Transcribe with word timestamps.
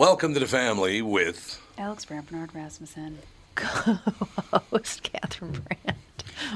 Welcome 0.00 0.32
to 0.32 0.40
the 0.40 0.46
family 0.46 1.02
with 1.02 1.60
Alex 1.76 2.06
Bernard 2.06 2.54
Rasmussen. 2.54 3.18
Co-host 3.54 5.02
Catherine 5.02 5.52
Brandt. 5.52 5.98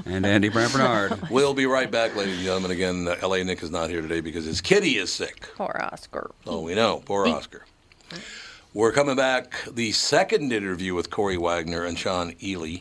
And 0.07 0.25
Andy 0.25 0.49
Brant 0.49 0.73
Bernard. 0.73 1.21
We'll 1.31 1.53
be 1.53 1.67
right 1.67 1.91
back, 1.91 2.17
ladies 2.17 2.37
and 2.37 2.45
gentlemen. 2.47 2.71
Again, 2.71 3.07
uh, 3.07 3.17
LA 3.23 3.43
Nick 3.43 3.63
is 3.63 3.71
not 3.71 3.91
here 3.91 4.01
today 4.01 4.23
because 4.23 4.47
his 4.47 4.63
kitty 4.63 4.97
is 4.97 5.13
sick. 5.13 5.51
Poor 5.57 5.79
Oscar. 5.93 6.31
Oh, 6.47 6.63
we 6.63 6.75
know. 6.75 7.03
Poor 7.05 7.29
Oscar. 7.29 7.67
We're 8.73 8.93
coming 8.93 9.15
back. 9.15 9.53
The 9.71 9.93
second 9.93 10.51
interview 10.51 10.95
with 10.95 11.11
Corey 11.11 11.37
Wagner 11.37 11.85
and 11.85 11.99
Sean 11.99 12.35
Ely 12.43 12.79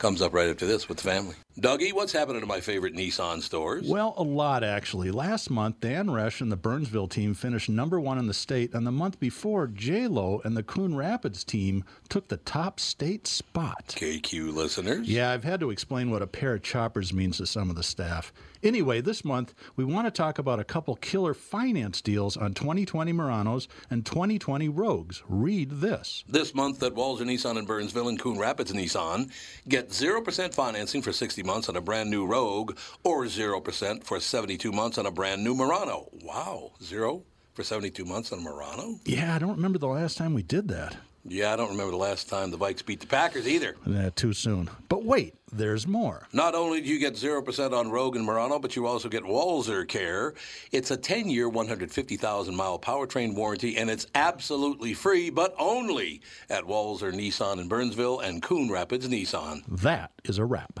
comes 0.00 0.20
up 0.22 0.32
right 0.32 0.48
after 0.48 0.66
this 0.66 0.88
with 0.88 0.98
the 0.98 1.04
family. 1.04 1.36
Dougie, 1.60 1.92
what's 1.92 2.12
happening 2.12 2.40
to 2.40 2.46
my 2.46 2.60
favorite 2.60 2.94
Nissan 2.94 3.42
stores? 3.42 3.86
Well, 3.86 4.14
a 4.16 4.22
lot 4.22 4.64
actually. 4.64 5.10
Last 5.10 5.50
month, 5.50 5.80
Dan 5.80 6.08
Resch 6.08 6.40
and 6.40 6.50
the 6.50 6.56
Burnsville 6.56 7.06
team 7.06 7.34
finished 7.34 7.68
number 7.68 8.00
one 8.00 8.18
in 8.18 8.26
the 8.26 8.34
state, 8.34 8.72
and 8.72 8.86
the 8.86 8.90
month 8.90 9.20
before, 9.20 9.66
J 9.66 10.08
Lo 10.08 10.40
and 10.42 10.56
the 10.56 10.62
Coon 10.62 10.96
Rapids 10.96 11.44
team 11.44 11.84
took 12.08 12.28
the 12.28 12.38
top 12.38 12.80
state 12.80 13.26
spot. 13.26 13.88
KQ 13.88 14.54
listeners. 14.54 15.08
Yeah, 15.08 15.30
I've 15.30 15.44
had 15.44 15.60
to 15.60 15.70
explain 15.70 16.10
what 16.10 16.22
a 16.22 16.26
pair 16.26 16.54
of 16.54 16.62
choppers 16.62 17.12
means 17.12 17.36
to 17.36 17.46
some 17.46 17.68
of 17.68 17.76
the 17.76 17.82
staff. 17.82 18.32
Anyway, 18.62 19.00
this 19.00 19.24
month 19.24 19.54
we 19.76 19.84
want 19.84 20.06
to 20.06 20.10
talk 20.10 20.38
about 20.38 20.60
a 20.60 20.64
couple 20.64 20.94
killer 20.96 21.32
finance 21.32 22.00
deals 22.00 22.36
on 22.36 22.52
2020 22.52 23.12
Muranos 23.12 23.68
and 23.88 24.04
2020 24.04 24.68
Rogues. 24.68 25.22
Read 25.26 25.70
this. 25.80 26.24
This 26.28 26.54
month 26.54 26.82
at 26.82 26.94
Walser 26.94 27.22
Nissan 27.22 27.58
in 27.58 27.64
Burnsville 27.64 28.08
and 28.08 28.20
Coon 28.20 28.38
Rapids 28.38 28.72
Nissan, 28.72 29.30
get 29.68 29.88
0% 29.90 30.54
financing 30.54 31.00
for 31.02 31.12
60 31.12 31.42
months 31.42 31.68
on 31.68 31.76
a 31.76 31.80
brand 31.80 32.10
new 32.10 32.26
Rogue 32.26 32.76
or 33.02 33.24
0% 33.24 34.04
for 34.04 34.20
72 34.20 34.72
months 34.72 34.98
on 34.98 35.06
a 35.06 35.10
brand 35.10 35.42
new 35.42 35.54
Murano. 35.54 36.08
Wow, 36.22 36.72
zero 36.82 37.22
for 37.54 37.62
72 37.62 38.04
months 38.04 38.32
on 38.32 38.40
a 38.40 38.42
Murano? 38.42 39.00
Yeah, 39.04 39.34
I 39.34 39.38
don't 39.38 39.56
remember 39.56 39.78
the 39.78 39.88
last 39.88 40.18
time 40.18 40.34
we 40.34 40.42
did 40.42 40.68
that. 40.68 40.96
Yeah, 41.24 41.52
I 41.52 41.56
don't 41.56 41.70
remember 41.70 41.90
the 41.90 41.98
last 41.98 42.28
time 42.28 42.50
the 42.50 42.58
Vikes 42.58 42.84
beat 42.84 43.00
the 43.00 43.06
Packers 43.06 43.46
either. 43.46 43.76
Uh, 43.86 44.10
too 44.14 44.32
soon. 44.32 44.70
But 44.88 45.04
wait, 45.04 45.34
there's 45.52 45.86
more. 45.86 46.26
Not 46.32 46.54
only 46.54 46.80
do 46.80 46.88
you 46.88 46.98
get 46.98 47.14
0% 47.14 47.72
on 47.72 47.90
Rogue 47.90 48.16
and 48.16 48.24
Murano, 48.24 48.58
but 48.58 48.74
you 48.74 48.86
also 48.86 49.08
get 49.08 49.22
Walser 49.24 49.86
Care. 49.86 50.34
It's 50.72 50.90
a 50.90 50.96
10 50.96 51.28
year, 51.28 51.48
150,000 51.48 52.56
mile 52.56 52.78
powertrain 52.78 53.34
warranty, 53.34 53.76
and 53.76 53.90
it's 53.90 54.06
absolutely 54.14 54.94
free, 54.94 55.28
but 55.28 55.54
only 55.58 56.22
at 56.48 56.64
Walser 56.64 57.12
Nissan 57.12 57.60
in 57.60 57.68
Burnsville 57.68 58.20
and 58.20 58.42
Coon 58.42 58.70
Rapids 58.70 59.06
Nissan. 59.06 59.62
That 59.68 60.12
is 60.24 60.38
a 60.38 60.44
wrap. 60.44 60.80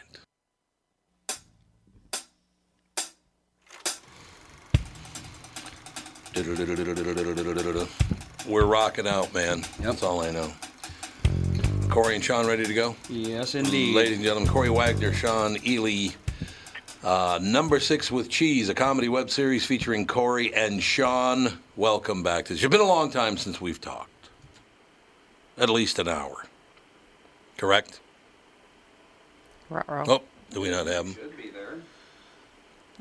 We're 8.47 8.65
rocking 8.65 9.07
out, 9.07 9.33
man. 9.33 9.63
That's 9.79 10.01
all 10.01 10.21
I 10.21 10.31
know. 10.31 10.51
Corey 11.89 12.15
and 12.15 12.23
Sean 12.23 12.47
ready 12.47 12.65
to 12.65 12.73
go? 12.73 12.95
Yes, 13.09 13.53
indeed. 13.53 13.93
Ladies 13.93 14.15
and 14.15 14.23
gentlemen, 14.23 14.49
Corey 14.49 14.69
Wagner, 14.69 15.11
Sean 15.11 15.57
Ely. 15.67 16.13
Uh, 17.03 17.39
number 17.41 17.81
six 17.81 18.09
with 18.09 18.29
cheese, 18.29 18.69
a 18.69 18.73
comedy 18.73 19.09
web 19.09 19.29
series 19.29 19.65
featuring 19.65 20.07
Corey 20.07 20.53
and 20.53 20.81
Sean. 20.81 21.59
Welcome 21.75 22.23
back 22.23 22.45
to 22.45 22.53
this. 22.53 22.63
It's 22.63 22.71
been 22.71 22.79
a 22.79 22.85
long 22.85 23.11
time 23.11 23.35
since 23.35 23.59
we've 23.59 23.81
talked. 23.81 24.29
At 25.57 25.69
least 25.69 25.99
an 25.99 26.07
hour. 26.07 26.45
Correct? 27.57 27.99
Ruh-roh. 29.69 30.05
Oh, 30.07 30.21
do 30.51 30.61
we 30.61 30.69
not 30.69 30.87
have 30.87 31.05
them? 31.05 31.13
Should 31.15 31.35
be 31.35 31.49
there. 31.49 31.75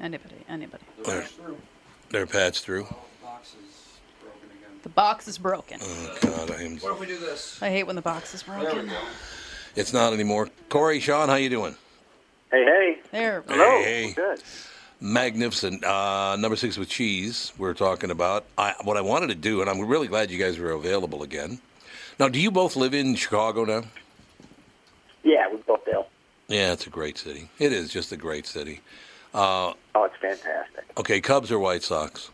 Anybody, 0.02 0.34
anybody. 0.48 0.84
They're, 1.04 1.26
they're 2.10 2.26
patched 2.26 2.64
through. 2.64 2.86
Box 3.22 3.50
is 3.50 3.98
broken 4.22 4.48
again. 4.50 4.69
The 4.82 4.88
box 4.88 5.28
is 5.28 5.38
broken. 5.38 5.78
Oh, 5.82 6.18
God, 6.22 6.50
I 6.50 6.62
am. 6.62 6.78
What 6.78 6.92
if 6.94 7.00
we 7.00 7.06
do 7.06 7.18
this? 7.18 7.62
I 7.62 7.70
hate 7.70 7.84
when 7.84 7.96
the 7.96 8.02
box 8.02 8.34
is 8.34 8.42
broken. 8.42 8.90
It's 9.76 9.92
not 9.92 10.12
anymore. 10.12 10.48
Corey, 10.68 11.00
Sean, 11.00 11.28
how 11.28 11.34
you 11.36 11.50
doing? 11.50 11.76
Hey, 12.50 12.64
hey. 12.64 12.98
There. 13.12 13.44
Hello. 13.46 13.82
Hey. 13.82 14.12
Good. 14.16 14.42
Magnificent. 15.00 15.84
Uh, 15.84 16.36
number 16.36 16.56
six 16.56 16.76
with 16.78 16.88
cheese. 16.88 17.52
We're 17.58 17.74
talking 17.74 18.10
about 18.10 18.44
I, 18.58 18.74
what 18.82 18.96
I 18.96 19.00
wanted 19.02 19.28
to 19.28 19.34
do, 19.34 19.60
and 19.60 19.68
I'm 19.70 19.80
really 19.86 20.08
glad 20.08 20.30
you 20.30 20.38
guys 20.38 20.58
were 20.58 20.72
available 20.72 21.22
again. 21.22 21.60
Now, 22.18 22.28
do 22.28 22.40
you 22.40 22.50
both 22.50 22.74
live 22.76 22.92
in 22.94 23.14
Chicago 23.14 23.64
now? 23.64 23.82
Yeah, 25.22 25.48
we 25.50 25.58
both 25.58 25.84
do. 25.84 26.04
Yeah, 26.48 26.72
it's 26.72 26.86
a 26.86 26.90
great 26.90 27.16
city. 27.18 27.48
It 27.58 27.72
is 27.72 27.90
just 27.90 28.12
a 28.12 28.16
great 28.16 28.46
city. 28.46 28.80
Uh, 29.32 29.74
Oh, 29.94 30.04
it's 30.04 30.16
fantastic. 30.20 30.84
okay, 30.98 31.20
Cubs 31.20 31.52
or 31.52 31.58
White 31.58 31.82
Sox? 31.82 32.30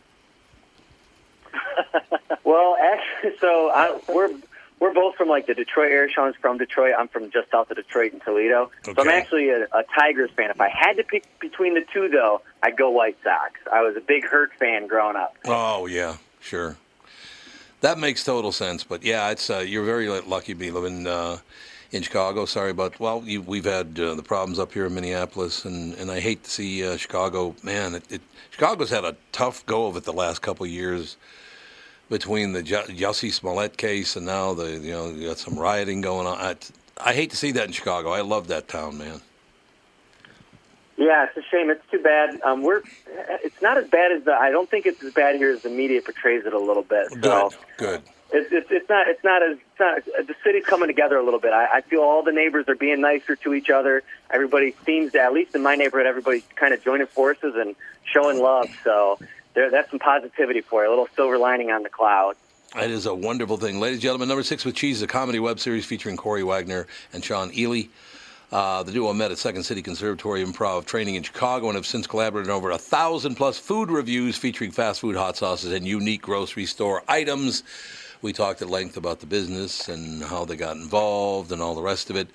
Well, 2.46 2.76
actually, 2.80 3.36
so 3.40 3.70
I, 3.74 3.98
we're 4.08 4.30
we're 4.78 4.94
both 4.94 5.16
from 5.16 5.28
like 5.28 5.46
the 5.46 5.54
Detroit 5.54 5.90
area. 5.90 6.08
Sean's 6.08 6.36
from 6.36 6.58
Detroit. 6.58 6.94
I'm 6.96 7.08
from 7.08 7.30
just 7.30 7.50
south 7.50 7.70
of 7.72 7.76
Detroit 7.76 8.12
in 8.12 8.20
Toledo. 8.20 8.70
So 8.84 8.94
I'm 8.98 9.08
actually 9.08 9.48
a, 9.50 9.64
a 9.64 9.82
Tigers 9.94 10.30
fan. 10.30 10.50
If 10.50 10.60
I 10.60 10.68
had 10.68 10.96
to 10.96 11.02
pick 11.02 11.24
between 11.40 11.74
the 11.74 11.84
two, 11.92 12.08
though, 12.08 12.42
I'd 12.62 12.76
go 12.76 12.90
White 12.90 13.16
Sox. 13.24 13.54
I 13.72 13.82
was 13.82 13.96
a 13.96 14.00
big 14.00 14.24
Hurt 14.24 14.52
fan 14.54 14.86
growing 14.86 15.16
up. 15.16 15.36
Oh 15.44 15.86
yeah, 15.86 16.18
sure. 16.40 16.76
That 17.80 17.98
makes 17.98 18.22
total 18.22 18.52
sense. 18.52 18.84
But 18.84 19.02
yeah, 19.02 19.30
it's 19.30 19.50
uh, 19.50 19.58
you're 19.58 19.84
very 19.84 20.08
lucky 20.08 20.52
to 20.52 20.58
be 20.58 20.70
living 20.70 21.08
uh, 21.08 21.38
in 21.90 22.02
Chicago. 22.02 22.44
Sorry 22.44 22.70
about 22.70 23.00
well, 23.00 23.22
you, 23.24 23.42
we've 23.42 23.64
had 23.64 23.98
uh, 23.98 24.14
the 24.14 24.22
problems 24.22 24.60
up 24.60 24.72
here 24.72 24.86
in 24.86 24.94
Minneapolis, 24.94 25.64
and, 25.64 25.94
and 25.94 26.12
I 26.12 26.20
hate 26.20 26.44
to 26.44 26.50
see 26.50 26.86
uh, 26.86 26.96
Chicago. 26.96 27.56
Man, 27.64 27.96
it, 27.96 28.04
it, 28.12 28.22
Chicago's 28.50 28.90
had 28.90 29.04
a 29.04 29.16
tough 29.32 29.66
go 29.66 29.88
of 29.88 29.96
it 29.96 30.04
the 30.04 30.12
last 30.12 30.42
couple 30.42 30.64
of 30.64 30.70
years 30.70 31.16
between 32.08 32.52
the 32.52 32.62
Ju- 32.62 32.76
Jussie 32.88 33.32
Smollett 33.32 33.76
case 33.76 34.16
and 34.16 34.26
now 34.26 34.54
the 34.54 34.72
you 34.78 34.92
know 34.92 35.10
you 35.10 35.28
got 35.28 35.38
some 35.38 35.58
rioting 35.58 36.00
going 36.00 36.26
on. 36.26 36.36
I, 36.38 36.56
I 36.98 37.12
hate 37.12 37.30
to 37.30 37.36
see 37.36 37.52
that 37.52 37.66
in 37.66 37.72
Chicago. 37.72 38.10
I 38.10 38.20
love 38.22 38.48
that 38.48 38.68
town, 38.68 38.98
man. 38.98 39.20
Yeah, 40.98 41.26
it's 41.26 41.36
a 41.36 41.42
shame. 41.50 41.68
It's 41.68 41.84
too 41.90 42.02
bad. 42.02 42.40
Um, 42.42 42.62
we're 42.62 42.82
it's 43.44 43.60
not 43.60 43.76
as 43.76 43.86
bad 43.88 44.12
as 44.12 44.24
the. 44.24 44.32
I 44.32 44.50
don't 44.50 44.68
think 44.70 44.86
it's 44.86 45.02
as 45.04 45.12
bad 45.12 45.36
here 45.36 45.50
as 45.52 45.62
the 45.62 45.68
media 45.68 46.00
portrays 46.00 46.46
it 46.46 46.54
a 46.54 46.58
little 46.58 46.82
bit. 46.82 47.08
Good, 47.10 47.22
So 47.24 47.50
good. 47.76 48.02
it's, 48.32 48.50
it's 48.50 48.68
it's 48.70 48.88
not 48.88 49.06
it's 49.06 49.22
not 49.22 49.42
as 49.42 49.58
it's 49.58 49.78
not, 49.78 50.26
the 50.26 50.34
city's 50.42 50.64
coming 50.64 50.86
together 50.88 51.18
a 51.18 51.22
little 51.22 51.40
bit. 51.40 51.52
I, 51.52 51.66
I 51.66 51.80
feel 51.82 52.00
all 52.00 52.22
the 52.22 52.32
neighbors 52.32 52.64
are 52.68 52.74
being 52.74 53.02
nicer 53.02 53.36
to 53.36 53.52
each 53.52 53.68
other. 53.68 54.02
Everybody 54.30 54.74
seems 54.86 55.12
to, 55.12 55.20
at 55.20 55.34
least 55.34 55.54
in 55.54 55.62
my 55.62 55.74
neighborhood, 55.74 56.06
everybody's 56.06 56.44
kind 56.54 56.72
of 56.72 56.82
joining 56.82 57.08
forces 57.08 57.54
and 57.56 57.76
showing 58.04 58.40
love. 58.40 58.70
So 58.82 59.18
there, 59.56 59.70
that's 59.70 59.90
some 59.90 59.98
positivity 59.98 60.60
for 60.60 60.84
you. 60.84 60.88
A 60.88 60.90
little 60.90 61.08
silver 61.16 61.38
lining 61.38 61.72
on 61.72 61.82
the 61.82 61.88
cloud. 61.88 62.36
That 62.74 62.90
is 62.90 63.06
a 63.06 63.14
wonderful 63.14 63.56
thing. 63.56 63.80
Ladies 63.80 63.96
and 63.96 64.02
gentlemen, 64.02 64.28
number 64.28 64.42
six 64.42 64.64
with 64.64 64.76
cheese 64.76 64.98
is 64.98 65.02
a 65.02 65.06
comedy 65.06 65.40
web 65.40 65.58
series 65.58 65.86
featuring 65.86 66.16
Corey 66.16 66.44
Wagner 66.44 66.86
and 67.12 67.24
Sean 67.24 67.50
Ely. 67.56 67.84
Uh, 68.52 68.82
the 68.82 68.92
duo 68.92 69.12
met 69.12 69.32
at 69.32 69.38
Second 69.38 69.64
City 69.64 69.82
Conservatory 69.82 70.44
Improv 70.44 70.84
Training 70.84 71.14
in 71.16 71.22
Chicago 71.22 71.68
and 71.68 71.74
have 71.74 71.86
since 71.86 72.06
collaborated 72.06 72.50
on 72.50 72.56
over 72.56 72.70
a 72.70 72.78
thousand 72.78 73.34
plus 73.34 73.58
food 73.58 73.90
reviews 73.90 74.36
featuring 74.36 74.70
fast 74.70 75.00
food, 75.00 75.16
hot 75.16 75.36
sauces, 75.36 75.72
and 75.72 75.86
unique 75.86 76.22
grocery 76.22 76.66
store 76.66 77.02
items. 77.08 77.64
We 78.22 78.32
talked 78.32 78.62
at 78.62 78.68
length 78.68 78.96
about 78.96 79.20
the 79.20 79.26
business 79.26 79.88
and 79.88 80.22
how 80.22 80.44
they 80.44 80.56
got 80.56 80.76
involved 80.76 81.50
and 81.50 81.62
all 81.62 81.74
the 81.74 81.82
rest 81.82 82.10
of 82.10 82.16
it. 82.16 82.28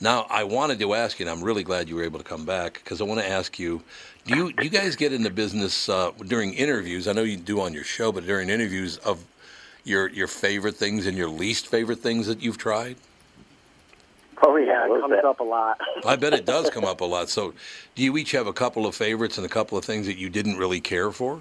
Now, 0.00 0.26
I 0.28 0.44
wanted 0.44 0.78
to 0.80 0.94
ask 0.94 1.18
you, 1.18 1.26
and 1.26 1.30
I'm 1.34 1.42
really 1.42 1.62
glad 1.62 1.88
you 1.88 1.96
were 1.96 2.04
able 2.04 2.18
to 2.18 2.24
come 2.24 2.44
back 2.44 2.74
because 2.74 3.00
I 3.00 3.04
want 3.04 3.20
to 3.20 3.28
ask 3.28 3.58
you: 3.58 3.82
Do 4.26 4.36
you 4.36 4.52
do 4.52 4.64
you 4.64 4.70
guys 4.70 4.94
get 4.94 5.12
into 5.12 5.30
business 5.30 5.88
uh, 5.88 6.10
during 6.26 6.52
interviews? 6.52 7.08
I 7.08 7.12
know 7.12 7.22
you 7.22 7.36
do 7.38 7.60
on 7.60 7.72
your 7.72 7.84
show, 7.84 8.12
but 8.12 8.26
during 8.26 8.50
interviews 8.50 8.98
of 8.98 9.24
your 9.84 10.08
your 10.08 10.26
favorite 10.26 10.76
things 10.76 11.06
and 11.06 11.16
your 11.16 11.30
least 11.30 11.68
favorite 11.68 12.00
things 12.00 12.26
that 12.26 12.42
you've 12.42 12.58
tried? 12.58 12.96
Oh 14.42 14.56
yeah, 14.56 14.86
Yeah, 14.86 14.96
it 14.96 15.00
comes 15.00 15.14
bit. 15.14 15.24
up 15.24 15.40
a 15.40 15.44
lot. 15.44 15.80
I 16.04 16.16
bet 16.16 16.34
it 16.34 16.44
does 16.44 16.68
come 16.68 16.84
up 16.84 17.00
a 17.00 17.06
lot. 17.06 17.30
So, 17.30 17.54
do 17.94 18.02
you 18.02 18.18
each 18.18 18.32
have 18.32 18.46
a 18.46 18.52
couple 18.52 18.84
of 18.84 18.94
favorites 18.94 19.38
and 19.38 19.46
a 19.46 19.50
couple 19.50 19.78
of 19.78 19.84
things 19.86 20.06
that 20.06 20.18
you 20.18 20.28
didn't 20.28 20.58
really 20.58 20.80
care 20.80 21.10
for? 21.10 21.40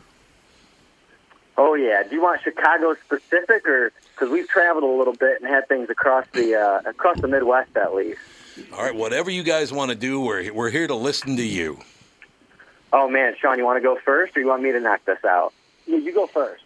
Oh 1.57 1.73
yeah. 1.73 2.03
Do 2.03 2.15
you 2.15 2.21
want 2.21 2.41
Chicago 2.41 2.95
specific, 3.05 3.67
or 3.67 3.91
because 4.13 4.29
we've 4.29 4.47
traveled 4.47 4.85
a 4.85 4.97
little 4.97 5.13
bit 5.13 5.41
and 5.41 5.49
had 5.49 5.67
things 5.67 5.89
across 5.89 6.25
the 6.33 6.55
uh, 6.55 6.89
across 6.89 7.19
the 7.19 7.27
Midwest 7.27 7.75
at 7.75 7.93
least? 7.93 8.19
All 8.73 8.83
right, 8.83 8.95
whatever 8.95 9.29
you 9.29 9.43
guys 9.43 9.73
want 9.73 9.91
to 9.91 9.95
do, 9.95 10.21
we're 10.21 10.53
we're 10.53 10.69
here 10.69 10.87
to 10.87 10.95
listen 10.95 11.35
to 11.37 11.45
you. 11.45 11.79
Oh 12.93 13.09
man, 13.09 13.35
Sean, 13.39 13.57
you 13.57 13.65
want 13.65 13.77
to 13.77 13.81
go 13.81 13.97
first, 14.03 14.37
or 14.37 14.39
you 14.39 14.47
want 14.47 14.63
me 14.63 14.71
to 14.71 14.79
knock 14.79 15.03
this 15.05 15.23
out? 15.25 15.53
Yeah, 15.85 15.97
you 15.97 16.13
go 16.13 16.27
first. 16.27 16.63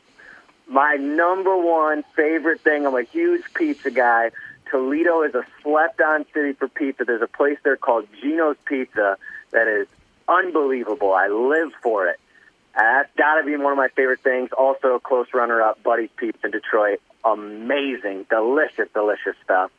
My 0.68 0.96
number 0.96 1.58
one 1.58 2.04
favorite 2.16 2.62
thing. 2.62 2.86
I'm 2.86 2.96
a 2.96 3.02
huge 3.02 3.44
pizza 3.56 3.90
guy. 3.90 4.32
Toledo 4.70 5.24
is 5.24 5.34
a 5.34 5.44
slept-on 5.64 6.26
city 6.32 6.54
for 6.54 6.68
pizza. 6.68 7.04
There's 7.06 7.24
a 7.24 7.28
place 7.28 7.58
there 7.64 7.76
called 7.76 8.08
Gino's 8.22 8.58
Pizza 8.66 9.18
that 9.50 9.68
is 9.68 9.88
unbelievable. 10.28 11.12
I 11.12 11.28
live 11.28 11.72
for 11.82 12.08
it. 12.08 12.20
Uh, 12.76 12.82
That's 12.82 13.10
got 13.18 13.40
to 13.40 13.46
be 13.46 13.58
one 13.58 13.72
of 13.72 13.78
my 13.78 13.88
favorite 13.88 14.20
things. 14.20 14.52
Also, 14.56 14.94
a 14.94 15.00
close 15.00 15.26
runner-up, 15.34 15.82
Buddy's 15.82 16.12
Pizza 16.16 16.46
in 16.46 16.52
Detroit. 16.52 17.02
Amazing, 17.26 18.28
delicious, 18.30 18.88
delicious 18.94 19.36
stuff. 19.44 19.72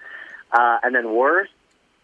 Uh, 0.51 0.79
and 0.83 0.93
then 0.93 1.15
worst, 1.15 1.53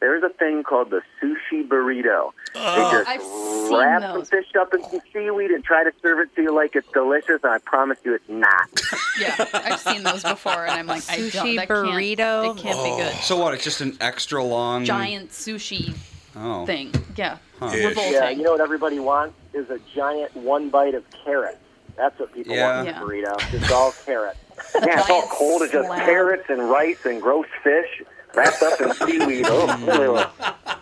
there's 0.01 0.23
a 0.23 0.29
thing 0.29 0.63
called 0.63 0.91
the 0.91 1.01
sushi 1.21 1.67
burrito. 1.67 2.33
they 2.53 2.61
oh. 2.61 2.91
just 2.93 3.09
I've 3.09 3.23
seen 3.23 3.79
wrap 3.79 4.03
some 4.03 4.25
fish 4.25 4.55
up 4.59 4.75
in 4.75 4.83
some 4.85 5.01
seaweed 5.13 5.51
and 5.51 5.65
try 5.65 5.85
to 5.85 5.93
serve 6.03 6.21
it 6.21 6.35
to 6.37 6.43
you 6.43 6.55
like 6.55 6.77
it's 6.77 6.91
delicious, 6.93 7.41
and 7.43 7.53
I 7.53 7.59
promise 7.59 7.99
you 8.05 8.15
it's 8.15 8.29
not. 8.29 8.71
Yeah, 9.19 9.49
I've 9.55 9.81
seen 9.81 10.03
those 10.03 10.23
before, 10.23 10.67
and 10.67 10.73
I'm 10.73 10.87
like, 10.87 11.03
I 11.09 11.17
don't. 11.17 11.31
Sushi 11.31 11.57
That 11.57 11.69
burrito? 11.69 12.45
Can't, 12.45 12.59
it 12.59 12.63
can't 12.63 12.85
be 12.85 12.91
oh. 12.91 12.97
good. 12.99 13.15
So 13.23 13.39
what? 13.39 13.55
It's 13.55 13.65
just 13.65 13.81
an 13.81 13.97
extra 13.99 14.45
long 14.45 14.85
Giant 14.85 15.31
sushi 15.31 15.97
oh. 16.37 16.67
thing. 16.67 16.93
Yeah, 17.17 17.39
Ish. 17.63 17.73
revolting. 17.73 18.13
Yeah, 18.13 18.29
you 18.29 18.43
know 18.43 18.51
what 18.53 18.61
everybody 18.61 18.99
wants 18.99 19.35
is 19.55 19.71
a 19.71 19.81
giant 19.95 20.37
one 20.37 20.69
bite 20.69 20.95
of 20.95 21.03
carrot. 21.25 21.59
That's 21.97 22.19
what 22.21 22.35
people 22.35 22.55
Yeah. 22.55 22.77
want 22.77 22.89
in 22.89 22.95
Yeah. 22.95 23.01
a 23.01 23.05
burrito. 23.07 23.51
Just 23.51 23.73
all 23.73 23.95
carrot. 24.05 24.37
Yeah, 24.75 25.01
it's 25.01 25.11
all 25.11 25.21
Giant 25.21 25.31
cold. 25.31 25.63
It's 25.63 25.73
just 25.73 25.87
slab. 25.87 26.05
carrots 26.05 26.51
and 26.51 26.69
rice 26.69 27.07
and 27.07 27.23
gross 27.23 27.47
fish 27.63 28.03
wrapped 28.37 28.63
up 28.63 28.81
in 28.81 28.93
seaweed. 28.95 29.47
Oh, 29.49 30.31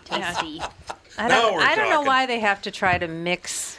Tasty. 0.03 0.61
I 1.17 1.29
don't, 1.29 1.61
I 1.61 1.75
don't 1.75 1.89
know 1.89 2.01
why 2.01 2.25
they 2.25 2.39
have 2.41 2.61
to 2.63 2.71
try 2.71 2.97
to 2.97 3.07
mix 3.07 3.77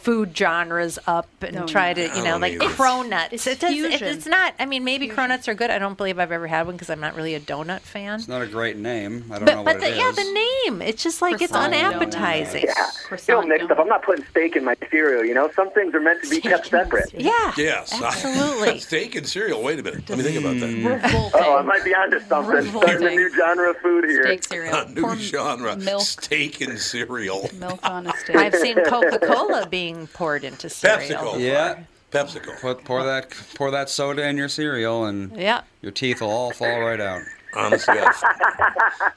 food 0.00 0.36
genres 0.36 0.98
up 1.06 1.28
and 1.42 1.54
No, 1.54 1.66
try 1.66 1.92
to, 1.92 2.02
you 2.16 2.24
know, 2.24 2.38
like 2.38 2.54
either. 2.54 2.64
cronuts. 2.66 3.32
It's 3.32 3.46
It 3.46 3.60
does, 3.60 3.72
it, 3.74 4.02
it's 4.02 4.26
not. 4.26 4.54
I 4.58 4.66
mean, 4.66 4.82
maybe 4.84 5.08
cronuts 5.08 5.46
are 5.48 5.54
good. 5.54 5.70
I 5.70 5.78
don't 5.78 5.96
believe 5.96 6.18
I've 6.18 6.32
ever 6.32 6.46
had 6.46 6.66
one 6.66 6.74
because 6.76 6.90
I'm 6.90 7.00
not 7.00 7.14
really 7.14 7.34
a 7.34 7.40
donut 7.40 7.80
fan. 7.80 8.18
It's 8.18 8.28
not 8.28 8.42
a 8.42 8.46
great 8.46 8.76
name. 8.76 9.24
I 9.30 9.38
don't 9.38 9.44
know 9.46 9.46
But, 9.46 9.56
what 9.56 9.64
but 9.64 9.80
the, 9.80 9.88
it 9.92 9.96
yeah, 9.96 10.10
the 10.12 10.32
name. 10.66 10.82
It's 10.82 11.02
just 11.02 11.20
like 11.22 11.40
it's 11.42 11.52
Croissant 11.52 11.74
donut. 11.74 11.94
unappetizing. 11.96 12.62
yeah. 12.64 12.68
You 12.76 12.92
Croissant 13.08 13.26
don't 13.40 13.48
mix 13.48 13.62
donut. 13.62 13.66
stuff. 13.66 13.78
I'm 13.80 13.88
not 13.88 14.02
putting 14.02 14.24
steak 14.26 14.56
in 14.56 14.64
my 14.64 14.76
cereal. 14.90 15.24
You 15.24 15.34
know, 15.34 15.50
some 15.54 15.70
things 15.72 15.94
are 15.94 16.00
meant 16.00 16.22
to 16.22 16.30
be 16.30 16.40
kept 16.40 16.66
separate. 16.68 17.12
Yeah. 17.14 17.52
Yes, 17.56 17.92
Absolutely. 18.02 18.78
Steak 18.90 19.14
and 19.16 19.26
cereal. 19.26 19.62
Wait 19.62 19.78
a 19.78 19.82
minute. 19.82 20.08
Let 20.08 20.18
me 20.18 20.24
think 20.24 20.38
about 20.38 20.58
that. 20.60 20.70
Mm. 20.70 21.02
Revolting. 21.02 21.40
Oh, 21.44 21.56
I 21.58 21.62
might 21.62 21.84
be 21.84 21.94
onto 21.94 22.20
something. 22.20 22.54
Revolting. 22.54 22.88
Starting 22.90 23.06
a 23.08 23.10
new 23.10 23.34
genre 23.36 23.70
of 23.70 23.76
food 23.78 24.04
here. 24.04 24.22
steak 24.22 24.44
cereal. 24.44 24.74
A 24.74 24.88
new 24.88 25.02
Pour 25.02 25.16
genre: 25.16 25.76
Milk, 25.76 26.02
steak 26.02 26.60
and 26.60 26.78
cereal. 26.78 27.48
milk 27.58 27.78
on 27.82 28.06
a 28.06 28.16
steak. 28.18 28.36
I've 28.36 28.54
seen 28.54 28.82
Coca 28.84 29.18
Cola 29.18 29.66
being 29.92 30.06
poured 30.08 30.44
into 30.44 30.68
cereal. 30.68 31.34
PepsiCo. 31.34 31.40
Yeah. 31.40 31.80
PepsiCo. 32.12 32.60
Put 32.60 32.84
pour 32.84 33.02
that 33.04 33.30
pour 33.54 33.70
that 33.70 33.88
soda 33.88 34.26
in 34.26 34.36
your 34.36 34.48
cereal 34.48 35.04
and 35.04 35.36
Yeah. 35.36 35.62
your 35.82 35.92
teeth 35.92 36.20
will 36.20 36.30
all 36.30 36.52
fall 36.52 36.80
right 36.80 37.00
out. 37.00 37.22
Honestly, 37.52 37.94
God. 37.96 38.14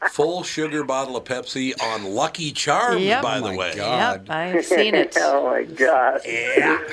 full 0.09 0.41
sugar 0.43 0.83
bottle 0.83 1.15
of 1.15 1.23
Pepsi 1.23 1.71
on 1.83 2.03
Lucky 2.03 2.51
Charms. 2.51 3.01
Yep. 3.01 3.21
By 3.21 3.37
Oh 3.37 3.41
the 3.41 3.49
my 3.51 3.57
way, 3.57 3.75
God. 3.75 4.21
Yep. 4.27 4.29
I've 4.35 4.65
seen 4.65 4.95
it. 4.95 5.15
oh 5.19 5.45
my 5.51 5.63
god. 5.63 6.21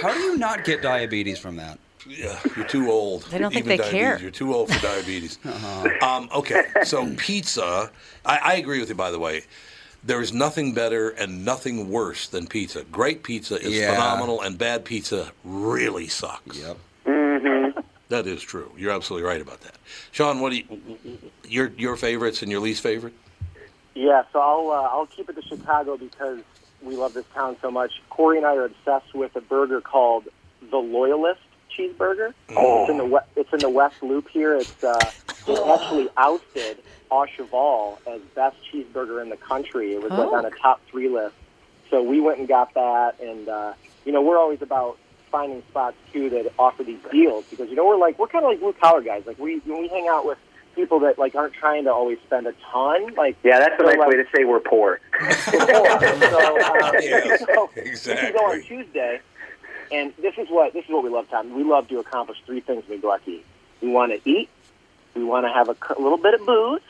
How 0.03 0.13
do 0.13 0.21
you 0.21 0.37
not 0.37 0.65
get 0.65 0.83
diabetes 0.83 1.39
from 1.39 1.57
that? 1.57 1.79
Yeah, 2.07 2.39
you're 2.57 2.67
too 2.67 2.91
old. 2.91 3.23
They 3.31 3.39
don't 3.39 3.53
think 3.53 3.65
Even 3.67 3.69
they 3.69 3.77
diabetes. 3.77 4.01
care. 4.01 4.19
You're 4.21 4.31
too 4.31 4.55
old 4.55 4.73
for 4.73 4.83
diabetes. 4.83 5.39
Uh-huh. 5.47 6.07
um, 6.07 6.29
okay, 6.35 6.65
so 6.85 7.11
pizza. 7.17 7.91
I, 8.27 8.39
I 8.39 8.55
agree 8.57 8.81
with 8.81 8.89
you. 8.89 8.95
By 8.95 9.11
the 9.11 9.19
way, 9.19 9.43
there 10.03 10.21
is 10.21 10.33
nothing 10.33 10.73
better 10.75 11.11
and 11.11 11.45
nothing 11.45 11.91
worse 11.91 12.27
than 12.29 12.47
pizza. 12.47 12.85
Great 12.85 13.23
pizza 13.23 13.57
is 13.61 13.77
Yeah. 13.77 13.93
phenomenal, 13.95 14.41
and 14.41 14.57
bad 14.59 14.85
pizza 14.85 15.33
really 15.45 16.09
sucks. 16.09 16.59
Yep. 16.59 16.77
That 18.09 18.27
is 18.27 18.43
true. 18.43 18.73
You're 18.77 18.91
absolutely 18.91 19.29
right 19.29 19.41
about 19.41 19.61
that. 19.61 19.77
Sean, 20.11 20.41
what 20.41 20.51
do 20.51 20.57
you? 20.57 21.19
Your 21.47 21.69
your 21.77 21.97
favorites 21.97 22.43
and 22.43 22.51
your 22.51 22.61
least 22.61 22.83
favorite? 22.83 23.13
Yeah, 23.95 24.25
so 24.33 24.41
I'll 24.41 24.71
uh, 24.71 24.89
I'll 24.91 25.07
keep 25.07 25.29
it 25.31 25.37
to 25.37 25.43
Chicago 25.43 25.97
because 25.97 26.41
we 26.83 26.97
love 26.97 27.15
this 27.15 27.25
town 27.33 27.57
so 27.63 27.71
much. 27.71 28.03
Corey 28.11 28.37
and 28.39 28.47
I 28.47 28.57
are 28.57 28.65
obsessed 28.65 29.15
with 29.15 29.37
a 29.37 29.41
burger 29.41 29.81
called 29.81 30.25
the 30.73 30.79
Loyalist 30.79 31.41
cheeseburger. 31.77 32.33
It's 32.49 32.91
in 32.91 32.99
the 32.99 33.05
we- 33.05 33.19
it's 33.37 33.53
in 33.53 33.59
the 33.61 33.69
West 33.71 34.03
Loop 34.03 34.29
here. 34.29 34.55
It's 34.57 34.85
uh, 34.85 34.99
it 35.49 35.59
actually 35.81 36.09
ousted 36.17 36.79
Au 37.11 37.27
Cheval 37.27 37.99
as 38.07 38.21
best 38.35 38.57
cheeseburger 38.73 39.23
in 39.23 39.29
the 39.31 39.37
country. 39.37 39.95
It 39.95 40.03
was 40.03 40.11
like 40.11 40.29
Oh. 40.29 40.35
on 40.37 40.45
a 40.47 40.51
top 40.51 40.81
three 40.91 41.09
list. 41.09 41.35
So 41.91 42.03
we 42.03 42.21
went 42.21 42.39
and 42.39 42.47
got 42.49 42.73
that, 42.75 43.19
and 43.21 43.49
uh, 43.49 43.73
you 44.05 44.13
know 44.13 44.23
we're 44.23 44.39
always 44.39 44.63
about 44.63 44.99
finding 45.33 45.63
spots 45.71 45.97
too 46.13 46.29
that 46.31 46.53
offer 46.59 46.83
these 46.83 46.99
deals 47.13 47.45
because 47.51 47.69
you 47.69 47.77
know 47.77 47.87
we're 47.87 47.97
like 47.99 48.19
we're 48.19 48.27
kind 48.29 48.45
of 48.45 48.51
like 48.51 48.61
blue 48.61 48.73
collar 48.75 49.01
guys. 49.03 49.25
Like 49.27 49.39
we 49.39 49.59
when 49.65 49.81
we 49.83 49.89
hang 49.89 50.09
out 50.09 50.25
with 50.27 50.39
people 50.77 51.01
that 51.01 51.19
like 51.19 51.35
aren't 51.35 51.53
trying 51.55 51.83
to 51.85 51.93
always 51.93 52.19
spend 52.27 52.47
a 52.47 52.55
ton. 52.71 53.13
Like 53.17 53.37
Yeah, 53.43 53.59
that's 53.59 53.75
a 53.75 53.79
so, 53.79 53.85
nice 53.91 53.99
like, 53.99 54.09
way 54.09 54.17
to 54.17 54.25
say 54.35 54.45
we're 54.45 54.61
poor. 54.61 55.01
so, 55.21 55.59
uh, 55.59 56.93
Yeah, 57.01 57.37
so 57.55 57.71
exactly. 57.77 58.29
we 58.33 58.39
go 58.39 58.45
on 58.47 58.63
Tuesday, 58.63 59.21
and 59.93 60.13
this 60.21 60.35
is 60.39 60.49
what 60.49 60.73
this 60.73 60.85
is 60.85 60.91
what 60.91 61.03
we 61.05 61.11
love, 61.11 61.29
Tom. 61.31 61.55
We 61.55 61.65
love 61.65 61.89
to 61.89 61.99
accomplish 61.99 62.39
three 62.47 62.61
things 62.61 62.85
when 62.89 62.99
we 62.99 63.03
go 63.03 63.13
out 63.13 63.25
to 63.25 63.31
eat. 63.31 63.47
We 63.81 63.89
want 63.89 64.13
to 64.13 64.29
eat, 64.29 64.49
we 65.15 65.25
want 65.25 65.47
to 65.47 65.53
have 65.53 65.69
a, 65.69 65.77
a 65.99 66.01
little 66.01 66.19
bit 66.19 66.35
of 66.35 66.45
booze, 66.47 66.81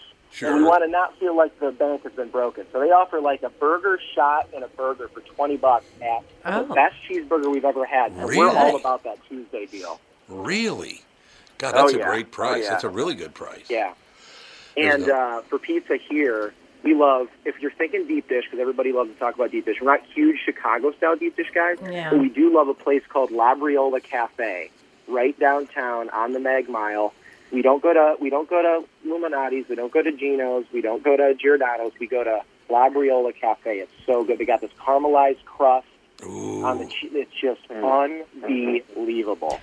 and 0.42 0.56
we 0.56 0.62
want 0.64 0.82
to 0.84 0.90
not 0.90 1.18
feel 1.18 1.36
like 1.36 1.58
the 1.60 1.70
bank 1.70 2.02
has 2.02 2.12
been 2.12 2.30
broken. 2.30 2.66
So 2.72 2.80
they 2.80 2.90
offer 2.90 3.20
like 3.20 3.42
a 3.42 3.48
burger 3.50 3.98
shot 4.14 4.48
and 4.54 4.64
a 4.64 4.68
burger 4.68 5.08
for 5.08 5.20
twenty 5.20 5.56
bucks 5.56 5.86
at 6.02 6.24
Oh. 6.44 6.64
the 6.64 6.74
best 6.74 6.96
cheeseburger 7.08 7.50
we've 7.52 7.64
ever 7.64 7.84
had. 7.84 8.12
And 8.12 8.22
Really? 8.28 8.38
we're 8.38 8.56
all 8.56 8.76
about 8.76 9.04
that 9.04 9.18
Tuesday 9.28 9.66
deal. 9.66 10.00
Really? 10.28 11.02
God, 11.58 11.74
Oh, 11.76 11.82
that's 11.82 11.94
a 11.94 11.98
great 12.02 12.30
price. 12.32 12.60
Oh, 12.60 12.64
yeah. 12.64 12.70
That's 12.70 12.84
a 12.84 12.88
really 12.88 13.14
good 13.14 13.34
price. 13.34 13.64
Yeah. 13.68 13.92
And 14.76 15.06
no- 15.06 15.14
uh, 15.14 15.42
for 15.42 15.58
pizza 15.58 15.96
here, 15.96 16.54
we 16.82 16.94
love, 16.94 17.28
if 17.44 17.60
you're 17.60 17.70
thinking 17.70 18.06
deep 18.06 18.28
dish, 18.28 18.44
because 18.44 18.60
everybody 18.60 18.92
loves 18.92 19.12
to 19.12 19.18
talk 19.18 19.34
about 19.34 19.50
deep 19.50 19.64
dish, 19.66 19.76
we're 19.80 19.90
not 19.90 20.04
huge 20.14 20.38
Chicago 20.44 20.92
style 20.92 21.16
deep 21.16 21.36
dish 21.36 21.50
guys, 21.54 21.78
Yeah. 21.82 22.10
but 22.10 22.18
we 22.20 22.28
do 22.28 22.54
love 22.54 22.68
a 22.68 22.74
place 22.74 23.02
called 23.08 23.30
Labriola 23.30 24.02
Cafe 24.02 24.70
right 25.08 25.38
downtown 25.38 26.08
on 26.10 26.32
the 26.32 26.40
Mag 26.40 26.68
Mile. 26.68 27.12
We 27.52 27.62
don't 27.62 27.82
go 27.82 27.92
to 27.92 28.16
we 28.20 28.30
don't 28.30 28.48
go 28.48 28.62
to 28.62 28.86
Lou 29.08 29.18
Malnati's, 29.18 29.68
we 29.68 29.74
don't 29.74 29.92
go 29.92 30.02
to 30.02 30.12
Gino's, 30.12 30.64
we 30.72 30.80
don't 30.80 31.02
go 31.02 31.16
to 31.16 31.34
Giordano's, 31.34 31.92
we 31.98 32.06
go 32.06 32.22
to 32.22 32.42
Labriola 32.70 33.34
Cafe. 33.34 33.78
It's 33.80 33.92
so 34.06 34.24
good. 34.24 34.38
They 34.38 34.44
got 34.44 34.60
this 34.60 34.70
caramelized 34.78 35.44
crust 35.44 35.88
Ooh. 36.24 36.64
on 36.64 36.78
the 36.78 36.86
cheese. 36.86 37.10
It's 37.12 37.32
just 37.32 37.68
mm. 37.68 38.24
unbelievable. 38.42 39.60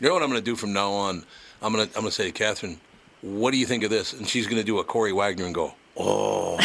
You 0.00 0.08
know 0.08 0.14
what 0.14 0.22
I'm 0.22 0.30
going 0.30 0.40
to 0.40 0.44
do 0.44 0.56
from 0.56 0.72
now 0.72 0.90
on? 0.90 1.24
I'm 1.62 1.72
going 1.72 1.86
to 1.86 1.94
I'm 1.96 2.02
going 2.02 2.10
to 2.10 2.14
say 2.14 2.24
to 2.24 2.32
Catherine, 2.32 2.80
"What 3.20 3.50
do 3.50 3.58
you 3.58 3.66
think 3.66 3.84
of 3.84 3.90
this?" 3.90 4.12
And 4.12 4.28
she's 4.28 4.46
going 4.46 4.58
to 4.58 4.64
do 4.64 4.78
a 4.78 4.84
Corey 4.84 5.12
Wagner 5.12 5.44
and 5.44 5.54
go, 5.54 5.74
"Oh, 5.98 6.56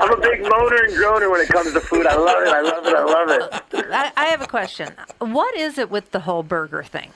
I'm 0.00 0.12
a 0.12 0.20
big 0.20 0.42
moaner 0.42 0.84
and 0.84 0.94
groaner 0.96 1.30
when 1.30 1.40
it 1.40 1.48
comes 1.48 1.72
to 1.72 1.80
food. 1.80 2.06
I 2.06 2.16
love 2.16 2.42
it. 2.42 2.48
I 2.48 2.60
love 2.60 2.86
it. 2.86 2.94
I 2.94 3.04
love 3.04 3.30
it. 3.30 3.86
I, 3.92 4.12
I 4.16 4.24
have 4.26 4.42
a 4.42 4.46
question. 4.46 4.92
What 5.18 5.56
is 5.56 5.78
it 5.78 5.90
with 5.90 6.10
the 6.10 6.20
whole 6.20 6.42
burger 6.42 6.82
thing? 6.82 7.10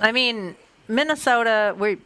I 0.00 0.12
mean, 0.12 0.56
Minnesota, 0.88 1.74
we 1.78 1.98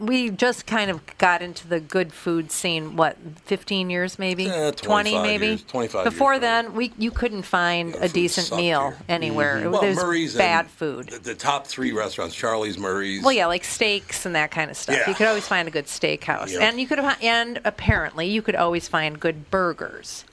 we 0.00 0.30
just 0.30 0.66
kind 0.66 0.90
of 0.90 1.00
got 1.18 1.42
into 1.42 1.66
the 1.66 1.80
good 1.80 2.12
food 2.12 2.50
scene. 2.50 2.96
What, 2.96 3.16
fifteen 3.44 3.90
years 3.90 4.18
maybe? 4.18 4.48
Eh, 4.48 4.70
Twenty 4.72 5.18
maybe. 5.18 5.46
years, 5.48 5.62
25 5.64 6.04
Before 6.04 6.32
years, 6.34 6.40
then, 6.40 6.74
we 6.74 6.92
you 6.98 7.10
couldn't 7.10 7.42
find 7.42 7.94
Yeah, 7.94 8.04
a 8.04 8.08
decent 8.08 8.50
meal 8.56 8.80
here. 8.80 8.90
Mm-hmm. 8.92 9.02
anywhere. 9.10 9.58
It 9.64 9.70
well, 9.70 9.82
was 9.82 9.96
Murray's 9.96 10.36
bad 10.36 10.66
food. 10.68 11.08
The, 11.08 11.18
the 11.18 11.34
top 11.34 11.66
three 11.66 11.92
restaurants: 11.92 12.34
Charlie's, 12.34 12.78
Murray's. 12.78 13.22
Well, 13.22 13.32
yeah, 13.32 13.46
like 13.46 13.64
steaks 13.64 14.26
and 14.26 14.34
that 14.34 14.50
kind 14.50 14.70
of 14.70 14.76
stuff. 14.76 14.96
Yeah. 14.96 15.08
You 15.08 15.14
could 15.14 15.26
always 15.28 15.46
find 15.46 15.66
a 15.68 15.70
good 15.70 15.86
steakhouse, 15.86 16.52
Yeah. 16.52 16.60
and 16.68 16.80
you 16.80 16.86
could 16.86 16.98
and 16.98 17.60
apparently 17.64 18.26
you 18.28 18.42
could 18.42 18.56
always 18.56 18.88
find 18.88 19.18
good 19.18 19.50
burgers. 19.50 20.24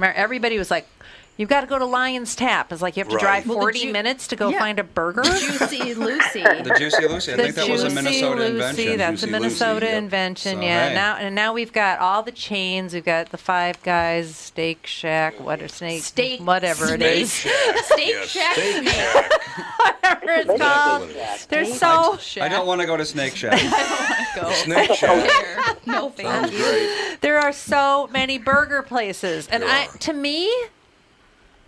Everybody 0.00 0.58
was 0.58 0.70
like, 0.70 0.86
You've 1.38 1.48
got 1.48 1.60
to 1.62 1.66
go 1.68 1.78
to 1.78 1.84
Lion's 1.86 2.34
Tap. 2.36 2.72
It's 2.72 2.82
like 2.82 2.96
you 2.96 3.00
have 3.02 3.08
to 3.10 3.14
Right. 3.16 3.22
drive 3.22 3.46
Well, 3.46 3.58
40 3.58 3.78
ju- 3.84 3.92
minutes 3.92 4.26
to 4.28 4.36
go 4.36 4.48
Yeah. 4.48 4.58
find 4.58 4.78
a 4.80 4.84
burger. 4.84 5.22
Juicy 5.22 5.94
Lucy. 5.94 6.42
The 6.42 6.74
Juicy 6.76 7.06
Lucy. 7.08 7.32
I 7.32 7.36
The 7.36 7.42
think 7.44 7.54
that 7.54 7.68
was 7.68 7.84
a 7.84 7.88
Juicy 7.88 7.94
Minnesota 7.94 8.40
Lucy, 8.40 8.50
invention. 8.56 8.98
That's 8.98 9.20
Juicy 9.20 9.28
a 9.28 9.32
Minnesota 9.32 9.74
Lucy, 9.74 9.86
yep. 9.86 10.02
invention. 10.02 10.56
So, 10.56 10.60
yeah. 10.62 10.88
hey. 10.88 10.94
Now 10.94 11.16
and 11.16 11.34
now 11.36 11.52
we've 11.52 11.72
got 11.72 12.00
all 12.00 12.22
the 12.24 12.32
chains. 12.32 12.92
We've 12.92 13.04
got 13.04 13.30
the 13.30 13.38
Five 13.38 13.80
Guys, 13.84 14.34
Steak 14.34 14.84
Shack, 14.86 15.38
what 15.38 15.62
a 15.62 15.68
snake, 15.68 16.02
Steak- 16.02 16.40
whatever 16.40 16.92
it 16.94 17.00
Steak 17.00 17.28
Shack. 17.28 17.76
Steak 17.84 18.08
Yes, 18.08 18.28
Shack 18.30 18.54
Steak 18.56 18.88
Shack. 18.88 19.30
whatever 19.78 20.30
it's 20.32 20.50
Exactly 20.50 20.58
called. 20.58 21.00
what 21.02 21.10
it 21.10 21.16
is. 21.36 21.46
There's 21.46 21.78
so 21.78 22.18
I 22.42 22.48
don't 22.48 22.66
want 22.66 22.80
to 22.80 22.86
go 22.88 22.96
to 22.96 23.04
Snake 23.04 23.36
Shack. 23.36 23.60
Go. 24.34 24.50
Snake 24.52 24.92
Shack. 24.94 25.28
There. 25.28 25.76
No 25.86 26.10
thank 26.10 26.52
you. 26.52 27.16
there 27.20 27.38
are 27.38 27.52
so 27.52 28.08
many 28.12 28.38
burger 28.38 28.82
places, 28.82 29.46
and 29.52 29.62
There 29.62 29.70
I 29.70 29.86
to 30.00 30.12
me, 30.12 30.52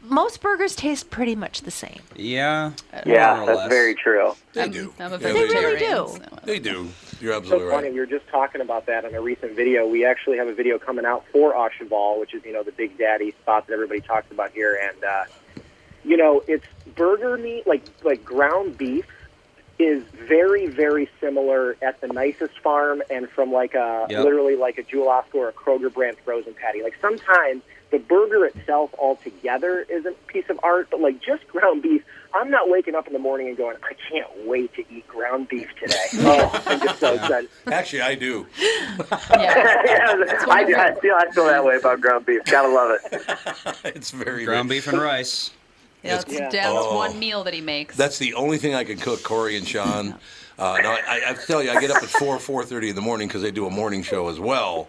most 0.02 0.40
burgers 0.40 0.75
taste 0.75 1.11
pretty 1.11 1.37
much 1.37 1.62
the 1.62 1.71
same. 1.71 2.00
yeah. 2.16 2.73
Yeah, 3.07 3.45
that's 3.47 3.57
less. 3.57 3.69
very 3.69 3.95
true. 3.95 4.33
They 4.52 4.62
I'm, 4.62 4.71
do. 4.71 4.92
I'm 4.99 5.11
Yeah, 5.12 5.16
they 5.19 5.33
They 5.33 5.49
do. 5.49 5.54
really 5.54 5.78
do. 5.78 6.19
They 6.45 6.59
do. 6.59 6.88
You're 7.21 7.33
so 7.33 7.38
absolutely 7.38 7.71
funny. 7.71 7.85
right. 7.88 7.92
We 7.95 8.00
were 8.00 8.07
just 8.07 8.26
talking 8.28 8.61
about 8.62 8.87
that 8.87 9.04
in 9.04 9.14
a 9.14 9.21
recent 9.21 9.54
video. 9.54 9.87
We 9.87 10.04
actually 10.07 10.38
have 10.38 10.49
a 10.49 10.54
video 10.54 10.78
coming 10.78 11.04
out 11.04 11.25
for 11.33 11.54
Au 11.54 11.69
Cheval, 11.69 12.19
which 12.19 12.33
is 12.35 12.45
you 12.45 12.52
know 12.52 12.62
the 12.62 12.73
Big 12.73 12.97
Daddy 12.97 13.33
spot 13.42 13.66
that 13.66 13.75
everybody 13.75 14.00
talks 14.00 14.30
about 14.30 14.52
here, 14.52 14.78
and 14.90 15.04
uh, 15.04 15.25
you 16.04 16.16
know 16.16 16.42
it's 16.49 16.64
burger 16.97 17.37
meat 17.37 17.66
like 17.66 17.85
like 18.02 18.25
ground 18.25 18.78
beef 18.78 19.04
is 19.78 20.02
very 20.28 20.66
very 20.66 21.09
similar 21.21 21.76
at 21.83 22.00
the 22.00 22.07
nicest 22.09 22.59
farm 22.61 23.02
and 23.11 23.28
from 23.30 23.52
like 23.52 23.75
a 23.75 24.07
Yep. 24.11 24.25
literally 24.25 24.57
like 24.57 24.78
a 24.78 24.83
Jewel 24.83 25.07
Osco 25.09 25.35
or 25.37 25.49
a 25.50 25.52
Kroger 25.52 25.92
brand 25.92 26.16
frozen 26.25 26.54
patty. 26.54 26.83
Like 26.83 26.97
sometimes 27.02 27.62
the 27.91 27.99
burger 27.99 28.45
itself 28.45 28.93
altogether 28.99 29.85
is 29.89 30.07
a 30.07 30.13
piece 30.29 30.49
of 30.49 30.59
art, 30.63 30.89
but 30.91 31.01
like 31.01 31.21
just 31.21 31.47
ground 31.49 31.83
beef. 31.83 32.03
I'm 32.33 32.49
not 32.51 32.71
waking 32.71 32.95
up 32.95 33.09
in 33.09 33.13
the 33.13 33.19
morning 33.19 33.49
and 33.49 33.57
going, 33.57 33.77
I 33.83 33.95
can't 34.09 34.47
wait 34.47 34.73
to 34.75 34.85
eat 34.95 35.07
ground 35.09 35.49
beef 35.49 35.69
today. 35.81 35.97
oh, 36.21 36.63
I'm 36.67 36.81
just 36.81 37.01
so 37.01 37.15
excited. 37.15 37.51
Actually, 37.67 38.03
I 38.03 38.15
do. 38.15 38.47
Yeah. 39.31 39.83
yeah, 39.85 40.45
I, 40.49 40.65
do- 40.65 40.77
I 40.77 40.95
feel 41.01 41.15
I 41.17 41.31
feel 41.33 41.45
that 41.47 41.65
way 41.65 41.77
about 41.77 42.01
ground 42.01 42.27
beef. 42.27 42.45
Gotta 42.45 42.69
love 42.69 42.99
it. 43.03 43.97
it's 43.97 44.11
very 44.13 44.45
Ground 44.45 44.69
good. 44.69 44.75
beef 44.77 44.87
and 44.89 45.01
rice. 45.01 45.51
Yeah, 46.05 46.21
it's 46.21 46.33
Yeah. 46.33 46.49
Dad's 46.49 46.69
Oh. 46.79 46.95
one 46.97 47.19
meal 47.19 47.43
that 47.45 47.55
he 47.55 47.61
makes. 47.61 47.97
That's 47.97 48.19
the 48.19 48.35
only 48.35 48.59
thing 48.59 48.75
I 48.75 48.85
can 48.85 48.97
cook, 48.99 49.23
Corey 49.23 49.57
and 49.57 49.67
Sean. 49.67 50.15
Uh, 50.59 50.79
now, 50.83 50.93
I, 50.93 51.23
I 51.29 51.33
tell 51.35 51.63
you, 51.63 51.71
I 51.71 51.81
get 51.81 51.91
up 51.91 52.03
at 52.03 52.09
4, 52.11 52.37
4.30 52.37 52.91
in 52.91 52.95
the 52.95 53.01
morning 53.01 53.29
because 53.29 53.41
they 53.43 53.51
do 53.51 53.67
a 53.67 53.71
morning 53.71 54.03
show 54.03 54.29
as 54.29 54.39
well. 54.39 54.89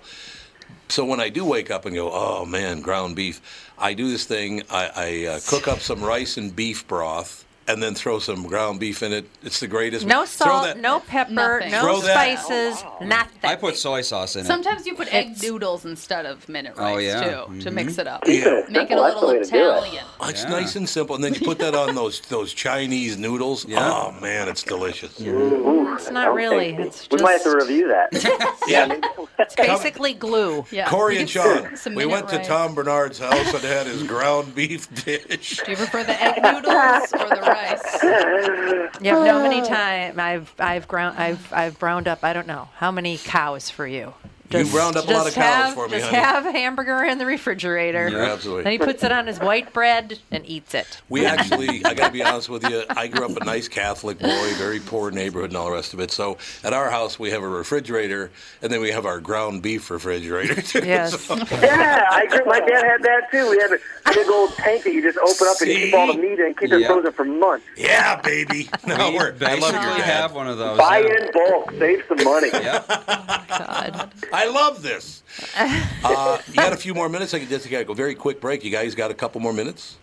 So 0.90 1.06
when 1.06 1.20
I 1.20 1.30
do 1.30 1.46
wake 1.46 1.72
up 1.72 1.86
and 1.86 1.96
go, 1.96 2.12
oh, 2.12 2.46
man, 2.46 2.82
ground 2.82 3.16
beef, 3.16 3.42
I 3.78 3.94
do 3.94 4.10
this 4.10 4.26
thing. 4.26 4.64
I, 4.70 4.92
I 4.96 5.26
uh, 5.28 5.40
cook 5.48 5.68
up 5.68 5.80
some 5.80 6.04
rice 6.04 6.38
and 6.38 6.54
beef 6.56 6.88
broth 6.88 7.46
and 7.68 7.82
then 7.82 7.94
throw 7.96 8.20
some 8.20 8.44
ground 8.48 8.80
beef 8.80 9.04
in 9.04 9.14
it. 9.14 9.26
It's 9.44 9.60
the 9.60 9.68
greatest. 9.68 10.06
No 10.06 10.26
Throw 10.26 10.48
salt, 10.48 10.64
that- 10.66 10.80
no 10.80 11.00
pepper, 11.00 11.32
Nothing. 11.32 11.72
no 11.72 11.82
Throw 11.82 12.02
that- 12.02 12.40
spices, 12.40 12.84
oh, 12.86 13.06
nothing. 13.06 13.50
I 13.50 13.56
put 13.56 13.78
soy 13.78 14.02
sauce 14.02 14.36
in 14.36 14.42
it. 14.42 14.48
Sometimes 14.48 14.86
you 14.86 14.96
put 14.96 15.14
egg 15.14 15.28
It's- 15.28 15.44
noodles 15.44 15.86
instead 15.86 16.26
of 16.26 16.48
minute 16.50 16.74
Oh, 16.78 16.84
rice 16.96 17.04
yeah. 17.06 17.22
too 17.22 17.30
to 17.30 17.36
mm-hmm. 17.70 17.76
mix 17.76 17.98
it 17.98 18.08
up. 18.08 18.24
Yeah. 18.28 18.62
Make 18.70 18.90
it 18.92 18.98
a 18.98 19.02
little 19.02 19.28
way 19.28 19.40
to 19.40 19.46
do 19.46 19.56
it. 19.56 19.60
Italian. 19.60 20.06
Oh, 20.20 20.28
It's 20.30 20.44
Yeah. 20.44 20.50
nice 20.50 20.76
and 20.76 20.88
simple, 20.90 21.16
and 21.16 21.24
then 21.24 21.34
you 21.34 21.42
put 21.42 21.60
that 21.60 21.76
on 21.76 21.96
those 21.96 22.20
those 22.22 22.54
Chinese 22.54 23.18
noodles. 23.18 23.66
Yeah. 23.68 23.80
Oh 23.92 24.12
man, 24.20 24.48
it's 24.50 24.64
delicious. 24.64 25.14
It's 25.20 26.10
not 26.12 26.34
really. 26.34 26.70
It's 26.76 27.00
just... 27.08 27.12
We 27.12 27.22
might 27.22 27.34
have 27.34 27.44
to 27.44 27.56
review 27.56 27.88
that. 27.90 28.58
Yeah. 28.68 29.00
it's 29.40 29.56
basically 29.56 30.14
glue. 30.14 30.66
Yeah. 30.72 30.88
Corey 30.88 31.18
and 31.18 31.28
get 31.28 31.30
Sean, 31.30 31.78
we 31.96 32.06
minute 32.06 32.12
went 32.12 32.30
to. 32.30 32.42
Tom 32.44 32.74
Barnard's 32.76 33.20
house 33.20 33.54
and 33.54 33.64
had 33.64 33.88
his 33.88 34.04
ground 34.04 34.56
beef 34.56 34.88
dish. 35.06 35.58
Do 35.66 35.72
you 35.72 35.78
prefer 35.78 36.04
the 36.04 36.22
egg 36.24 36.42
noodles 36.42 37.14
or 37.14 37.30
the 37.36 37.51
rice? 37.52 38.04
You 39.02 39.16
have 39.16 39.26
no 39.26 39.42
many 39.42 39.62
ah. 39.62 39.66
time. 39.66 40.20
I've 40.20 40.54
I've 40.60 40.88
ground 40.88 41.18
I've 41.18 41.52
I've 41.52 41.80
browned 41.80 42.08
up. 42.08 42.24
I 42.24 42.34
don't 42.34 42.46
know 42.46 42.70
how 42.76 42.92
many 42.92 43.18
cows 43.18 43.70
for 43.70 43.88
you. 43.88 44.14
You 44.54 44.66
browned 44.66 44.98
up 44.98 45.08
a 45.08 45.12
lot 45.12 45.26
just 45.26 45.28
of 45.30 45.34
cows 45.36 45.44
have, 45.66 45.74
for 45.74 45.88
me, 45.88 45.98
Just 46.00 46.06
honey. 46.12 46.18
have 46.24 46.46
a 46.46 46.52
hamburger 46.52 47.04
in 47.04 47.18
the 47.18 47.26
refrigerator. 47.26 48.10
You're 48.10 48.22
absolutely. 48.24 48.64
Then 48.64 48.72
he 48.74 48.78
puts 48.80 49.04
it 49.04 49.12
on 49.12 49.28
his 49.28 49.40
white 49.40 49.74
bread 49.74 50.20
and 50.32 50.46
eats 50.46 50.74
it. 50.74 51.02
We 51.10 51.26
actually, 51.26 51.84
I 51.86 51.94
got 51.94 52.08
to 52.08 52.12
be 52.14 52.24
honest 52.24 52.50
with 52.50 52.70
you, 52.70 52.84
I 52.90 53.08
grew 53.08 53.26
up 53.26 53.36
a 53.40 53.46
nice 53.46 53.68
Catholic 53.68 54.20
boy, 54.20 54.54
very 54.56 54.80
poor 54.80 55.12
neighborhood 55.12 55.50
and 55.52 55.58
all 55.58 55.66
the 55.68 55.72
rest 55.74 55.94
of 55.94 56.00
it. 56.00 56.12
So 56.12 56.38
at 56.64 56.74
our 56.74 56.90
house, 56.90 57.18
we 57.20 57.32
have 57.32 57.44
a 57.44 57.48
refrigerator, 57.48 58.32
and 58.62 58.72
then 58.72 58.82
we 58.82 58.92
have 58.92 59.06
our 59.06 59.20
ground 59.20 59.62
beef 59.62 59.90
refrigerator. 59.90 60.62
too. 60.62 60.82
Yes. 60.92 61.20
So- 61.22 61.36
yeah, 61.36 62.06
I 62.12 62.26
grew, 62.28 62.44
My 62.46 62.60
dad 62.60 62.84
had 62.84 63.04
that 63.04 63.32
too. 63.32 63.50
We 63.50 63.58
had 63.60 63.72
a 63.72 63.78
big 64.14 64.28
old 64.30 64.52
tank 64.56 64.84
that 64.84 64.94
you 64.94 65.02
just 65.02 65.18
open 65.20 65.48
up 65.48 65.62
and 65.62 65.70
keep 65.70 65.94
all 65.94 66.08
the 66.14 66.20
meat 66.20 66.40
in, 66.40 66.54
keep 66.56 66.72
it 66.72 66.86
frozen 66.88 67.12
for 67.14 67.24
months. 67.24 67.66
yeah, 67.78 68.20
baby. 68.22 68.70
No, 68.86 69.12
We 69.12 69.16
we're, 69.18 69.28
I 69.28 69.30
love 69.30 69.40
your 69.40 69.40
basically 69.40 69.72
dad. 70.02 70.02
have 70.02 70.34
one 70.34 70.48
of 70.48 70.58
those. 70.58 70.78
Buy 70.78 71.00
yeah. 71.00 71.26
in 71.26 71.32
bulk, 71.32 71.72
save 71.80 72.04
some 72.08 72.24
money. 72.24 72.50
Yep. 72.52 72.88
God. 73.48 74.12
I 74.34 74.41
love 74.48 74.82
this. 74.82 75.24
Uh, 76.04 76.40
you 76.48 76.56
got 76.56 76.74
a 76.74 76.78
few 76.78 76.96
more 76.96 77.08
minutes? 77.08 77.32
I 77.34 77.40
can 77.40 77.48
just 77.48 77.68
take 77.68 77.88
a 77.88 77.94
very 77.94 78.16
quick 78.16 78.42
break. 78.42 78.64
You 78.64 78.72
guys 78.72 78.96
got 78.96 79.12
a 79.12 79.14
couple 79.14 79.40
more 79.40 79.54
minutes? 79.54 80.00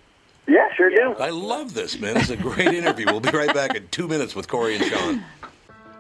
Yeah, 0.46 0.72
sure 0.76 0.90
do. 0.90 1.16
I 1.18 1.30
love 1.30 1.74
this, 1.74 1.98
man. 1.98 2.16
It's 2.16 2.30
a 2.30 2.36
great 2.36 2.72
interview. 2.72 3.06
We'll 3.06 3.18
be 3.20 3.30
right 3.30 3.52
back 3.52 3.74
in 3.74 3.88
two 3.88 4.06
minutes 4.06 4.36
with 4.36 4.46
Corey 4.46 4.76
and 4.76 4.84
Sean. 4.84 5.24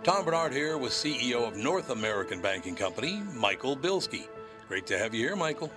Tom 0.04 0.24
Barnard 0.24 0.52
here 0.52 0.78
with 0.78 0.92
CEO 0.92 1.46
of 1.46 1.56
North 1.56 1.90
American 1.90 2.40
Banking 2.40 2.76
Company, 2.76 3.20
Michael 3.34 3.76
Bilski. 3.76 4.28
Great 4.68 4.86
to 4.86 4.96
have 4.96 5.12
you 5.12 5.26
here, 5.26 5.36
Michael. 5.36 5.70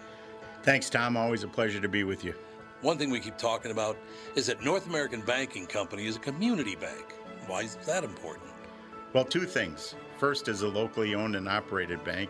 Thanks, 0.64 0.90
Tom. 0.90 1.18
Always 1.18 1.44
a 1.44 1.48
pleasure 1.48 1.82
to 1.82 1.90
be 1.90 2.04
with 2.04 2.24
you. 2.24 2.36
One 2.82 2.98
thing 2.98 3.10
we 3.10 3.20
keep 3.20 3.38
talking 3.38 3.72
about 3.72 3.98
is 4.36 4.46
that 4.48 4.64
North 4.64 4.88
American 4.88 5.22
Banking 5.22 5.66
Company 5.66 6.06
is 6.06 6.16
a 6.16 6.20
community 6.20 6.76
bank. 6.76 7.16
Why 7.48 7.62
is 7.64 7.76
that 7.88 8.04
important? 8.04 8.48
Well, 9.14 9.26
two 9.26 9.46
things. 9.46 9.96
First, 10.18 10.48
as 10.48 10.62
a 10.62 10.68
locally 10.68 11.16
owned 11.16 11.36
and 11.36 11.50
operated 11.50 12.04
bank, 12.04 12.30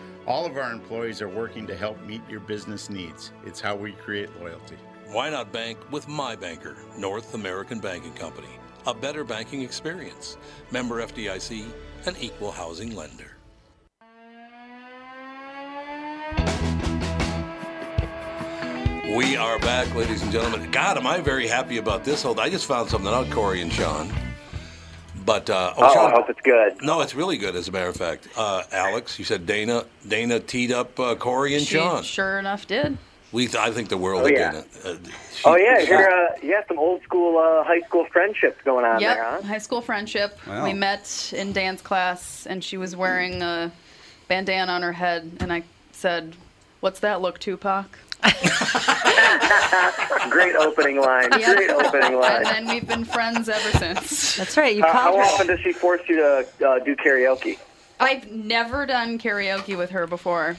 All 0.27 0.45
of 0.45 0.55
our 0.55 0.71
employees 0.71 1.19
are 1.23 1.27
working 1.27 1.65
to 1.65 1.75
help 1.75 1.99
meet 2.03 2.21
your 2.29 2.41
business 2.41 2.91
needs. 2.91 3.31
It's 3.43 3.59
how 3.59 3.75
we 3.75 3.93
create 3.93 4.29
loyalty. 4.39 4.77
Why 5.07 5.31
not 5.31 5.51
bank 5.51 5.79
with 5.91 6.07
my 6.07 6.35
banker, 6.35 6.77
North 6.95 7.33
American 7.33 7.79
Banking 7.79 8.13
Company? 8.13 8.47
A 8.85 8.93
better 8.93 9.23
banking 9.23 9.63
experience. 9.63 10.37
Member 10.69 11.03
FDIC, 11.03 11.65
an 12.05 12.15
equal 12.19 12.51
housing 12.51 12.95
lender. 12.95 13.35
We 19.17 19.35
are 19.35 19.59
back, 19.59 19.93
ladies 19.95 20.21
and 20.21 20.31
gentlemen. 20.31 20.69
God, 20.69 20.97
am 20.97 21.07
I 21.07 21.19
very 21.19 21.47
happy 21.47 21.77
about 21.77 22.03
this. 22.03 22.21
Hold, 22.21 22.39
I 22.39 22.49
just 22.49 22.67
found 22.67 22.89
something 22.89 23.11
out, 23.11 23.29
Corey 23.31 23.61
and 23.61 23.73
Sean. 23.73 24.13
But 25.31 25.49
uh, 25.49 25.73
Oh, 25.77 25.93
Sean, 25.93 26.11
I 26.11 26.15
hope 26.15 26.29
it's 26.29 26.41
good. 26.41 26.83
no, 26.83 26.99
it's 26.99 27.15
really 27.15 27.37
good. 27.37 27.55
As 27.55 27.69
a 27.69 27.71
matter 27.71 27.87
of 27.87 27.95
fact, 27.95 28.27
uh, 28.35 28.63
Alex, 28.73 29.17
you 29.17 29.23
said 29.23 29.45
Dana. 29.45 29.85
Dana 30.05 30.41
teed 30.41 30.73
up 30.73 30.99
uh, 30.99 31.15
Corey 31.15 31.55
and 31.55 31.63
She 31.65 31.75
Sean. 31.77 32.03
sure 32.03 32.37
enough 32.37 32.67
did. 32.67 32.97
We, 33.31 33.47
I 33.57 33.71
think 33.71 33.87
the 33.87 33.95
world 33.97 34.23
Oh, 34.23 34.27
yeah. 34.27 34.61
Uh, 34.83 34.95
she- 35.33 35.41
Oh 35.45 35.55
yeah, 35.55 35.79
you're, 35.79 36.11
uh, 36.27 36.35
you 36.43 36.53
have 36.53 36.65
some 36.67 36.77
old 36.77 37.01
school 37.03 37.37
uh, 37.37 37.63
high 37.63 37.79
school 37.87 38.03
friendships 38.11 38.59
going 38.65 38.83
on 38.83 38.99
Yep, 38.99 39.15
there, 39.15 39.23
huh? 39.23 39.41
high 39.43 39.57
school 39.59 39.79
friendship. 39.79 40.37
Wow. 40.45 40.65
We 40.65 40.73
met 40.73 41.31
in 41.33 41.53
dance 41.53 41.81
class, 41.81 42.45
and 42.45 42.61
she 42.61 42.75
was 42.75 42.93
wearing 42.97 43.41
a 43.41 43.71
bandana 44.27 44.73
on 44.73 44.81
her 44.81 44.91
head, 44.91 45.31
and 45.39 45.53
I 45.53 45.63
said, 45.93 46.35
"What's 46.81 46.99
that 46.99 47.21
look, 47.21 47.39
Tupac?" 47.39 47.97
Great 50.29 50.55
opening 50.55 51.01
line. 51.01 51.29
Yep. 51.31 51.55
Great 51.57 51.69
opening 51.71 52.15
line. 52.19 52.45
And 52.45 52.47
then 52.47 52.67
we've 52.67 52.87
been 52.87 53.05
friends 53.05 53.49
ever 53.49 53.77
since. 53.77 54.37
That's 54.37 54.57
right. 54.57 54.75
You 54.75 54.83
Uh, 54.83 54.91
called 54.91 55.15
how 55.15 55.17
her. 55.17 55.23
often 55.23 55.47
does 55.47 55.59
she 55.61 55.73
force 55.73 56.01
you 56.07 56.17
to 56.17 56.47
uh, 56.67 56.79
do 56.79 56.95
karaoke? 56.95 57.57
I've 57.99 58.29
never 58.31 58.85
done 58.85 59.19
karaoke 59.19 59.77
with 59.77 59.91
her 59.91 60.07
before. 60.07 60.57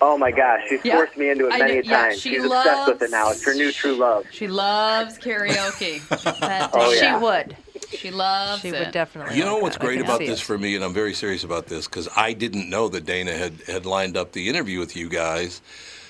Oh 0.00 0.18
my 0.18 0.32
gosh, 0.32 0.62
she's 0.68 0.84
Yeah. 0.84 0.96
forced 0.96 1.16
me 1.16 1.30
into 1.30 1.46
it 1.46 1.50
many 1.58 1.74
know- 1.74 1.80
a 1.80 1.82
yeah, 1.84 2.02
times. 2.02 2.20
she 2.20 2.30
she's 2.34 2.44
obsessed 2.44 2.88
with 2.88 3.02
it 3.02 3.10
now. 3.10 3.30
It's 3.30 3.44
her 3.44 3.54
new 3.54 3.72
true 3.72 3.94
love. 3.94 4.26
She 4.32 4.48
loves 4.48 5.18
karaoke. 5.18 6.00
That 6.40 6.70
Oh, 6.74 6.90
day. 6.92 7.00
She 7.00 7.24
would. 7.24 7.56
She 7.90 8.10
loves 8.10 8.62
She 8.62 8.68
it. 8.68 8.78
would 8.78 8.92
definitely. 8.92 9.36
You 9.36 9.44
know 9.44 9.58
what's 9.58 9.76
that. 9.76 9.84
Great 9.84 10.00
about 10.00 10.18
this 10.18 10.40
it. 10.40 10.44
for 10.44 10.58
me, 10.58 10.74
and 10.74 10.84
I'm 10.84 10.92
very 10.92 11.14
serious 11.14 11.44
about 11.44 11.66
this 11.66 11.86
because 11.86 12.08
I 12.16 12.32
didn't 12.32 12.68
know 12.68 12.88
that 12.88 13.06
Dana 13.06 13.32
had, 13.36 13.60
had 13.66 13.86
lined 13.86 14.16
up 14.16 14.32
the 14.32 14.48
interview 14.48 14.80
with 14.80 14.96
you 14.96 15.08
guys. 15.08 15.60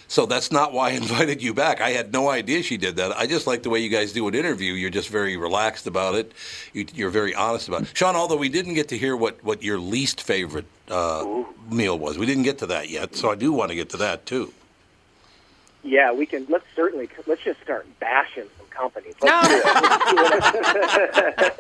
So 0.09 0.27
that's 0.27 0.53
not 0.53 0.73
why 0.73 0.91
I 0.91 0.93
invited 1.05 1.43
you 1.43 1.55
back. 1.55 1.81
I 1.81 1.91
had 1.91 2.13
no 2.13 2.29
idea 2.29 2.63
she 2.63 2.77
did 2.77 2.97
that. 2.97 3.17
I 3.17 3.27
just 3.27 3.47
like 3.47 3.63
the 3.63 3.71
way 3.71 3.81
you 3.81 3.89
guys 3.89 4.13
do 4.13 4.27
an 4.29 4.35
interview. 4.35 4.73
You're 4.75 4.91
just 4.91 5.09
very 5.09 5.37
relaxed 5.37 5.87
about 5.87 6.15
it. 6.15 6.33
You, 6.73 6.87
you're 6.95 7.11
very 7.11 7.35
honest 7.35 7.69
about 7.69 7.83
it. 7.83 7.97
Sean, 7.97 8.17
although 8.17 8.37
we 8.37 8.49
didn't 8.49 8.75
get 8.75 8.89
to 8.89 8.99
hear 8.99 9.17
what, 9.17 9.43
what 9.45 9.63
your 9.63 9.79
least 9.79 10.21
favorite 10.23 10.67
uh, 10.89 11.45
meal 11.71 11.99
was, 11.99 12.19
we 12.19 12.27
didn't 12.27 12.45
get 12.45 12.59
to 12.59 12.67
that 12.67 12.89
yet. 12.89 13.17
So 13.17 13.31
I 13.31 13.35
do 13.35 13.53
want 13.53 13.71
to 13.71 13.75
get 13.75 13.91
to 13.91 13.97
that 13.99 14.27
too. 14.27 14.53
Yeah, 15.85 16.13
we 16.13 16.25
can. 16.25 16.47
Let's 16.49 16.65
certainly. 16.75 17.11
Let's 17.27 17.43
just 17.43 17.61
start 17.61 17.87
bashing 18.01 18.47
some 18.57 18.67
companies. 18.71 19.15
Let's 19.21 19.49
do 19.49 19.61
it. 21.37 21.55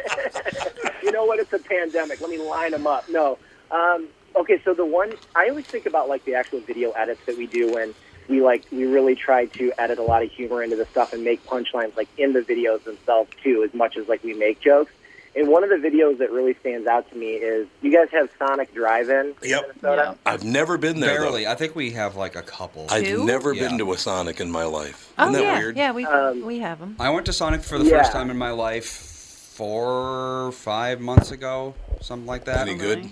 you 1.03 1.13
know 1.13 1.27
what? 1.27 1.39
It's 1.39 1.53
a 1.53 1.59
pandemic. 1.59 2.23
Let 2.23 2.31
me 2.31 2.39
line 2.39 2.71
them 2.71 2.87
up. 2.87 3.07
No. 3.11 3.39
Um, 3.71 4.09
okay, 4.35 4.61
so 4.65 4.73
the 4.73 4.87
one 4.87 5.13
I 5.35 5.51
always 5.51 5.67
think 5.67 5.85
about 5.85 6.09
like 6.09 6.25
the 6.25 6.35
actual 6.35 6.61
video 6.61 6.93
edits 6.93 7.21
that 7.27 7.37
we 7.37 7.47
do 7.47 7.75
when 7.75 7.95
we 8.29 8.41
like 8.43 8.65
we 8.73 8.85
really 8.85 9.15
try 9.15 9.47
to 9.47 9.73
edit 9.79 9.99
a 9.99 10.03
lot 10.03 10.23
of 10.23 10.31
humor 10.31 10.63
into 10.63 10.77
the 10.77 10.87
stuff 10.87 11.13
and 11.13 11.25
make 11.25 11.45
punchlines 11.47 11.97
like 11.97 12.09
in 12.19 12.33
the 12.33 12.41
videos 12.41 12.83
themselves 12.85 13.31
too, 13.43 13.63
as 13.65 13.75
much 13.75 13.97
as 13.97 14.09
like 14.09 14.23
we 14.25 14.35
make 14.35 14.61
jokes. 14.61 14.93
And 15.37 15.49
one 15.49 15.65
of 15.65 15.71
the 15.71 15.77
videos 15.89 16.19
that 16.19 16.31
really 16.31 16.55
stands 16.61 16.87
out 16.87 17.11
to 17.11 17.17
me 17.17 17.31
is 17.33 17.67
you 17.83 17.93
guys 17.93 18.07
have 18.13 18.31
Sonic 18.39 18.73
Drive-In. 18.73 19.35
in 19.43 19.49
Yep. 19.51 19.63
Minnesota? 19.83 20.17
I've 20.25 20.45
never 20.45 20.79
been 20.79 21.01
there. 21.01 21.15
though. 21.19 21.23
Barely. 21.25 21.47
I 21.49 21.57
think 21.57 21.75
we 21.75 21.91
have 21.91 22.15
like 22.15 22.37
a 22.37 22.43
couple. 22.43 22.87
I've 22.89 23.19
never 23.19 23.53
Yeah. 23.53 23.69
been 23.69 23.79
to 23.79 23.93
a 23.93 23.99
Sonic 23.99 24.39
in 24.41 24.49
my 24.53 24.63
life. 24.65 25.13
Oh 25.19 25.23
Isn't 25.25 25.33
that 25.33 25.43
yeah, 25.43 25.59
weird? 25.59 25.77
yeah, 25.77 25.91
we 25.93 26.07
Um, 26.07 26.43
we 26.47 26.61
have 26.61 26.79
them. 26.79 26.95
I 27.01 27.11
went 27.11 27.27
to 27.27 27.33
Sonic 27.33 27.63
for 27.65 27.79
the 27.79 27.85
Yeah. 27.85 27.99
first 27.99 28.13
time 28.13 28.31
in 28.31 28.39
my 28.39 28.53
life 28.53 28.87
four, 28.87 30.53
five 30.53 31.01
months 31.01 31.33
ago, 31.33 31.75
something 32.01 32.27
like 32.27 32.45
that. 32.45 32.69
Any 32.69 32.77
good? 32.79 33.11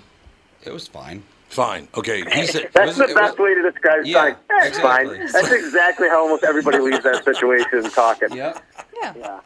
It 0.65 0.73
was 0.73 0.87
fine. 0.87 1.25
Fine. 1.53 1.87
Okay. 1.95 2.25
He 2.33 2.47
said, 2.47 2.71
That's 2.73 2.89
was- 2.89 2.97
the 2.97 3.05
it 3.11 3.15
best 3.15 3.39
was- 3.39 3.45
way 3.45 3.55
to 3.55 3.71
describe 3.71 4.07
Yeah, 4.07 4.21
Sonic. 4.23 4.37
That's 4.49 4.67
exactly. 4.69 5.19
fine. 5.19 5.33
That's 5.33 5.53
exactly 5.53 6.09
how 6.09 6.23
almost 6.23 6.45
everybody 6.45 6.79
leaves 6.79 7.03
that 7.05 7.23
situation 7.25 7.91
talking. 7.91 8.33
Yep. 8.35 8.65
Yeah. 9.03 9.13
Yeah. 9.19 9.41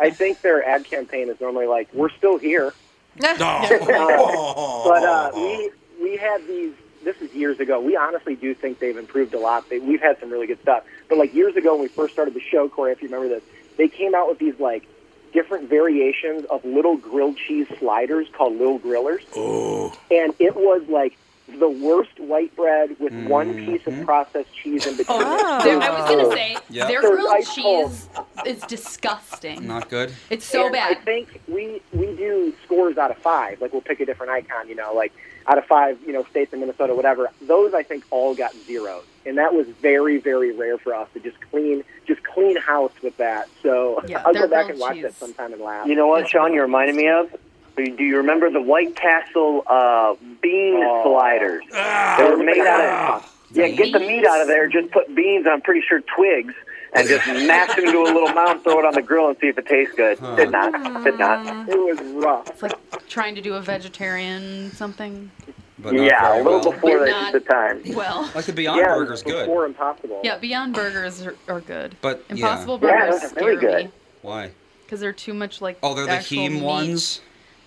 I 0.00 0.10
think 0.10 0.40
their 0.40 0.66
ad 0.68 0.84
campaign 0.84 1.28
is 1.28 1.40
normally 1.40 1.66
like, 1.66 1.88
"We're 1.92 2.08
still 2.10 2.36
here," 2.38 2.72
no. 3.20 3.36
but 4.88 5.04
uh, 5.04 5.30
we 5.34 5.70
we 6.02 6.16
had 6.16 6.44
these. 6.48 6.72
This 7.04 7.20
is 7.20 7.32
years 7.34 7.58
ago. 7.60 7.80
We 7.80 7.96
honestly 7.96 8.36
do 8.36 8.54
think 8.54 8.78
they've 8.78 8.96
improved 8.96 9.34
a 9.34 9.38
lot. 9.38 9.68
They, 9.68 9.80
we've 9.80 10.00
had 10.00 10.18
some 10.20 10.30
really 10.30 10.46
good 10.46 10.60
stuff. 10.62 10.84
But 11.08 11.18
like 11.18 11.34
years 11.34 11.56
ago, 11.56 11.72
when 11.74 11.82
we 11.82 11.88
first 11.88 12.12
started 12.12 12.32
the 12.34 12.40
show, 12.40 12.68
Corey, 12.68 12.92
if 12.92 13.02
you 13.02 13.08
remember 13.08 13.28
this, 13.28 13.42
they 13.76 13.88
came 13.88 14.14
out 14.14 14.28
with 14.28 14.38
these 14.38 14.58
like 14.60 14.84
different 15.32 15.68
variations 15.68 16.44
of 16.46 16.64
little 16.64 16.96
grilled 16.96 17.36
cheese 17.36 17.66
sliders 17.78 18.28
called 18.32 18.56
Little 18.56 18.78
Grillers. 18.78 19.22
Oh. 19.36 19.92
and 20.10 20.32
it 20.38 20.54
was 20.56 20.82
like 20.88 21.16
the 21.58 21.68
worst 21.68 22.18
white 22.18 22.54
bread 22.56 22.96
with 22.98 23.12
one 23.26 23.54
piece 23.54 23.82
Mm-hmm. 23.82 24.00
of 24.00 24.06
processed 24.06 24.54
cheese 24.54 24.86
in 24.86 24.96
between. 24.96 25.18
Oh. 25.22 25.60
There- 25.64 25.78
I 25.80 25.90
was 25.90 26.10
gonna 26.10 26.30
say 26.36 26.56
Yep. 26.70 26.88
their 26.88 27.00
grilled 27.00 27.30
ice 27.32 27.48
cold. 27.54 27.90
cheese 27.90 28.08
is 28.46 28.60
disgusting. 28.62 29.66
Not 29.66 29.88
good. 29.88 30.12
It's 30.30 30.44
so 30.46 30.64
And 30.64 30.72
bad. 30.72 30.90
I 30.92 30.94
think 31.00 31.40
we 31.48 31.80
we 31.92 32.06
do 32.16 32.52
scores 32.64 32.98
out 32.98 33.10
of 33.10 33.18
five. 33.18 33.60
Like 33.60 33.72
we'll 33.72 33.82
pick 33.82 34.00
a 34.00 34.06
different 34.06 34.32
icon, 34.32 34.68
you 34.68 34.74
know, 34.74 34.92
like 34.94 35.12
out 35.46 35.58
of 35.58 35.64
five, 35.64 35.98
you 36.06 36.12
know, 36.12 36.22
states 36.24 36.52
in 36.52 36.60
Minnesota, 36.60 36.94
whatever. 36.94 37.28
Those 37.40 37.74
I 37.74 37.82
think 37.82 38.04
all 38.10 38.34
got 38.34 38.54
zeros, 38.66 39.04
and 39.26 39.36
that 39.38 39.52
was 39.54 39.66
very 39.80 40.18
very 40.18 40.52
rare 40.52 40.78
for 40.78 40.94
us 40.94 41.08
to 41.14 41.20
just 41.20 41.36
clean 41.50 41.82
just 42.06 42.22
clean 42.22 42.56
house 42.56 42.92
with 43.02 43.16
that. 43.16 43.48
So 43.62 44.00
Yeah, 44.06 44.22
I'll 44.24 44.32
go 44.34 44.46
back 44.48 44.70
and 44.70 44.78
watch 44.78 44.94
cheese. 44.94 45.02
that 45.04 45.14
sometime 45.14 45.52
and 45.52 45.62
laugh. 45.62 45.86
You 45.86 45.94
know 45.96 46.06
what, 46.06 46.28
Sean? 46.28 46.52
You 46.52 46.62
reminded 46.62 46.94
me 46.96 47.08
of. 47.08 47.34
Do 47.76 48.04
you 48.04 48.16
remember 48.18 48.50
the 48.50 48.60
White 48.60 48.96
Castle 48.96 49.62
uh, 49.66 50.14
bean 50.42 50.80
Oh. 50.84 51.02
sliders? 51.04 51.64
Ah. 51.74 52.16
They 52.18 52.24
were 52.30 52.36
made 52.36 52.58
out 52.60 52.80
of. 52.80 52.86
Ah. 52.90 53.28
Yeah, 53.54 53.68
get 53.68 53.92
the 53.92 54.00
meat 54.00 54.26
out 54.26 54.40
of 54.40 54.46
there. 54.48 54.66
Just 54.68 54.90
put 54.92 55.14
beans. 55.14 55.46
I'm 55.50 55.60
pretty 55.60 55.82
sure 55.86 56.00
twigs, 56.16 56.54
and 56.94 57.06
just 57.06 57.26
mash 57.46 57.74
them 57.76 57.84
into 57.86 57.98
a 58.00 58.04
little 58.04 58.32
mound. 58.32 58.62
Throw 58.64 58.78
it 58.78 58.84
on 58.86 58.94
the 58.94 59.02
grill 59.02 59.28
and 59.28 59.36
see 59.40 59.48
if 59.48 59.58
it 59.58 59.66
tastes 59.66 59.94
good. 59.94 60.18
Did 60.36 60.50
not. 60.50 60.72
Did 61.04 61.18
not. 61.18 61.46
Mm. 61.46 61.68
It 61.68 61.78
was 61.78 62.24
rough. 62.24 62.48
It's 62.48 62.62
like 62.62 63.08
trying 63.08 63.34
to 63.34 63.40
do 63.42 63.54
a 63.54 63.60
vegetarian 63.60 64.70
something. 64.72 65.30
But 65.78 65.94
not 65.94 66.04
Yeah, 66.06 66.34
a 66.34 66.36
little 66.38 66.52
well. 66.60 66.72
before 66.72 66.98
But 67.00 67.04
the, 67.04 67.10
not- 67.10 67.32
the 67.32 67.40
time. 67.40 67.82
Well, 67.94 68.30
Like 68.34 68.44
the 68.44 68.52
Beyond 68.52 68.78
yeah, 68.78 68.94
Burger's 68.94 69.22
good. 69.22 69.46
before 69.46 69.66
Impossible. 69.66 70.20
yeah, 70.22 70.38
Beyond 70.38 70.74
Burgers 70.74 71.26
are, 71.26 71.34
are 71.48 71.60
good. 71.60 71.96
But. 72.00 72.24
Impossible 72.30 72.78
Yeah, 72.80 73.06
Burgers 73.06 73.20
those 73.20 73.24
are 73.24 73.28
scare 73.34 73.44
really 73.48 73.60
good. 73.60 73.84
me 73.86 73.90
Why? 74.22 74.50
because 74.84 75.00
they're 75.00 75.12
too 75.12 75.34
much 75.34 75.60
like. 75.60 75.78
Oh, 75.82 75.94
they're 75.94 76.06
the 76.06 76.12
actual 76.12 76.38
heme 76.38 76.52
meat. 76.52 76.62
ones. 76.62 77.20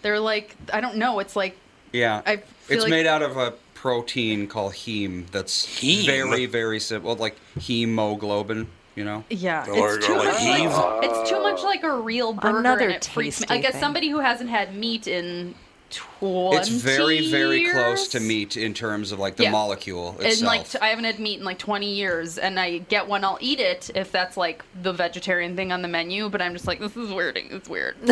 They're 0.05 0.19
like 0.19 0.55
I 0.71 0.81
don't 0.81 0.97
know. 0.97 1.17
It's 1.17 1.35
like 1.35 1.57
Yeah. 1.91 2.21
I 2.27 2.35
feel 2.37 2.45
it's 2.75 2.83
like- 2.83 2.91
made 2.91 3.07
out 3.07 3.23
of 3.23 3.37
a 3.37 3.53
protein 3.73 4.45
called 4.47 4.73
heme. 4.73 5.25
That's 5.31 5.65
Heme? 5.65 6.05
very 6.05 6.45
very 6.45 6.79
simple, 6.79 7.15
like 7.15 7.35
hemoglobin. 7.59 8.67
You 8.95 9.03
know. 9.03 9.23
Yeah, 9.31 9.65
Or- 9.67 9.95
it's 9.97 10.05
too 10.05 10.15
like 10.15 10.27
much 10.27 10.39
heave. 10.41 10.71
like 10.71 11.03
it's 11.05 11.29
too 11.29 11.41
much 11.41 11.63
like 11.63 11.83
a 11.83 11.91
real 11.91 12.33
burger. 12.33 12.59
Another 12.59 12.85
and 12.85 12.93
it 12.93 13.05
freaks 13.05 13.41
me. 13.41 13.47
tasty 13.47 13.53
Like 13.55 13.65
as 13.65 13.71
thing. 13.71 13.81
somebody 13.81 14.09
who 14.09 14.19
hasn't 14.19 14.51
had 14.51 14.75
meat 14.75 15.07
in 15.07 15.55
twenty 15.89 16.57
It's 16.57 16.69
very 16.69 17.27
very 17.27 17.61
years, 17.61 17.73
close 17.73 18.07
to 18.09 18.19
meat 18.19 18.55
in 18.57 18.73
terms 18.75 19.11
of 19.11 19.17
like 19.19 19.35
the 19.37 19.43
Yeah. 19.43 19.51
molecule 19.51 20.15
itself. 20.19 20.33
And 20.33 20.41
like 20.43 20.69
t- 20.69 20.77
I 20.81 20.87
haven't 20.89 21.05
had 21.05 21.19
meat 21.19 21.39
in 21.39 21.45
like 21.45 21.57
20 21.59 21.93
years, 21.93 22.37
and 22.37 22.59
I 22.59 22.77
get 22.77 23.07
one, 23.07 23.23
I'll 23.23 23.37
eat 23.41 23.59
it 23.59 23.89
if 23.95 24.11
that's 24.11 24.37
like 24.37 24.63
the 24.81 24.93
vegetarian 24.93 25.55
thing 25.55 25.71
on 25.73 25.81
the 25.81 25.87
menu. 25.89 26.29
But 26.29 26.41
I'm 26.43 26.53
just 26.53 26.65
like, 26.67 26.79
this 26.79 26.95
is 26.95 27.11
weird. 27.11 27.37
It's 27.37 27.67
weird. 27.67 27.95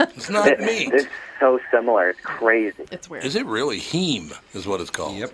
It's 0.00 0.28
not 0.30 0.48
It- 0.48 0.60
meat. 0.60 0.90
it's 0.92 1.06
so 1.40 1.58
similar. 1.70 2.10
It's 2.10 2.20
crazy. 2.20 2.84
It's 2.90 3.08
weird. 3.10 3.24
Is 3.24 3.36
it 3.36 3.46
really 3.46 3.78
heme? 3.80 4.32
Is 4.54 4.66
what 4.66 4.80
it's 4.80 4.90
called. 4.90 5.16
yep. 5.16 5.32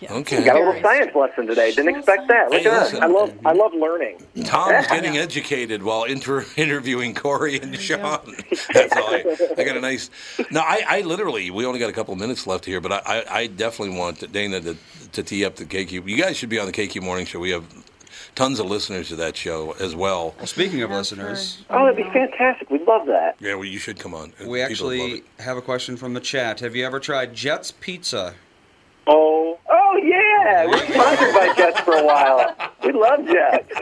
Yeah. 0.00 0.12
Okay. 0.12 0.44
Got 0.44 0.56
a 0.56 0.58
little 0.58 0.82
science 0.82 1.14
lesson 1.14 1.46
today. 1.46 1.72
Didn't 1.72 1.96
expect 1.96 2.28
that. 2.28 2.50
Look 2.50 2.60
Hey, 2.60 2.66
at 2.68 2.74
us. 2.74 2.92
listen. 2.92 3.02
I 3.02 3.06
love 3.06 3.32
I 3.46 3.52
love 3.52 3.72
learning. 3.72 4.18
Tom's 4.44 4.86
getting 4.88 5.16
educated 5.16 5.82
while 5.82 6.04
inter- 6.04 6.44
interviewing 6.58 7.14
Corey 7.14 7.58
and 7.58 7.74
Sean. 7.80 8.20
That's 8.74 8.94
all. 8.94 9.14
I, 9.14 9.24
I 9.56 9.64
got 9.64 9.74
a 9.74 9.80
nice. 9.80 10.10
No, 10.50 10.60
I, 10.60 10.82
I 10.86 11.00
literally. 11.00 11.50
We 11.50 11.64
only 11.64 11.78
got 11.80 11.88
a 11.88 11.94
couple 11.94 12.14
minutes 12.14 12.46
left 12.46 12.66
here, 12.66 12.78
but 12.82 12.92
I, 12.92 13.00
I, 13.06 13.38
I 13.38 13.46
definitely 13.46 13.96
want 13.96 14.30
Dana 14.32 14.60
to, 14.60 14.76
to 15.12 15.22
tee 15.22 15.46
up 15.46 15.56
the 15.56 15.64
KQ. 15.64 16.06
You 16.06 16.16
guys 16.18 16.36
should 16.36 16.50
be 16.50 16.58
on 16.58 16.66
the 16.66 16.72
KQ 16.72 17.00
Morning 17.00 17.24
Show. 17.24 17.38
We 17.38 17.52
have 17.52 17.64
tons 18.36 18.60
of 18.60 18.66
listeners 18.66 19.08
to 19.08 19.16
that 19.16 19.36
show 19.36 19.72
as 19.80 19.96
well. 19.96 20.34
Well, 20.38 20.46
speaking 20.46 20.82
of 20.82 20.90
listeners, 20.92 21.64
Oh, 21.70 21.86
that'd 21.86 21.96
be 21.96 22.04
fantastic. 22.12 22.70
We'd 22.70 22.82
love 22.86 23.06
that. 23.06 23.34
Yeah, 23.40 23.54
well, 23.54 23.64
you 23.64 23.78
should 23.78 23.98
come 23.98 24.14
on. 24.14 24.32
we 24.38 24.44
People 24.44 24.56
actually 24.62 25.24
have 25.40 25.56
a 25.56 25.62
question 25.62 25.96
from 25.96 26.14
the 26.14 26.20
chat. 26.20 26.60
Have 26.60 26.76
you 26.76 26.86
ever 26.86 27.00
tried 27.00 27.34
Jets 27.34 27.72
Pizza? 27.72 28.34
Oh, 29.08 29.58
oh 29.68 29.96
yeah. 30.02 30.66
We're 30.66 30.78
sponsored 30.78 31.34
by 31.34 31.52
Jets 31.56 31.80
for 31.80 31.94
a 31.94 32.04
while. 32.04 32.54
We 32.84 32.92
love 32.92 33.26
Jets. 33.26 33.72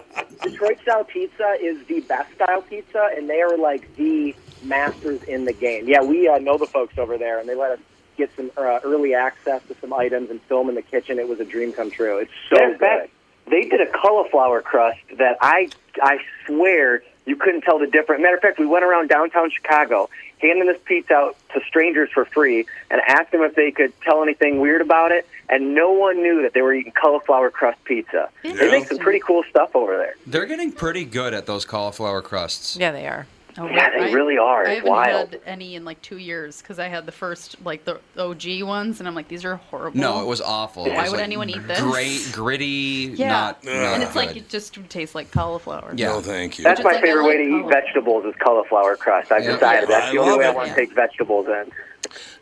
Detroit 0.42 0.78
style 0.82 1.04
pizza 1.04 1.56
is 1.60 1.84
the 1.86 2.00
best 2.00 2.32
style 2.34 2.62
pizza, 2.62 3.10
and 3.16 3.28
they 3.28 3.40
are 3.42 3.56
like 3.58 3.94
the 3.96 4.34
masters 4.62 5.22
in 5.24 5.44
the 5.46 5.52
game. 5.52 5.88
Yeah, 5.88 6.02
we 6.02 6.28
uh, 6.28 6.38
know 6.38 6.58
the 6.58 6.66
folks 6.66 6.96
over 6.98 7.18
there, 7.18 7.38
and 7.38 7.48
they 7.48 7.54
let 7.54 7.72
us 7.72 7.78
get 8.16 8.30
some 8.36 8.50
uh, 8.56 8.78
early 8.84 9.14
access 9.14 9.62
to 9.68 9.74
some 9.80 9.92
items 9.92 10.30
and 10.30 10.40
film 10.42 10.68
in 10.68 10.74
the 10.74 10.82
kitchen. 10.82 11.18
It 11.18 11.26
was 11.28 11.40
a 11.40 11.44
dream 11.44 11.72
come 11.72 11.90
true. 11.90 12.18
It's 12.18 12.30
so 12.50 12.62
In 12.62 12.70
good. 12.72 12.78
fact, 12.80 13.10
they 13.46 13.62
did 13.68 13.80
a 13.80 13.90
cauliflower 13.90 14.62
crust 14.62 15.00
that 15.18 15.36
I 15.40 15.68
I 16.02 16.18
swear 16.46 17.02
you 17.26 17.36
couldn't 17.36 17.62
tell 17.62 17.78
the 17.78 17.86
difference. 17.86 18.22
Matter 18.22 18.36
of 18.36 18.42
fact, 18.42 18.58
we 18.58 18.66
went 18.66 18.84
around 18.84 19.08
downtown 19.08 19.50
Chicago 19.50 20.10
handing 20.40 20.66
this 20.66 20.80
pizza 20.84 21.14
out 21.14 21.36
to 21.54 21.60
strangers 21.66 22.10
for 22.12 22.26
free 22.26 22.66
and 22.90 23.00
asked 23.06 23.32
them 23.32 23.42
if 23.42 23.54
they 23.54 23.70
could 23.70 23.98
tell 24.02 24.22
anything 24.22 24.60
weird 24.60 24.82
about 24.82 25.10
it, 25.10 25.26
and 25.48 25.74
no 25.74 25.90
one 25.92 26.22
knew 26.22 26.42
that 26.42 26.52
they 26.52 26.60
were 26.60 26.74
eating 26.74 26.92
cauliflower 26.92 27.50
crust 27.50 27.82
pizza. 27.84 28.28
They 28.42 28.70
make 28.70 28.86
some 28.86 28.98
pretty 28.98 29.20
cool 29.20 29.42
stuff 29.48 29.74
over 29.74 29.96
there. 29.96 30.16
They're 30.26 30.46
getting 30.46 30.70
pretty 30.70 31.04
good 31.04 31.32
at 31.32 31.46
those 31.46 31.64
cauliflower 31.64 32.20
crusts. 32.20 32.76
Yeah, 32.76 32.92
they 32.92 33.06
are. 33.06 33.26
Oh, 33.56 33.66
Yeah, 33.68 33.90
they 33.90 34.06
I- 34.06 34.10
really 34.10 34.36
are. 34.36 34.66
I 34.66 34.74
haven't 34.74 34.90
wild. 34.90 35.30
had 35.30 35.40
any 35.46 35.76
in 35.76 35.84
like 35.84 36.02
two 36.02 36.16
years 36.18 36.60
because 36.60 36.80
I 36.80 36.88
had 36.88 37.06
the 37.06 37.12
first 37.12 37.56
like 37.64 37.84
the 37.84 38.00
OG 38.18 38.62
ones, 38.64 38.98
and 38.98 39.06
I'm 39.08 39.14
like, 39.14 39.28
these 39.28 39.44
are 39.44 39.56
horrible. 39.56 39.98
No, 40.00 40.20
it 40.20 40.26
was 40.26 40.40
awful. 40.40 40.86
It 40.86 40.90
Why 40.94 41.02
was, 41.02 41.12
would 41.12 41.18
like, 41.18 41.24
anyone 41.24 41.48
eat 41.50 41.64
this? 41.68 41.80
Great, 41.80 42.28
gritty, 42.32 43.14
Yeah, 43.16 43.28
not, 43.28 43.64
not 43.64 43.72
and 43.72 44.02
it's 44.02 44.16
like 44.16 44.34
it 44.36 44.48
just 44.48 44.76
tastes 44.88 45.14
like 45.14 45.30
cauliflower. 45.30 45.92
Yeah. 45.96 46.08
No, 46.08 46.20
thank 46.20 46.58
you. 46.58 46.64
That's 46.64 46.80
Just 46.80 46.84
my 46.84 46.92
like 46.94 47.04
I 47.04 47.06
favorite 47.06 47.24
way 47.26 47.36
to 47.44 47.56
like 47.56 47.64
eat 47.66 47.68
vegetables 47.70 48.24
is 48.24 48.34
cauliflower 48.42 48.96
crust. 48.96 49.30
I've 49.30 49.44
Yeah. 49.44 49.52
decided 49.52 49.88
Yeah, 49.88 49.98
that's 49.98 50.06
I 50.08 50.12
the 50.12 50.18
only 50.18 50.30
love 50.32 50.38
way 50.40 50.46
I 50.46 50.50
it. 50.50 50.54
want 50.56 50.68
Yeah. 50.68 50.74
to 50.74 50.80
take 50.80 50.92
vegetables 50.92 51.46
in. 51.46 51.70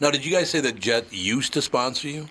Now, 0.01 0.11
did 0.11 0.25
you 0.25 0.33
guys 0.33 0.49
say 0.49 0.61
that 0.61 0.77
Jet 0.81 1.07
used 1.13 1.53
to 1.53 1.61
sponsor 1.63 2.09
you? 2.09 2.29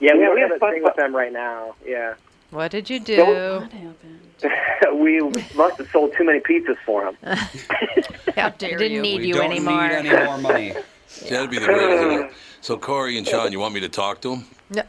Yeah, 0.00 0.14
we 0.14 0.20
Yeah, 0.20 0.24
have 0.26 0.34
we 0.34 0.42
a 0.42 0.48
have 0.48 0.58
fun- 0.60 0.72
thing 0.74 0.82
with 0.84 0.94
them 0.94 1.14
right 1.14 1.32
now. 1.32 1.74
Yeah. 1.84 2.14
What 2.50 2.70
did 2.70 2.88
you 2.88 3.00
do? 3.00 3.18
What 3.24 3.72
happened? 3.72 4.20
we 4.94 5.20
must 5.54 5.78
have 5.78 5.88
sold 5.90 6.12
too 6.16 6.24
many 6.24 6.40
pizzas 6.40 6.76
for 6.86 7.04
them. 7.04 7.16
How 8.36 8.50
dare 8.50 8.78
didn't 8.78 8.92
you? 8.92 9.02
need 9.02 9.20
we 9.20 9.28
you 9.28 9.34
don't 9.34 9.50
anymore. 9.50 9.88
need 9.88 9.94
any 9.94 10.24
more 10.26 10.38
money. 10.38 10.74
See, 11.08 11.30
that'd 11.30 11.50
be 11.50 11.58
the 11.58 11.64
greatest. 11.66 12.02
thing. 12.02 12.30
So, 12.60 12.76
Corey 12.76 13.16
and 13.18 13.26
Sean, 13.26 13.50
you 13.52 13.58
want 13.58 13.72
me 13.74 13.80
to 13.80 13.88
talk 13.88 14.20
to 14.22 14.34
him? 14.34 14.44
Yeah. 14.70 14.82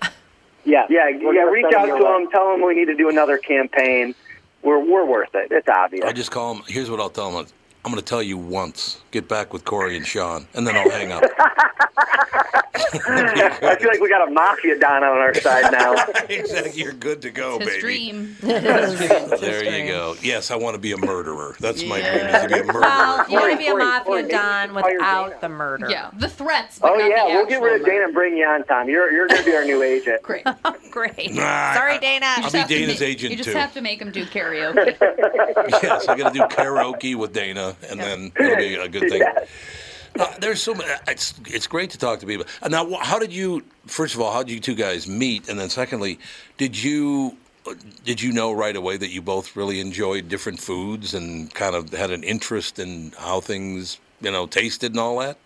Yeah, 0.66 0.86
We're 0.90 1.34
yeah. 1.34 1.44
Reach 1.44 1.74
out 1.74 1.86
to 1.86 1.96
a- 1.96 2.00
them. 2.00 2.30
Tell 2.32 2.52
them 2.52 2.66
we 2.66 2.76
need 2.76 2.86
to 2.86 2.96
do 2.96 3.10
another 3.10 3.38
campaign. 3.38 4.14
We're 4.62 4.80
we're 4.80 5.06
worth 5.06 5.34
it. 5.34 5.48
It's 5.52 5.68
obvious. 5.70 6.04
I'll 6.06 6.14
just 6.14 6.32
call 6.32 6.56
him. 6.56 6.64
Here's 6.68 6.90
what 6.92 7.00
I'll 7.00 7.10
tell 7.10 7.32
him. 7.40 7.48
I'm 7.86 7.92
going 7.92 8.02
to 8.04 8.08
tell 8.08 8.22
you 8.22 8.38
once. 8.38 9.02
Get 9.12 9.28
back 9.28 9.54
with 9.54 9.64
Corey 9.66 9.96
and 9.98 10.06
Sean, 10.06 10.48
and 10.54 10.68
then 10.68 10.76
I'll 10.76 10.90
hang 10.90 11.12
up. 11.12 11.24
I 12.92 13.76
feel 13.80 13.88
like 13.90 14.00
we 14.00 14.10
got 14.10 14.28
a 14.28 14.32
mafia 14.32 14.78
don 14.80 15.04
on 15.04 15.18
our 15.18 15.34
side 15.34 15.72
now. 15.72 15.94
exactly. 16.30 16.82
You're 16.82 16.94
good 16.94 17.22
to 17.22 17.30
go, 17.30 17.60
His 17.60 17.68
baby. 17.68 17.82
dream. 17.82 18.36
There 19.40 19.64
you 19.64 19.88
go. 19.88 20.16
Yes, 20.22 20.50
I 20.52 20.56
want 20.56 20.74
to 20.76 20.80
be 20.82 20.92
a 20.94 20.98
murderer. 20.98 21.56
That's 21.60 21.84
my 21.84 22.02
dream 22.02 22.26
is 22.26 22.42
to 22.42 22.48
be 22.48 22.60
a 22.60 22.64
murderer. 22.64 22.82
Well, 22.82 23.30
you 23.30 23.36
want 23.40 23.52
to 23.52 23.58
be 23.58 23.68
a 23.68 23.72
Corey, 23.72 23.84
mafia 23.84 24.04
Corey, 24.06 24.22
maybe 24.24 24.32
don 24.34 24.70
you 24.70 24.76
without 24.76 25.28
Dana. 25.28 25.38
the 25.42 25.50
murder. 25.50 25.88
Yeah, 25.90 26.10
the 26.18 26.30
threats. 26.30 26.80
But 26.80 26.92
Oh 26.92 26.96
not 26.96 27.10
yeah, 27.10 27.28
the 27.28 27.34
we'll 27.34 27.46
get 27.46 27.62
rid 27.62 27.76
of 27.76 27.82
actual 27.82 27.92
Dana 27.94 28.06
and 28.06 28.14
bring 28.14 28.38
you 28.38 28.46
on, 28.46 28.64
Tom. 28.66 28.90
You're 28.90 29.12
you're 29.12 29.28
gonna 29.28 29.44
be 29.44 29.56
our 29.56 29.66
new 29.66 29.84
agent. 29.84 30.22
Great. 30.24 30.44
Oh, 30.46 30.76
great. 30.90 31.34
Nah, 31.34 31.74
Sorry, 31.74 31.94
I- 31.94 31.98
Dana. 32.00 32.26
I'll 32.38 32.52
be 32.52 32.58
have 32.58 32.68
to 32.68 32.74
Dana's 32.80 33.00
ma- 33.00 33.06
agent 33.06 33.32
You 33.32 33.38
just 33.38 33.50
too. 33.50 33.56
have 33.58 33.74
to 33.74 33.82
make 33.82 34.02
him 34.02 34.12
do 34.12 34.26
karaoke. 34.26 34.98
yes, 35.84 36.08
I 36.08 36.16
got 36.18 36.34
to 36.34 36.40
do 36.40 36.46
karaoke 36.46 37.16
with 37.16 37.34
Dana, 37.34 37.69
and 37.90 38.00
then 38.00 38.32
it'll 38.40 38.56
be 38.58 38.76
a 38.76 38.88
good 38.88 39.10
thing. 39.10 39.22
Yes. 39.22 39.48
Uh, 40.20 40.34
there's 40.40 40.62
so 40.62 40.74
many. 40.74 40.90
It's 41.08 41.34
it's 41.48 41.68
great 41.68 41.92
to 41.92 41.98
talk 41.98 42.20
to 42.22 42.26
people. 42.26 42.46
Uh, 42.62 42.68
Now, 42.70 42.92
how 43.00 43.20
did 43.20 43.32
you? 43.32 43.64
First 43.86 44.16
of 44.16 44.22
all, 44.22 44.32
how 44.32 44.44
did 44.44 44.52
you 44.54 44.60
two 44.60 44.76
guys 44.76 45.08
meet? 45.08 45.48
And 45.50 45.60
then, 45.60 45.70
secondly, 45.70 46.20
did 46.58 46.82
you 46.82 47.38
uh, 47.68 47.76
did 48.06 48.20
you 48.22 48.32
know 48.32 48.52
right 48.52 48.76
away 48.76 48.98
that 48.98 49.10
you 49.12 49.22
both 49.22 49.56
really 49.56 49.80
enjoyed 49.80 50.28
different 50.28 50.60
foods 50.60 51.14
and 51.14 51.54
kind 51.54 51.76
of 51.76 51.92
had 51.92 52.10
an 52.12 52.24
interest 52.24 52.80
in 52.80 53.14
how 53.20 53.40
things 53.40 54.00
you 54.20 54.32
know 54.32 54.48
tasted 54.48 54.92
and 54.92 55.00
all 55.00 55.20
that? 55.20 55.38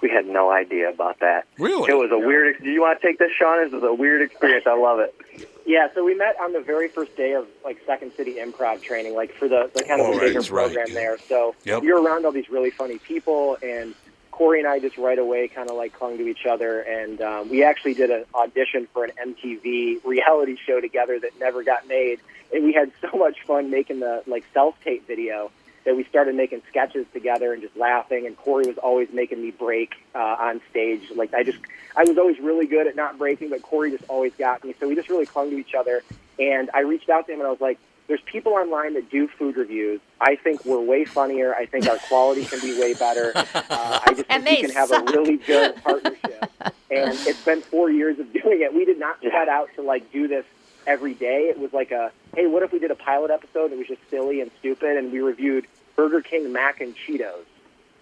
We 0.00 0.10
had 0.10 0.26
no 0.26 0.50
idea 0.52 0.90
about 0.90 1.18
that. 1.20 1.46
Really? 1.58 1.90
It 1.90 1.94
was 1.94 2.10
a 2.12 2.18
weird. 2.18 2.54
ex- 2.54 2.62
Do 2.62 2.70
you 2.70 2.82
want 2.82 3.00
to 3.00 3.06
take 3.06 3.18
this, 3.18 3.32
Sean? 3.36 3.64
This 3.64 3.72
was 3.72 3.82
a 3.82 3.92
weird 3.94 4.22
experience. 4.22 4.64
I 4.66 4.76
love 4.76 5.00
it. 5.00 5.47
Yeah, 5.68 5.88
so 5.94 6.02
we 6.02 6.14
met 6.14 6.34
on 6.40 6.54
the 6.54 6.60
very 6.60 6.88
first 6.88 7.14
day 7.14 7.34
of 7.34 7.46
like 7.62 7.78
Second 7.84 8.12
City 8.16 8.36
Improv 8.40 8.80
training, 8.80 9.14
like 9.14 9.34
for 9.34 9.48
the, 9.48 9.70
the 9.74 9.84
kind 9.84 10.00
of 10.00 10.06
Oh, 10.06 10.12
the 10.12 10.16
right, 10.16 10.26
bigger 10.28 10.40
right, 10.40 10.48
program 10.48 10.86
yeah. 10.88 10.94
there. 10.94 11.18
So 11.28 11.54
Yep. 11.64 11.82
you're 11.82 12.02
around 12.02 12.24
all 12.24 12.32
these 12.32 12.48
really 12.48 12.70
funny 12.70 12.96
people, 12.96 13.58
and 13.62 13.94
Corey 14.30 14.60
and 14.60 14.66
I 14.66 14.78
just 14.78 14.96
right 14.96 15.18
away 15.18 15.46
kind 15.48 15.68
of 15.68 15.76
like 15.76 15.92
clung 15.92 16.16
to 16.16 16.26
each 16.26 16.46
other, 16.46 16.80
and 16.80 17.20
um, 17.20 17.50
we 17.50 17.64
actually 17.64 17.92
did 17.92 18.08
an 18.10 18.24
audition 18.34 18.88
for 18.94 19.04
an 19.04 19.10
MTV 19.22 20.02
reality 20.06 20.56
show 20.66 20.80
together 20.80 21.20
that 21.20 21.38
never 21.38 21.62
got 21.62 21.86
made, 21.86 22.20
and 22.50 22.64
we 22.64 22.72
had 22.72 22.90
so 23.02 23.18
much 23.18 23.36
fun 23.46 23.70
making 23.70 24.00
the 24.00 24.22
like 24.26 24.44
self 24.54 24.74
tape 24.82 25.06
video 25.06 25.50
that 25.88 25.96
we 25.96 26.04
started 26.04 26.34
making 26.34 26.60
sketches 26.68 27.06
together 27.14 27.54
and 27.54 27.62
just 27.62 27.74
laughing. 27.74 28.26
And 28.26 28.36
Corey 28.36 28.66
was 28.66 28.76
always 28.76 29.08
making 29.10 29.40
me 29.40 29.50
break 29.52 29.94
uh, 30.14 30.18
on 30.18 30.60
stage. 30.68 31.00
Like 31.16 31.32
I 31.32 31.42
just, 31.42 31.56
I 31.96 32.04
was 32.04 32.18
always 32.18 32.38
really 32.38 32.66
good 32.66 32.86
at 32.86 32.94
not 32.94 33.16
breaking, 33.16 33.48
but 33.48 33.62
Corey 33.62 33.90
just 33.90 34.04
always 34.08 34.34
got 34.38 34.62
me. 34.62 34.74
So 34.78 34.86
we 34.86 34.94
just 34.94 35.08
really 35.08 35.24
clung 35.24 35.48
to 35.48 35.56
each 35.56 35.74
other. 35.74 36.02
And 36.38 36.68
I 36.74 36.80
reached 36.80 37.08
out 37.08 37.26
to 37.26 37.32
him 37.32 37.40
and 37.40 37.46
I 37.46 37.50
was 37.50 37.62
like, 37.62 37.78
"There's 38.06 38.20
people 38.26 38.52
online 38.52 38.92
that 38.94 39.10
do 39.10 39.28
food 39.28 39.56
reviews. 39.56 40.00
I 40.20 40.36
think 40.36 40.62
we're 40.66 40.78
way 40.78 41.06
funnier. 41.06 41.54
I 41.54 41.64
think 41.64 41.88
our 41.88 41.96
quality 41.96 42.44
can 42.44 42.60
be 42.60 42.78
way 42.78 42.92
better. 42.92 43.32
Uh, 43.70 44.00
I 44.06 44.12
just 44.12 44.24
And 44.28 44.44
think 44.44 44.60
we 44.62 44.66
can 44.68 44.76
have 44.76 44.90
a 44.92 45.02
really 45.12 45.38
good 45.38 45.74
partnership." 45.82 46.50
and 46.90 47.12
it's 47.26 47.44
been 47.44 47.62
four 47.62 47.90
years 47.90 48.18
of 48.18 48.30
doing 48.32 48.60
it. 48.60 48.74
We 48.74 48.84
did 48.84 48.98
not 48.98 49.20
set 49.22 49.48
out 49.48 49.70
to 49.76 49.82
like 49.82 50.12
do 50.12 50.28
this 50.28 50.44
every 50.86 51.12
day. 51.14 51.48
It 51.50 51.58
was 51.58 51.72
like 51.72 51.90
a, 51.90 52.10
hey, 52.34 52.46
what 52.46 52.62
if 52.62 52.72
we 52.72 52.78
did 52.78 52.90
a 52.90 52.94
pilot 52.94 53.30
episode 53.30 53.70
that 53.70 53.78
was 53.78 53.86
just 53.86 54.00
silly 54.10 54.40
and 54.40 54.50
stupid, 54.58 54.96
and 54.96 55.12
we 55.12 55.20
reviewed 55.20 55.66
Burger 55.98 56.20
King 56.22 56.52
mac 56.52 56.80
and 56.80 56.94
Cheetos 56.94 57.44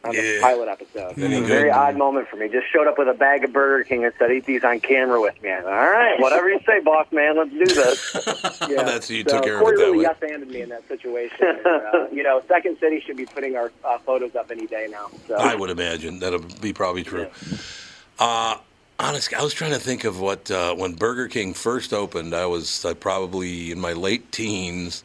on 0.04 0.12
Yeah. 0.14 0.20
the 0.20 0.38
pilot 0.42 0.68
episode. 0.68 1.16
It 1.18 1.30
was 1.30 1.38
a 1.38 1.40
very 1.40 1.70
odd 1.70 1.96
moment 1.96 2.28
for 2.28 2.36
me. 2.36 2.46
Just 2.46 2.70
showed 2.70 2.86
up 2.86 2.98
with 2.98 3.08
a 3.08 3.14
bag 3.14 3.42
of 3.42 3.54
Burger 3.54 3.84
King 3.84 4.04
and 4.04 4.12
said, 4.18 4.30
"Eat 4.30 4.44
these 4.44 4.62
on 4.64 4.80
camera 4.80 5.18
with 5.18 5.42
me." 5.42 5.50
All 5.50 5.62
right, 5.64 6.20
whatever 6.20 6.50
you 6.50 6.60
say, 6.66 6.80
boss 6.80 7.06
man. 7.10 7.38
Let's 7.38 7.50
do 7.50 7.64
this. 7.64 8.58
Yeah. 8.68 8.82
That's 8.82 9.08
you 9.08 9.22
so 9.26 9.36
took 9.36 9.44
care 9.44 9.56
of 9.56 9.62
it 9.62 9.64
that 9.64 9.70
really 9.70 9.98
way. 9.98 10.02
yes-handed 10.02 10.48
me 10.48 10.60
in 10.60 10.68
that 10.70 10.86
situation. 10.88 11.36
And, 11.40 11.66
uh, 11.66 12.06
you 12.12 12.22
know, 12.22 12.42
Second 12.48 12.78
City 12.80 13.00
should 13.00 13.16
be 13.16 13.24
putting 13.24 13.56
our 13.56 13.70
uh, 13.84 13.96
photos 13.98 14.34
up 14.34 14.50
any 14.50 14.66
day 14.66 14.88
now. 14.90 15.06
So. 15.28 15.36
I 15.36 15.54
would 15.54 15.70
imagine 15.70 16.18
that'll 16.18 16.40
be 16.60 16.72
probably 16.74 17.04
true. 17.04 17.28
Uh, 18.18 18.56
honestly, 18.98 19.36
I 19.36 19.42
was 19.42 19.54
trying 19.54 19.70
to 19.72 19.78
think 19.78 20.04
of 20.04 20.20
what 20.20 20.50
uh, 20.50 20.74
when 20.74 20.94
Burger 20.94 21.28
King 21.28 21.54
first 21.54 21.92
opened. 21.94 22.34
I 22.34 22.44
was 22.46 22.84
uh, 22.84 22.92
probably 22.94 23.70
in 23.70 23.78
my 23.80 23.92
late 23.94 24.32
teens, 24.32 25.04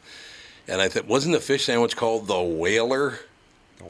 and 0.68 0.80
I 0.80 0.88
thought 0.88 1.06
wasn't 1.06 1.34
the 1.34 1.40
fish 1.40 1.66
sandwich 1.66 1.96
called 1.96 2.26
the 2.26 2.40
Whaler? 2.40 3.18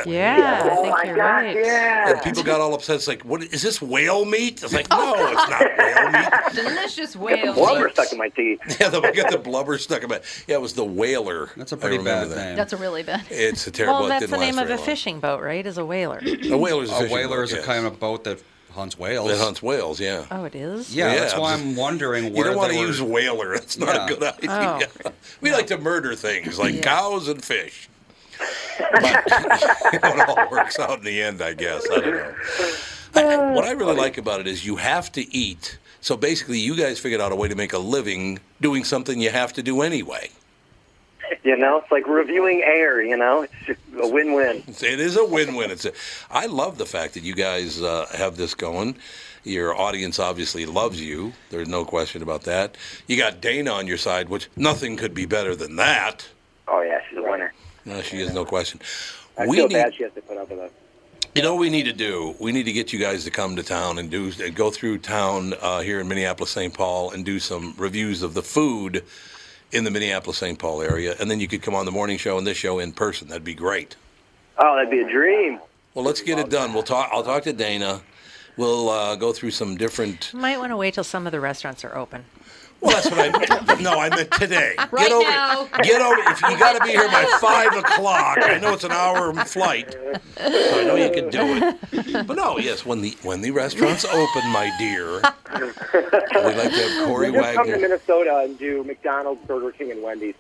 Yeah, 0.06 0.62
I 0.64 0.70
oh 0.70 0.82
think 0.82 0.94
my 0.94 1.04
you're 1.04 1.16
God! 1.16 1.22
right. 1.22 1.56
Yeah. 1.56 2.10
And 2.10 2.22
people 2.22 2.42
got 2.42 2.60
all 2.60 2.74
upset. 2.74 2.96
It's 2.96 3.06
like, 3.08 3.22
what 3.22 3.42
is 3.42 3.60
this 3.60 3.82
whale 3.82 4.24
meat? 4.24 4.62
It's 4.62 4.72
like, 4.72 4.88
no, 4.88 5.14
it's 5.16 5.50
not 5.50 5.60
whale 5.76 6.10
meat. 6.10 6.28
Delicious 6.54 7.14
Got 7.14 7.20
the 7.20 7.36
whale. 7.42 7.54
blubber 7.54 7.84
meat. 7.84 7.92
stuck 7.92 8.12
in 8.12 8.18
my 8.18 8.28
teeth. 8.30 8.60
Yeah, 8.80 8.88
the, 8.88 9.02
I 9.02 9.12
got 9.12 9.30
the 9.30 9.38
blubber 9.38 9.76
stuck 9.78 10.02
in 10.02 10.08
my. 10.08 10.20
Yeah, 10.46 10.56
it 10.56 10.60
was 10.62 10.72
the 10.72 10.84
Whaler. 10.84 11.50
That's 11.56 11.72
a 11.72 11.76
pretty 11.76 11.98
remember 11.98 12.30
bad 12.30 12.38
that. 12.38 12.46
name. 12.46 12.56
That's 12.56 12.72
a 12.72 12.78
really 12.78 13.02
bad. 13.02 13.22
It's 13.28 13.66
a 13.66 13.70
terrible. 13.72 13.94
Well, 14.00 14.06
it 14.06 14.08
that's 14.08 14.20
didn't 14.22 14.40
the 14.40 14.46
name 14.46 14.58
of 14.58 14.70
a 14.70 14.76
long. 14.76 14.84
fishing 14.84 15.20
boat, 15.20 15.42
right? 15.42 15.64
Is 15.66 15.76
a 15.76 15.84
whaler. 15.84 16.22
A 16.24 16.56
whaler's 16.56 16.90
a, 16.90 16.94
a 16.94 16.98
fishing 17.00 17.12
whaler 17.12 17.36
boat, 17.36 17.44
is 17.44 17.52
a 17.52 17.56
yes. 17.56 17.66
kind 17.66 17.84
of 17.86 18.00
boat 18.00 18.24
that 18.24 18.42
hunts 18.72 18.98
whales. 18.98 19.28
that 19.28 19.38
hunts 19.38 19.62
whales. 19.62 20.00
Yeah. 20.00 20.26
Oh, 20.30 20.44
it 20.44 20.54
is. 20.54 20.94
Yeah, 20.94 21.12
Yeah, 21.12 21.20
that's 21.20 21.36
why 21.36 21.54
I'm 21.54 21.76
wondering 21.76 22.24
You 22.26 22.30
where 22.32 22.44
don't 22.44 22.56
want 22.56 22.72
to 22.72 22.78
were- 22.78 22.86
use 22.86 23.00
whaler. 23.02 23.54
That's 23.54 23.78
not 23.78 23.94
Yeah. 23.94 24.04
a 24.04 24.08
good 24.08 24.22
idea. 24.22 24.88
Oh. 25.06 25.10
We 25.40 25.52
like 25.52 25.66
to 25.68 25.78
murder 25.78 26.14
things 26.14 26.58
like 26.58 26.82
cows 26.82 27.28
and 27.28 27.44
fish. 27.44 27.88
But 28.78 29.24
it 29.94 30.28
all 30.28 30.50
works 30.50 30.78
out 30.78 30.98
in 30.98 31.04
the 31.04 31.20
end, 31.22 31.42
I 31.42 31.54
guess. 31.54 31.86
I 31.90 32.00
don't 32.00 32.14
know. 32.14 32.34
I- 33.14 33.22
uh, 33.24 33.52
what 33.52 33.64
I 33.64 33.72
really 33.72 33.94
like 33.96 34.18
about 34.18 34.40
it 34.40 34.46
is 34.46 34.64
you 34.64 34.76
have 34.76 35.12
to 35.12 35.34
eat. 35.34 35.78
So 36.00 36.16
basically, 36.16 36.58
you 36.58 36.76
guys 36.76 36.98
figured 36.98 37.20
out 37.20 37.30
a 37.30 37.36
way 37.36 37.46
to 37.48 37.54
make 37.54 37.72
a 37.72 37.78
living 37.78 38.40
doing 38.60 38.84
something 38.84 39.20
you 39.20 39.30
have 39.30 39.52
to 39.54 39.62
do 39.62 39.82
anyway. 39.82 40.30
You 41.44 41.56
know, 41.56 41.78
it's 41.78 41.90
like 41.90 42.06
reviewing 42.06 42.62
air. 42.62 43.02
You 43.02 43.16
know, 43.16 43.46
it's 43.66 43.80
a 44.00 44.08
win-win. 44.08 44.62
It 44.68 45.00
is 45.00 45.16
a 45.16 45.24
win-win. 45.24 45.70
It's 45.70 45.84
a, 45.84 45.92
I 46.30 46.46
love 46.46 46.78
the 46.78 46.86
fact 46.86 47.14
that 47.14 47.22
you 47.22 47.34
guys 47.34 47.80
uh, 47.80 48.06
have 48.14 48.36
this 48.36 48.54
going. 48.54 48.96
Your 49.44 49.74
audience 49.74 50.18
obviously 50.18 50.66
loves 50.66 51.00
you. 51.00 51.32
There's 51.50 51.68
no 51.68 51.84
question 51.84 52.22
about 52.22 52.42
that. 52.42 52.76
You 53.08 53.16
got 53.16 53.40
Dana 53.40 53.72
on 53.72 53.86
your 53.86 53.96
side, 53.96 54.28
which 54.28 54.48
nothing 54.56 54.96
could 54.96 55.14
be 55.14 55.26
better 55.26 55.56
than 55.56 55.76
that. 55.76 56.28
Oh 56.68 56.80
yeah, 56.82 57.00
she's 57.08 57.18
a 57.18 57.22
winner. 57.22 57.52
No, 57.84 58.02
she 58.02 58.20
is 58.20 58.32
no 58.32 58.44
question. 58.44 58.80
I 59.36 59.46
we 59.46 59.56
feel 59.56 59.68
need, 59.68 59.74
bad 59.74 59.94
she 59.94 60.04
has 60.04 60.12
to 60.12 60.22
put 60.22 60.36
up 60.36 60.48
with 60.48 60.60
us. 60.60 60.70
you 61.34 61.42
know, 61.42 61.54
what 61.54 61.60
we 61.60 61.70
need 61.70 61.84
to 61.84 61.92
do. 61.92 62.36
We 62.38 62.52
need 62.52 62.64
to 62.64 62.72
get 62.72 62.92
you 62.92 63.00
guys 63.00 63.24
to 63.24 63.30
come 63.32 63.56
to 63.56 63.64
town 63.64 63.98
and 63.98 64.10
do 64.10 64.30
go 64.52 64.70
through 64.70 64.98
town 64.98 65.54
uh, 65.60 65.80
here 65.80 65.98
in 65.98 66.06
Minneapolis, 66.06 66.50
St. 66.50 66.72
Paul, 66.72 67.10
and 67.10 67.24
do 67.24 67.40
some 67.40 67.74
reviews 67.76 68.22
of 68.22 68.34
the 68.34 68.42
food 68.42 69.02
in 69.72 69.84
the 69.84 69.90
Minneapolis, 69.90 70.38
St. 70.38 70.58
Paul 70.58 70.82
area, 70.82 71.16
and 71.18 71.30
then 71.30 71.40
you 71.40 71.48
could 71.48 71.62
come 71.62 71.74
on 71.74 71.86
the 71.86 71.92
morning 71.92 72.18
show 72.18 72.38
and 72.38 72.46
this 72.46 72.56
show 72.56 72.78
in 72.78 72.92
person. 72.92 73.28
That'd 73.28 73.44
be 73.44 73.54
great. 73.54 73.96
Oh, 74.58 74.76
that'd 74.76 74.90
be 74.90 75.00
a 75.00 75.10
dream. 75.10 75.58
Well, 75.94 76.04
let's 76.04 76.20
get 76.20 76.38
it 76.38 76.50
done. 76.50 76.72
We'll 76.72 76.82
talk. 76.82 77.10
I'll 77.12 77.22
talk 77.24 77.42
to 77.44 77.52
Dana. 77.52 78.02
We'll 78.56 78.90
uh, 78.90 79.16
go 79.16 79.32
through 79.32 79.50
some 79.52 79.76
different. 79.76 80.32
Might 80.34 80.58
want 80.58 80.70
to 80.70 80.76
wait 80.76 80.94
till 80.94 81.04
some 81.04 81.26
of 81.26 81.32
the 81.32 81.40
restaurants 81.40 81.84
are 81.84 81.96
open. 81.96 82.24
Well, 82.82 82.92
that's 82.92 83.10
what 83.10 83.18
I 83.20 83.30
meant. 83.30 83.80
No, 83.82 83.98
I 83.98 84.10
meant 84.10 84.30
today. 84.32 84.74
Right 84.78 84.90
get 85.08 85.10
over, 85.12 85.28
now. 85.28 85.64
Get 85.82 86.00
over. 86.00 86.16
If 86.30 86.40
you 86.42 86.56
got 86.56 86.78
to 86.78 86.84
be 86.84 86.90
here 86.90 87.08
by 87.08 87.24
five 87.40 87.74
o'clock, 87.76 88.38
I 88.40 88.58
know 88.58 88.74
it's 88.74 88.84
an 88.84 88.92
hour 88.92 89.34
flight, 89.44 89.92
so 89.92 90.80
I 90.80 90.84
know 90.84 90.94
you 90.94 91.10
can 91.10 91.30
do 91.30 91.40
it. 91.90 92.26
But 92.28 92.36
no, 92.36 92.58
yes, 92.58 92.86
when 92.86 93.00
the 93.00 93.16
when 93.22 93.40
the 93.40 93.50
restaurants 93.50 94.04
open, 94.04 94.48
my 94.50 94.70
dear, 94.78 95.14
we'd 95.14 96.56
like 96.56 96.70
to 96.70 96.88
have 96.88 97.08
Corey 97.08 97.30
We'll 97.32 97.42
just 97.42 97.54
come 97.56 97.66
to 97.66 97.78
Minnesota 97.78 98.42
and 98.44 98.56
do 98.56 98.84
McDonald's, 98.84 99.44
Burger 99.46 99.72
King, 99.72 99.90
and 99.90 100.02
Wendy's. 100.02 100.34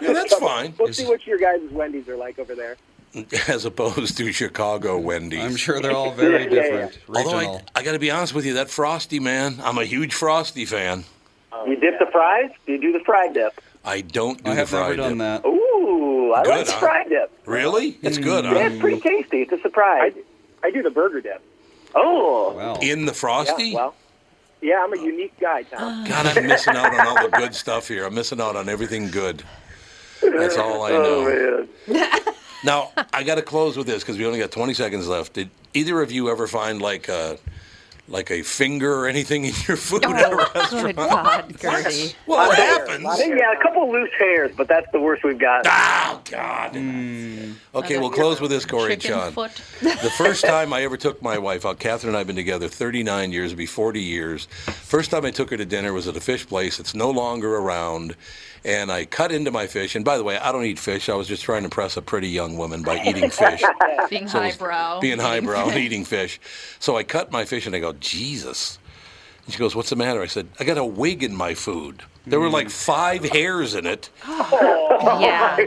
Yeah, 0.00 0.12
that's 0.14 0.34
fine. 0.36 0.74
We'll 0.78 0.92
see 0.94 1.04
what 1.06 1.26
your 1.26 1.38
guys' 1.38 1.60
Wendy's 1.70 2.08
are 2.08 2.16
like 2.16 2.38
over 2.38 2.54
there. 2.54 2.76
As 3.48 3.64
opposed 3.66 4.16
to 4.18 4.32
Chicago 4.32 4.98
Wendy's. 4.98 5.40
I'm 5.40 5.56
sure 5.56 5.80
they're 5.82 5.92
all 5.92 6.12
very 6.12 6.32
Yeah, 6.32 6.38
yeah, 6.38 6.46
yeah. 6.48 6.62
different. 6.88 6.98
Although 7.08 7.38
Regional. 7.38 7.62
I, 7.74 7.80
I 7.80 7.82
got 7.82 7.92
to 7.92 7.98
be 7.98 8.10
honest 8.10 8.34
with 8.34 8.46
you, 8.46 8.54
that 8.54 8.70
Frosty 8.70 9.20
man, 9.20 9.58
I'm 9.62 9.76
a 9.78 9.84
huge 9.84 10.14
Frosty 10.14 10.64
fan. 10.64 11.04
You 11.66 11.76
dip 11.76 11.98
the 11.98 12.06
fries? 12.06 12.50
Do 12.66 12.72
you 12.72 12.80
do 12.80 12.92
the 12.92 13.00
fried 13.04 13.34
dip? 13.34 13.60
I 13.84 14.00
don't 14.00 14.42
do 14.42 14.50
I 14.50 14.54
the 14.54 14.60
have 14.60 14.72
never 14.72 14.84
fried 14.84 14.96
done 14.96 15.10
dip. 15.10 15.18
that. 15.18 15.46
Ooh, 15.48 16.32
I 16.34 16.42
Good, 16.42 16.50
like 16.50 16.66
the 16.66 16.72
huh? 16.72 16.78
fried 16.80 17.08
dip. 17.08 17.30
Really? 17.46 17.98
It's 18.02 18.18
good, 18.18 18.44
Yeah, 18.44 18.52
huh? 18.54 18.58
it's 18.60 18.78
pretty 18.80 19.00
tasty. 19.00 19.42
It's 19.42 19.52
a 19.52 19.60
surprise. 19.60 20.12
I 20.64 20.70
do 20.70 20.82
the 20.82 20.90
burger 20.90 21.20
dip. 21.20 21.40
Oh, 21.94 22.52
Wow. 22.56 22.74
In 22.82 23.06
the 23.06 23.12
Frosty? 23.14 23.68
Yeah, 23.68 23.74
well, 23.76 23.94
yeah, 24.60 24.82
I'm 24.84 24.92
a 24.92 25.00
unique 25.02 25.38
guy, 25.40 25.62
Tom. 25.62 26.04
God, 26.08 26.26
I'm 26.26 26.46
missing 26.46 26.74
out 26.76 26.92
on 26.92 27.06
all 27.06 27.28
the 27.30 27.36
good 27.36 27.54
stuff 27.54 27.86
here. 27.88 28.04
I'm 28.06 28.14
missing 28.14 28.40
out 28.40 28.56
on 28.56 28.68
everything 28.68 29.10
good. 29.10 29.42
That's 30.22 30.56
all 30.56 30.82
I 30.82 30.90
oh, 30.92 31.02
know. 31.02 31.68
oh 31.88 31.92
man. 31.92 32.34
Now, 32.64 32.90
I 33.12 33.22
got 33.22 33.36
to 33.36 33.42
close 33.42 33.76
with 33.76 33.86
this 33.86 34.02
because 34.02 34.18
we 34.18 34.26
only 34.26 34.38
got 34.40 34.50
20 34.50 34.74
seconds 34.74 35.06
left. 35.06 35.34
Did 35.34 35.50
either 35.74 36.00
of 36.02 36.10
you 36.10 36.30
ever 36.30 36.46
find 36.48 36.82
like 36.82 37.08
a, 37.08 37.38
like 38.08 38.30
a 38.30 38.42
finger 38.42 38.94
or 38.94 39.06
anything 39.08 39.44
in 39.46 39.52
your 39.66 39.76
food 39.76 40.04
at 40.04 40.10
a 40.10 40.26
Oh, 40.30 40.36
restaurant? 40.54 40.96
good 40.96 41.58
God, 41.60 41.84
Gertie. 41.84 42.14
Well, 42.26 42.50
it 42.50 42.56
happens. 42.56 43.04
Yeah, 43.18 43.52
a 43.52 43.60
couple 43.62 43.90
loose 43.90 44.10
hairs, 44.18 44.52
but 44.56 44.68
that's 44.68 44.86
the 44.92 45.00
worst 45.00 45.24
we've 45.24 45.38
got. 45.38 45.66
Ah, 45.66 46.14
Oh 46.14 46.20
God. 46.30 46.76
Okay, 47.74 47.98
we'll 47.98 48.10
close 48.10 48.40
with 48.40 48.50
this, 48.50 48.64
Corey 48.64 48.92
and 48.94 49.02
Sean. 49.02 49.32
foot. 49.32 49.52
The 49.80 50.12
first 50.16 50.44
time 50.46 50.72
I 50.72 50.82
ever 50.82 50.96
took 50.96 51.20
my 51.20 51.36
wife 51.38 51.66
out, 51.66 51.78
Catherine 51.78 52.10
and 52.10 52.16
I 52.16 52.20
have 52.20 52.26
been 52.26 52.36
together 52.36 52.68
39 52.68 53.32
years, 53.32 53.52
it'll 53.52 53.58
be 53.58 53.66
40 53.66 54.00
years. 54.00 54.46
First 54.46 55.10
time 55.10 55.24
I 55.24 55.30
took 55.30 55.50
her 55.50 55.56
to 55.56 55.64
dinner 55.64 55.92
was 55.92 56.06
at 56.08 56.16
a 56.16 56.20
fish 56.20 56.46
place. 56.46 56.78
It's 56.78 56.94
no 56.94 57.10
longer 57.10 57.56
around. 57.56 58.14
And 58.66 58.90
I 58.90 59.04
cut 59.04 59.30
into 59.30 59.52
my 59.52 59.68
fish. 59.68 59.94
And 59.94 60.04
by 60.04 60.18
the 60.18 60.24
way, 60.24 60.36
I 60.36 60.50
don't 60.50 60.64
eat 60.64 60.80
fish. 60.80 61.08
I 61.08 61.14
was 61.14 61.28
just 61.28 61.44
trying 61.44 61.62
to 61.62 61.66
impress 61.66 61.96
a 61.96 62.02
pretty 62.02 62.28
young 62.28 62.58
woman 62.58 62.82
by 62.82 63.00
eating 63.06 63.30
fish. 63.30 63.62
Being 64.10 64.26
So 64.26 64.40
highbrow. 64.40 64.98
Being 64.98 65.20
highbrow 65.20 65.68
and 65.68 65.78
eating 65.78 66.04
fish. 66.04 66.40
So 66.80 66.96
I 66.96 67.04
cut 67.04 67.30
my 67.30 67.44
fish 67.44 67.66
and 67.66 67.76
I 67.76 67.78
go, 67.78 67.92
Jesus. 67.94 68.80
And 69.44 69.54
she 69.54 69.58
goes, 69.60 69.76
What's 69.76 69.90
the 69.90 69.96
matter? 69.96 70.20
I 70.20 70.26
said, 70.26 70.48
I 70.58 70.64
got 70.64 70.78
a 70.78 70.84
wig 70.84 71.22
in 71.22 71.34
my 71.34 71.54
food. 71.54 72.02
There 72.26 72.40
were 72.40 72.50
like 72.50 72.70
five 72.70 73.24
hairs 73.24 73.74
in 73.74 73.86
it. 73.86 74.10
Oh, 74.98 75.20
yeah. 75.20 75.58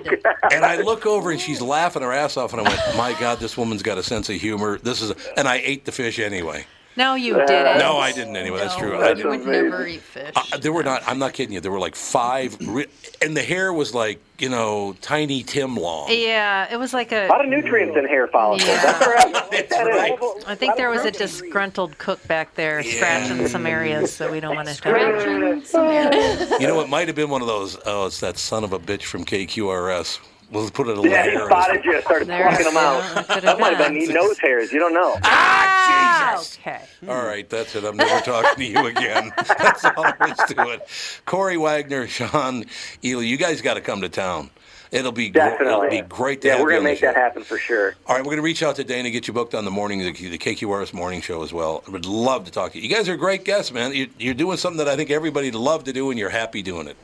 And 0.51 0.65
I 0.65 0.81
look 0.81 1.05
over 1.05 1.29
and 1.29 1.39
she's 1.39 1.62
laughing 1.62 2.01
her 2.01 2.12
ass 2.12 2.35
off. 2.35 2.51
And 2.51 2.62
I 2.62 2.67
went, 2.67 2.97
My 2.97 3.13
God, 3.19 3.39
this 3.39 3.55
woman's 3.55 3.83
got 3.83 3.99
a 3.99 4.03
sense 4.03 4.27
of 4.27 4.38
humor. 4.38 4.79
This 4.79 5.03
is, 5.03 5.12
and 5.38 5.47
I 5.47 5.62
ate 5.63 5.85
the 5.85 5.91
fish 5.91 6.17
anyway. 6.17 6.65
No, 6.99 7.15
you 7.15 7.33
didn't. 7.35 7.77
No, 7.79 7.97
I 7.97 8.12
didn't 8.12 8.35
anyway. 8.35 8.59
That's 8.59 8.75
true. 8.75 8.97
I 8.99 9.12
I 9.12 9.13
didn't. 9.13 9.29
would 9.31 9.47
never 9.47 9.88
eat 9.88 10.01
fish. 10.01 10.33
Uh, 10.35 10.57
there 10.57 10.73
were 10.73 10.83
not. 10.83 11.01
I'm 11.07 11.17
not 11.17 11.31
kidding 11.31 11.53
you. 11.53 11.62
There 11.62 11.71
were 11.71 11.79
like 11.79 11.95
five, 11.95 12.57
re- 12.67 12.88
and 13.21 13.38
the 13.38 13.41
hair 13.41 13.71
was 13.71 13.95
like 13.95 14.19
you 14.38 14.49
know 14.49 14.93
tiny 14.99 15.41
Tim 15.43 15.77
long. 15.77 16.09
Yeah, 16.12 16.67
it 16.69 16.75
was 16.77 16.93
like 16.93 17.13
a. 17.13 17.27
A 17.27 17.29
lot 17.29 17.41
of 17.43 17.49
nutrients 17.49 17.95
in 17.97 18.05
hair 18.05 18.27
follicles. 18.27 18.67
Yeah. 18.67 18.81
That's 18.81 19.07
all 19.07 19.13
right. 19.13 19.33
That's 19.49 19.69
That 19.69 19.88
is- 19.88 19.95
right. 19.97 20.19
I 20.45 20.55
think 20.55 20.75
there 20.75 20.89
was 20.89 21.05
a 21.05 21.12
disgruntled 21.12 21.97
cook 21.99 22.25
back 22.27 22.55
there 22.55 22.83
scratching 22.83 23.47
some 23.47 23.65
areas 23.65 24.17
that 24.17 24.29
we 24.29 24.41
don't 24.41 24.55
want 24.57 24.67
to 24.67 24.73
talk. 24.73 24.93
Scratching 24.97 25.63
some 25.63 25.88
areas. 25.88 26.51
You 26.59 26.67
know, 26.67 26.81
it 26.81 26.89
might 26.89 27.07
have 27.07 27.15
been 27.15 27.29
one 27.29 27.41
of 27.41 27.47
those. 27.47 27.77
Oh, 27.85 28.07
it's 28.07 28.19
that 28.19 28.38
son 28.38 28.65
of 28.65 28.73
a 28.73 28.79
bitch 28.79 29.03
from 29.03 29.23
KQRS. 29.23 30.19
We'll 30.51 30.69
put 30.71 30.88
it 30.88 30.97
a 30.97 31.01
little 31.01 31.12
Yeah, 31.12 31.23
he 31.25 31.31
hair. 31.31 31.45
spotted 31.45 31.85
you, 31.85 32.01
started 32.01 32.27
There- 32.27 32.47
plucking 32.47 32.65
them 32.65 32.77
out. 32.77 33.01
that 33.15 33.27
could've 33.27 33.43
That 33.43 33.59
might 33.59 33.69
have 33.75 33.77
been. 33.77 33.93
been 33.99 34.07
neat 34.07 34.13
nose 34.13 34.38
hairs. 34.39 34.71
You 34.71 34.79
don't 34.79 34.93
know. 34.93 35.17
Ah, 35.23 36.33
Jesus! 36.35 36.57
Okay. 36.62 36.81
All 37.07 37.23
right, 37.25 37.47
that's 37.49 37.75
it. 37.75 37.83
I'm 37.83 37.95
never 37.97 38.19
talking 38.25 38.55
to 38.55 38.63
you 38.65 38.85
again. 38.88 39.31
That's 39.59 39.85
all 39.85 40.03
there 40.03 40.17
is 40.31 40.38
to 40.55 40.69
it. 40.69 40.88
Corey 41.25 41.57
Wagner, 41.57 42.07
Sean 42.07 42.65
Ely, 43.03 43.23
you 43.23 43.38
guys 43.38 43.62
got 43.62 43.75
to 43.75 43.81
come 43.81 44.01
to 44.01 44.09
town. 44.09 44.49
It'll 44.91 45.12
be 45.12 45.29
gr- 45.29 45.38
Definitely. 45.38 45.97
it'll 45.97 46.01
be 46.01 46.15
great 46.15 46.41
to 46.41 46.47
yeah, 46.47 46.53
have 46.55 46.63
we're 46.63 46.71
you 46.71 46.77
gonna 46.77 46.79
on 46.79 46.83
the 46.85 46.89
make 46.91 46.99
show. 46.99 47.05
that 47.07 47.15
happen 47.15 47.43
for 47.43 47.59
sure. 47.59 47.93
All 48.07 48.15
right, 48.15 48.21
we're 48.21 48.31
going 48.31 48.38
to 48.38 48.41
reach 48.41 48.63
out 48.63 48.75
to 48.77 48.83
Dana, 48.83 49.03
and 49.03 49.13
get 49.13 49.27
you 49.27 49.33
booked 49.35 49.53
on 49.53 49.63
the 49.65 49.69
morning, 49.71 49.99
the, 49.99 50.12
the 50.12 50.38
KQRS 50.39 50.93
morning 50.93 51.21
show 51.21 51.43
as 51.43 51.53
well. 51.53 51.83
I 51.88 51.91
would 51.91 52.07
love 52.07 52.45
to 52.45 52.51
talk 52.51 52.71
to 52.71 52.79
you. 52.79 52.89
You 52.89 52.95
guys 52.95 53.07
are 53.07 53.15
great 53.15 53.45
guests, 53.45 53.71
man. 53.71 53.93
You, 53.93 54.09
you're 54.17 54.33
doing 54.33 54.57
something 54.57 54.79
that 54.79 54.88
I 54.88 54.95
think 54.95 55.12
everybody'd 55.12 55.53
love 55.53 55.83
to 55.83 55.93
do, 55.93 56.09
and 56.09 56.17
you're 56.17 56.31
happy 56.31 56.63
doing 56.63 56.88
it. 56.88 56.97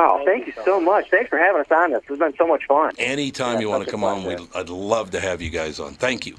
Oh, 0.00 0.22
thank 0.24 0.46
you 0.46 0.52
so 0.64 0.80
much. 0.80 1.10
Thanks 1.10 1.28
for 1.28 1.38
having 1.38 1.60
us 1.60 1.66
on 1.72 1.90
this. 1.90 2.02
This 2.02 2.10
has 2.10 2.18
been 2.20 2.34
so 2.36 2.46
much 2.46 2.64
fun. 2.66 2.92
Anytime 2.98 3.54
Yeah, 3.54 3.60
you 3.60 3.68
want 3.68 3.84
to 3.84 3.90
come 3.90 4.04
on, 4.04 4.24
we'd, 4.24 4.38
I'd 4.54 4.68
love 4.68 5.10
to 5.10 5.20
have 5.20 5.42
you 5.42 5.50
guys 5.50 5.80
on. 5.80 5.94
Thank 5.94 6.24
you. 6.24 6.36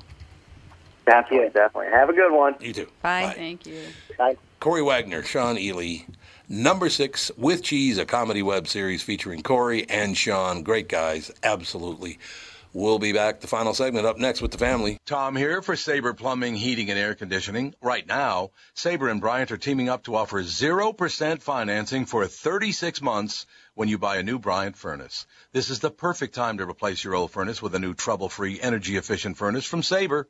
Definitely, 1.05 1.49
definitely. 1.49 1.91
Have 1.91 2.09
a 2.09 2.13
good 2.13 2.31
one. 2.31 2.55
You 2.61 2.71
too. 2.71 2.87
Bye. 3.01 3.33
Thank 3.35 3.65
you. 3.65 3.81
Bye. 4.17 4.37
Corey 4.61 4.81
Wagner, 4.81 5.23
Sean 5.23 5.57
Ely, 5.57 6.05
number 6.47 6.89
six 6.89 7.31
with 7.35 7.61
cheese, 7.61 7.97
a 7.97 8.05
comedy 8.05 8.43
web 8.43 8.67
series 8.67 9.03
featuring 9.03 9.43
Corey 9.43 9.89
and 9.89 10.15
Sean. 10.15 10.63
Great 10.63 10.87
guys, 10.87 11.29
absolutely. 11.43 12.17
We'll 12.71 12.99
be 12.99 13.13
back. 13.13 13.39
The 13.39 13.47
final 13.47 13.73
segment 13.73 14.05
up 14.05 14.19
next 14.19 14.43
with 14.43 14.51
the 14.51 14.59
family. 14.59 14.99
Tom 15.07 15.35
here 15.35 15.63
for 15.63 15.75
Sabre 15.75 16.13
Plumbing, 16.13 16.53
Heating, 16.53 16.91
and 16.91 16.99
Air 16.99 17.15
Conditioning. 17.15 17.73
Right 17.81 18.05
now, 18.05 18.51
Sabre 18.75 19.09
and 19.09 19.19
Bryant 19.19 19.51
are 19.51 19.57
teaming 19.57 19.89
up 19.89 20.03
to 20.03 20.15
offer 20.15 20.43
0% 20.43 21.41
financing 21.41 22.05
for 22.05 22.27
36 22.27 23.01
months 23.01 23.47
when 23.73 23.89
you 23.89 23.97
buy 23.97 24.17
a 24.17 24.23
new 24.23 24.37
Bryant 24.37 24.77
furnace. 24.77 25.25
This 25.51 25.71
is 25.71 25.79
the 25.79 25.89
perfect 25.89 26.35
time 26.35 26.59
to 26.59 26.69
replace 26.69 27.03
your 27.03 27.15
old 27.15 27.31
furnace 27.31 27.59
with 27.59 27.73
a 27.73 27.79
new 27.79 27.95
trouble-free, 27.95 28.61
energy-efficient 28.61 29.35
furnace 29.35 29.65
from 29.65 29.81
Sabre. 29.81 30.29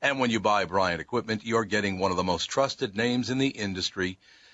And 0.00 0.18
when 0.18 0.30
you 0.30 0.40
buy 0.40 0.64
Bryant 0.64 1.02
equipment, 1.02 1.44
you're 1.44 1.66
getting 1.66 1.98
one 1.98 2.12
of 2.12 2.16
the 2.16 2.24
most 2.24 2.46
trusted 2.46 2.96
names 2.96 3.28
in 3.28 3.36
the 3.36 3.48
industry. 3.48 4.18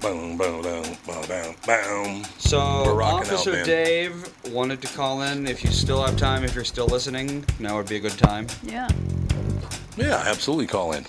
Boom, 0.00 0.36
boom, 0.36 0.62
boom, 0.62 0.84
boom, 1.06 1.26
boom, 1.26 1.54
boom. 1.66 2.24
So, 2.38 2.84
We're 2.84 3.02
out, 3.02 3.22
Officer. 3.24 3.64
Dave 3.64 4.32
wanted 4.52 4.80
to 4.82 4.88
call 4.96 5.22
in. 5.22 5.48
If 5.48 5.64
you 5.64 5.72
still 5.72 6.00
have 6.04 6.16
time, 6.16 6.44
if 6.44 6.54
you're 6.54 6.64
still 6.64 6.86
listening, 6.86 7.44
now 7.58 7.76
would 7.76 7.88
be 7.88 7.96
a 7.96 8.00
good 8.00 8.16
time. 8.16 8.46
Yeah. 8.62 8.88
Yeah, 9.96 10.22
absolutely 10.24 10.68
call 10.68 10.92
in. 10.92 11.04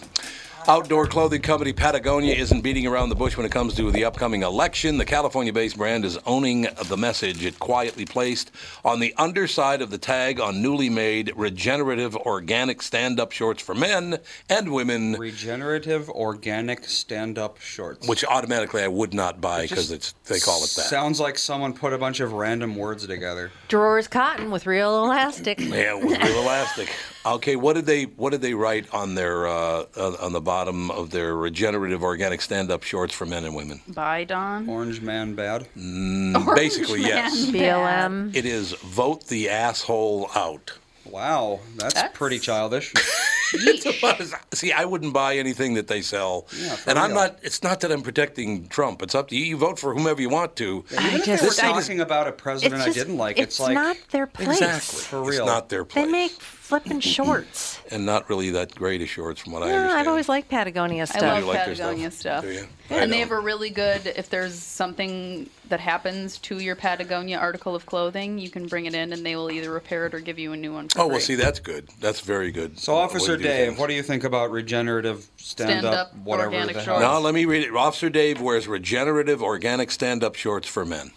Outdoor 0.67 1.07
clothing 1.07 1.41
company 1.41 1.73
Patagonia 1.73 2.35
isn't 2.35 2.61
beating 2.61 2.85
around 2.85 3.09
the 3.09 3.15
bush 3.15 3.35
when 3.35 3.45
it 3.45 3.51
comes 3.51 3.73
to 3.75 3.91
the 3.91 4.05
upcoming 4.05 4.43
election. 4.43 4.97
The 4.97 5.05
California 5.05 5.51
based 5.51 5.77
brand 5.77 6.05
is 6.05 6.17
owning 6.25 6.67
the 6.85 6.97
message 6.97 7.43
it 7.43 7.57
quietly 7.59 8.05
placed 8.05 8.51
on 8.85 8.99
the 8.99 9.13
underside 9.17 9.81
of 9.81 9.89
the 9.89 9.97
tag 9.97 10.39
on 10.39 10.61
newly 10.61 10.89
made 10.89 11.31
regenerative 11.35 12.15
organic 12.15 12.81
stand 12.81 13.19
up 13.19 13.31
shorts 13.31 13.63
for 13.63 13.73
men 13.73 14.17
and 14.49 14.71
women, 14.71 15.13
Regenerative 15.13 16.09
organic 16.09 16.85
stand-up 16.85 17.59
shorts. 17.59 18.07
which 18.07 18.23
automatically 18.25 18.83
I 18.83 18.87
would 18.87 19.13
not 19.13 19.41
buy 19.41 19.63
because 19.63 19.89
Just 19.89 19.91
it's 19.91 20.11
they 20.25 20.39
call 20.39 20.57
it 20.63 20.69
that. 20.75 20.85
Sounds 20.85 21.19
like 21.19 21.37
someone 21.37 21.73
put 21.73 21.93
a 21.93 21.97
bunch 21.97 22.19
of 22.19 22.33
random 22.33 22.75
words 22.75 23.07
together. 23.07 23.51
Drawers 23.69 24.07
cotton 24.07 24.51
with 24.51 24.67
real 24.67 25.03
elastic. 25.05 25.59
Yeah, 25.59 25.95
with 25.95 26.21
real 26.21 26.41
elastic. 26.41 26.89
Okay, 27.25 27.55
what 27.57 27.73
did 27.73 27.85
they 27.85 28.03
what 28.03 28.31
did 28.31 28.41
they 28.41 28.53
write 28.53 28.91
on 28.93 29.15
their 29.15 29.45
uh, 29.45 29.83
on 29.97 30.15
on 30.17 30.31
the 30.31 30.39
bottom 30.41 30.89
of 30.91 31.09
their 31.09 31.35
regenerative 31.35 32.01
organic 32.01 32.41
stand 32.41 32.71
up 32.71 32.83
shorts 32.83 33.13
for 33.13 33.25
men 33.25 33.43
and 33.43 33.53
women? 33.55 33.81
Bye, 33.89 34.23
Don. 34.23 34.69
Orange 34.69 35.01
man 35.01 35.35
bad. 35.35 35.67
Mm, 35.77 36.55
Basically, 36.55 37.01
yes. 37.01 37.45
BLM. 37.47 38.33
It 38.35 38.45
is 38.45 38.71
vote 38.73 39.27
the 39.27 39.49
asshole 39.49 40.29
out. 40.33 40.73
Wow, 41.05 41.59
that's, 41.75 41.95
That's- 41.95 42.15
pretty 42.15 42.37
childish. 42.39 42.93
See, 44.53 44.71
I 44.71 44.85
wouldn't 44.85 45.11
buy 45.11 45.37
anything 45.37 45.73
that 45.73 45.87
they 45.87 46.01
sell, 46.03 46.45
Yeah, 46.55 46.75
for 46.75 46.89
and 46.91 46.99
I'm 46.99 47.11
real. 47.11 47.19
not. 47.21 47.39
It's 47.41 47.63
not 47.63 47.79
that 47.79 47.91
I'm 47.91 48.03
protecting 48.03 48.67
Trump. 48.67 49.01
It's 49.01 49.15
up 49.15 49.29
to 49.29 49.35
you. 49.35 49.43
You 49.43 49.57
vote 49.57 49.79
for 49.79 49.95
whomever 49.95 50.21
you 50.21 50.29
want 50.29 50.55
to. 50.57 50.85
I 50.95 51.15
We're 51.25 51.37
just, 51.37 51.59
talking 51.59 51.99
about 51.99 52.27
a 52.27 52.31
president 52.31 52.85
it's 52.85 52.95
I 52.95 52.99
didn't 52.99 53.17
like. 53.17 53.39
It's, 53.39 53.55
It's, 53.55 53.59
like 53.59 53.73
not 53.73 53.97
their 54.11 54.27
place. 54.27 54.61
Exactly. 54.61 54.99
For 54.99 55.21
real, 55.21 55.29
It's 55.29 55.45
not 55.47 55.69
their 55.69 55.83
place. 55.83 56.05
They 56.05 56.11
make 56.11 56.31
flipping 56.69 56.99
shorts. 56.99 57.79
and 57.89 58.05
not 58.05 58.29
really 58.29 58.51
that 58.51 58.75
great 58.75 59.01
of 59.01 59.09
shorts, 59.09 59.41
from 59.41 59.53
what 59.53 59.63
I 59.63 59.67
Yeah, 59.69 59.75
understand. 59.77 60.01
I've 60.01 60.07
always 60.07 60.29
liked 60.29 60.49
Patagonia 60.49 61.07
stuff. 61.07 61.17
I 61.17 61.19
stuff. 61.19 61.35
love 61.35 61.45
like 61.45 61.65
their 61.65 61.75
Patagonia 61.75 62.11
stuff? 62.11 62.43
stuff. 62.43 62.45
Do 62.45 62.51
you? 62.51 62.67
I 62.91 63.01
And 63.03 63.11
they 63.11 63.17
know. 63.17 63.23
have 63.23 63.31
a 63.31 63.39
really 63.39 63.69
good, 63.71 64.05
if 64.15 64.29
there's 64.29 64.53
something 64.55 65.49
that 65.69 65.79
happens 65.79 66.37
to 66.39 66.59
your 66.59 66.75
Patagonia 66.75 67.37
article 67.37 67.75
of 67.75 67.85
clothing, 67.87 68.37
you 68.37 68.49
can 68.51 68.67
bring 68.67 68.85
it 68.85 68.93
in 68.93 69.11
and 69.13 69.25
they 69.25 69.35
will 69.35 69.51
either 69.51 69.71
repair 69.71 70.05
it 70.05 70.13
or 70.13 70.19
give 70.19 70.37
you 70.39 70.53
a 70.53 70.57
new 70.57 70.71
one 70.73 70.87
for 70.89 70.99
Oh 71.01 71.07
well, 71.07 71.15
free. 71.17 71.21
see, 71.23 71.35
that's 71.35 71.59
good. 71.59 71.89
That's 71.99 72.19
very 72.21 72.51
good. 72.51 72.77
So, 72.79 72.93
Way 72.95 73.01
Officer 73.01 73.35
Dave, 73.37 73.67
things. 73.69 73.79
what 73.79 73.87
do 73.89 73.95
you 73.95 74.03
think 74.03 74.23
about 74.23 74.51
regenerative 74.51 75.27
stand-up, 75.37 75.79
Stand-up 76.09 76.15
whatever 76.23 76.47
organic 76.51 76.75
the 76.75 76.81
hell? 76.83 76.99
shorts. 76.99 77.13
No, 77.13 77.19
let 77.19 77.33
me 77.33 77.45
read 77.45 77.63
it. 77.67 77.75
Officer 77.75 78.09
Dave 78.09 78.39
wears 78.41 78.67
regenerative 78.67 79.41
organic 79.41 79.89
stand-up 79.91 80.35
shorts 80.35 80.67
for 80.67 80.85
men. 80.85 81.11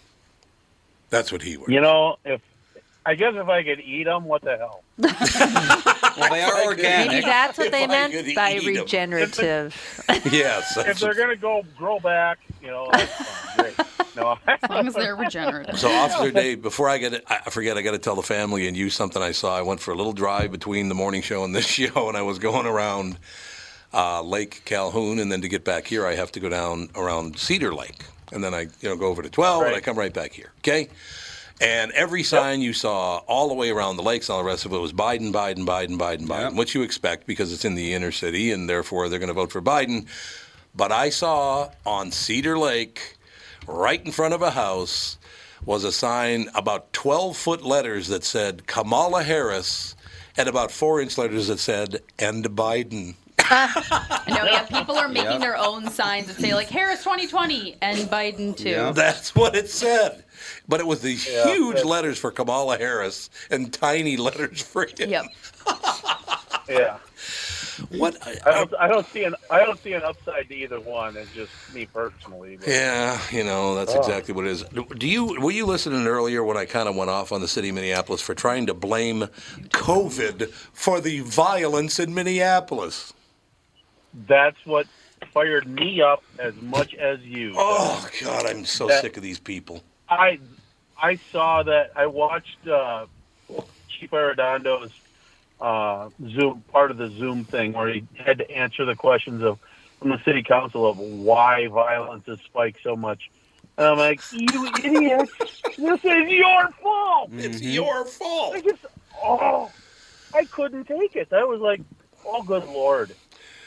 That's 1.11 1.31
what 1.31 1.43
he 1.43 1.59
wears. 1.59 1.69
You 1.71 1.81
know, 1.83 2.17
if 2.25 2.41
I 3.05 3.15
guess 3.15 3.33
if 3.35 3.49
I 3.49 3.62
could 3.65 3.81
eat 3.81 4.05
them, 4.05 4.25
what 4.25 4.43
the 4.43 4.57
hell? 4.57 4.83
Well, 6.15 6.31
they 6.31 6.43
are 6.43 6.77
Maybe 6.77 7.21
that's 7.23 7.57
what 7.57 7.73
they 7.73 7.85
I 7.85 7.87
meant 7.87 8.35
by 8.35 8.53
eat 8.55 8.59
'em. 8.69 8.83
regenerative. 8.83 10.05
yes. 10.31 10.77
If 10.77 10.87
that's 10.87 11.01
they're 11.01 11.15
gonna 11.15 11.37
go 11.37 11.62
grow 11.79 11.99
back, 12.01 12.38
you 12.61 12.69
know. 12.69 12.91
Great. 13.57 13.75
No, 14.15 14.37
As 14.47 14.69
long 14.69 14.87
as 14.87 14.95
they're 14.95 15.17
regenerative. 15.17 15.79
So, 15.79 15.91
Officer 15.91 16.31
Dave, 16.31 16.61
before 16.61 16.91
I 16.91 16.99
get 16.99 17.15
it, 17.15 17.25
I 17.29 17.41
I 17.47 17.51
forget, 17.51 17.79
I 17.79 17.83
got 17.83 17.93
to 17.93 17.99
tell 17.99 18.15
the 18.15 18.23
family 18.23 18.69
and 18.69 18.77
you 18.77 18.91
something 18.91 19.23
I 19.23 19.33
saw. 19.33 19.57
I 19.57 19.62
went 19.62 19.81
for 19.81 19.91
a 19.93 19.95
little 19.95 20.12
drive 20.12 20.53
between 20.53 20.91
the 20.91 20.95
morning 20.95 21.23
show 21.23 21.45
and 21.45 21.55
this 21.55 21.67
show, 21.67 22.09
and 22.09 22.17
I 22.17 22.23
was 22.23 22.38
going 22.38 22.67
around 22.67 23.19
uh, 23.95 24.21
Lake 24.23 24.62
Calhoun, 24.67 25.19
and 25.19 25.33
then 25.33 25.41
to 25.41 25.49
get 25.49 25.65
back 25.65 25.87
here, 25.87 26.07
I 26.07 26.15
have 26.15 26.31
to 26.33 26.41
go 26.41 26.51
down 26.51 26.91
around 26.95 27.38
Cedar 27.38 27.75
Lake, 27.75 28.05
and 28.33 28.45
then 28.45 28.53
I 28.53 28.62
you 28.83 28.88
know 28.91 28.97
go 28.97 29.07
over 29.07 29.23
to 29.23 29.31
12, 29.31 29.62
and 29.65 29.75
I 29.75 29.81
come 29.81 29.97
right 29.99 30.12
back 30.12 30.33
here. 30.33 30.53
Okay. 30.59 30.88
And 31.62 31.92
every 31.92 32.25
sign 32.25 32.61
you 32.61 32.72
saw 32.72 33.18
all 33.29 33.46
the 33.48 33.55
way 33.55 33.70
around 33.70 33.96
the 33.96 34.03
lakes, 34.03 34.29
all 34.29 34.38
the 34.38 34.44
rest 34.44 34.64
of 34.66 34.72
it 34.72 34.79
was 34.79 34.92
Biden, 34.92 35.33
Biden, 35.33 35.64
Biden, 35.64 35.96
Biden, 35.96 36.27
Biden, 36.27 36.57
which 36.57 36.75
you 36.75 36.83
expect 36.83 37.25
because 37.27 37.53
it's 37.53 37.64
in 37.64 37.77
the 37.77 37.94
inner 37.94 38.11
city, 38.11 38.51
and 38.51 38.68
therefore 38.68 39.09
they're 39.09 39.20
going 39.20 39.29
to 39.29 39.33
vote 39.35 39.53
for 39.53 39.62
Biden. 39.62 40.07
But 40.75 40.90
I 40.90 41.11
saw 41.11 41.70
on 41.87 42.11
Cedar 42.11 42.59
Lake, 42.59 43.16
right 43.68 44.05
in 44.05 44.11
front 44.11 44.35
of 44.35 44.42
a 44.42 44.51
house, 44.51 45.18
was 45.64 45.85
a 45.85 45.92
sign 45.92 46.48
about 46.55 46.92
12 46.92 47.37
foot 47.37 47.62
letters 47.62 48.09
that 48.09 48.25
said 48.25 48.66
Kamala 48.66 49.22
Harris, 49.22 49.94
and 50.37 50.48
about 50.48 50.72
four 50.72 51.01
inch 51.01 51.16
letters 51.16 51.46
that 51.46 51.61
said 51.61 52.01
and 52.18 52.44
Biden. 52.46 53.14
I 53.38 54.25
know, 54.29 54.44
yeah, 54.46 54.64
people 54.64 54.96
are 54.96 55.09
making 55.09 55.33
Yep. 55.33 55.40
their 55.40 55.59
own 55.59 55.90
signs 55.90 56.27
that 56.29 56.37
say 56.37 56.55
like 56.55 56.68
Harris 56.68 57.05
2020 57.05 57.77
and 57.83 57.98
Biden 58.09 58.57
too. 58.57 58.92
That's 58.94 59.35
what 59.37 59.55
it 59.55 59.68
said. 59.68 60.25
But 60.73 60.81
it 60.81 60.87
was 60.87 61.03
these 61.03 61.29
Yeah, 61.31 61.45
huge 61.53 61.75
that's- 61.77 61.85
letters 61.85 62.19
for 62.19 62.31
Kamala 62.31 62.79
Harris 62.79 63.29
and 63.51 63.71
tiny 63.73 64.17
letters 64.17 64.63
for 64.63 64.87
him. 64.87 65.11
Yep. 65.11 65.25
Yeah. 66.69 66.99
What? 67.91 68.17
I 68.27 68.51
don't. 68.53 68.73
I 68.79 68.87
don't 68.89 69.07
see 69.09 69.25
an. 69.25 69.35
I 69.51 69.59
don't 69.65 69.79
see 69.83 69.93
an 69.95 70.03
upside 70.05 70.49
to 70.49 70.55
either 70.55 70.79
one. 70.81 71.17
It's 71.17 71.33
just 71.33 71.51
me 71.75 71.87
personally. 71.87 72.57
But 72.57 72.69
Yeah, 72.69 73.21
you 73.33 73.43
know 73.43 73.75
that's 73.75 73.93
Oh. 73.95 73.99
exactly 73.99 74.33
what 74.33 74.47
it 74.47 74.53
is. 74.53 74.65
Do 74.97 75.09
you 75.09 75.39
were 75.41 75.51
you 75.51 75.67
listening 75.67 76.07
earlier 76.07 76.45
when 76.45 76.57
I 76.57 76.65
kind 76.65 76.89
of 76.89 76.95
went 76.95 77.11
off 77.11 77.33
on 77.33 77.41
the 77.41 77.49
city 77.49 77.69
of 77.71 77.75
Minneapolis 77.75 78.21
for 78.23 78.35
trying 78.35 78.67
to 78.67 78.75
blame 78.75 79.23
COVID 79.71 80.51
for 80.73 81.01
the 81.01 81.21
violence 81.21 81.99
in 81.99 82.15
Minneapolis? 82.15 83.13
That's 84.29 84.65
what 84.65 84.87
fired 85.33 85.67
me 85.67 86.01
up 86.01 86.23
as 86.39 86.55
much 86.63 86.95
as 86.95 87.21
you. 87.23 87.55
Oh 87.57 88.07
God, 88.23 88.47
I'm 88.47 88.65
so 88.65 88.87
That- 88.87 89.03
sick 89.03 89.17
of 89.17 89.23
these 89.23 89.41
people. 89.41 89.83
I 90.09 90.39
I 91.03 91.17
saw 91.33 91.65
that. 91.65 91.91
I 91.97 92.07
watched 92.07 92.67
uh, 92.67 93.07
Chief 93.88 94.11
Arradondo's 94.11 94.93
uh, 95.61 96.11
Zoom 96.31 96.62
part 96.73 96.93
of 96.93 96.97
the 96.97 97.09
Zoom 97.09 97.45
thing 97.45 97.73
where 97.73 97.88
he 97.88 98.05
had 98.17 98.38
to 98.38 98.49
answer 98.51 98.85
the 98.85 98.95
questions 98.95 99.43
of 99.43 99.59
from 99.99 100.11
the 100.11 100.23
city 100.25 100.43
council 100.43 100.88
of 100.88 100.99
why 100.99 101.67
violence 101.67 102.25
has 102.27 102.38
spiked 102.41 102.83
so 102.83 102.97
much. 102.97 103.31
And 103.79 103.87
I'm 103.87 103.99
like, 103.99 104.21
you 104.33 104.67
idiot! 104.83 105.29
This 105.79 106.05
is 106.05 106.29
your 106.29 106.71
fault. 106.83 107.31
It's 107.33 107.61
your 107.61 108.05
fault. 108.05 108.55
I 108.55 108.61
just, 108.61 108.85
oh, 109.23 109.71
I 110.35 110.45
couldn't 110.45 110.85
take 110.85 111.17
it. 111.17 111.31
That 111.31 111.49
was 111.49 111.61
like, 111.61 111.81
oh, 112.25 112.43
good 112.43 112.67
lord, 112.67 113.15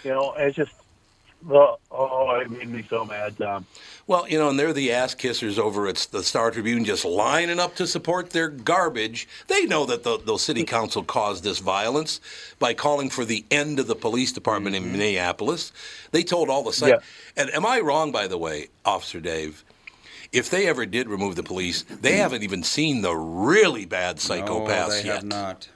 you 0.04 0.12
know. 0.12 0.34
It's 0.38 0.56
just 0.56 0.72
the 1.48 1.76
oh, 1.92 2.40
it 2.42 2.50
made 2.50 2.70
me 2.70 2.84
so 2.90 3.06
mad, 3.06 3.38
Tom. 3.38 3.66
Well, 4.08 4.28
you 4.28 4.38
know, 4.38 4.50
and 4.50 4.60
they're 4.60 4.74
the 4.74 4.92
ass 4.92 5.16
kissers 5.16 5.58
over 5.58 5.88
at 5.88 6.08
the 6.12 6.24
Star 6.24 6.52
Tribune, 6.52 6.86
just 6.86 7.06
lining 7.06 7.60
up 7.60 7.76
to 7.76 7.88
support 7.88 8.32
their 8.32 8.50
garbage. 8.50 9.28
They 9.48 9.66
know 9.66 9.86
that 9.86 10.04
the, 10.04 10.18
the 10.18 10.38
city 10.38 10.62
mm-hmm. 10.62 10.76
council 10.76 11.04
caused 11.04 11.44
this 11.44 11.60
violence 11.60 12.20
by 12.60 12.74
calling 12.74 13.10
for 13.10 13.26
the 13.26 13.46
end 13.50 13.80
of 13.80 13.88
the 13.88 13.96
police 13.96 14.32
department 14.32 14.76
in 14.76 14.84
mm-hmm. 14.84 14.94
Minneapolis. 14.94 15.72
They 16.12 16.24
told 16.24 16.50
all 16.50 16.64
the 16.64 16.74
site. 16.74 16.90
Yeah. 16.90 17.00
And 17.38 17.50
am 17.52 17.66
I 17.66 17.80
wrong, 17.80 18.12
by 18.12 18.28
the 18.28 18.38
way, 18.38 18.68
Officer 18.84 19.20
Dave? 19.20 19.64
If 20.32 20.50
they 20.50 20.68
ever 20.68 20.86
did 20.86 21.08
remove 21.08 21.36
the 21.36 21.44
police, 21.44 21.84
they 21.84 22.12
mm-hmm. 22.12 22.20
haven't 22.20 22.44
even 22.44 22.64
seen 22.64 23.02
the 23.02 23.16
really 23.16 23.86
bad 23.86 24.18
psychopaths 24.18 24.68
no, 24.68 24.90
they 24.90 25.04
yet. 25.04 25.16
have 25.16 25.24
not. 25.24 25.70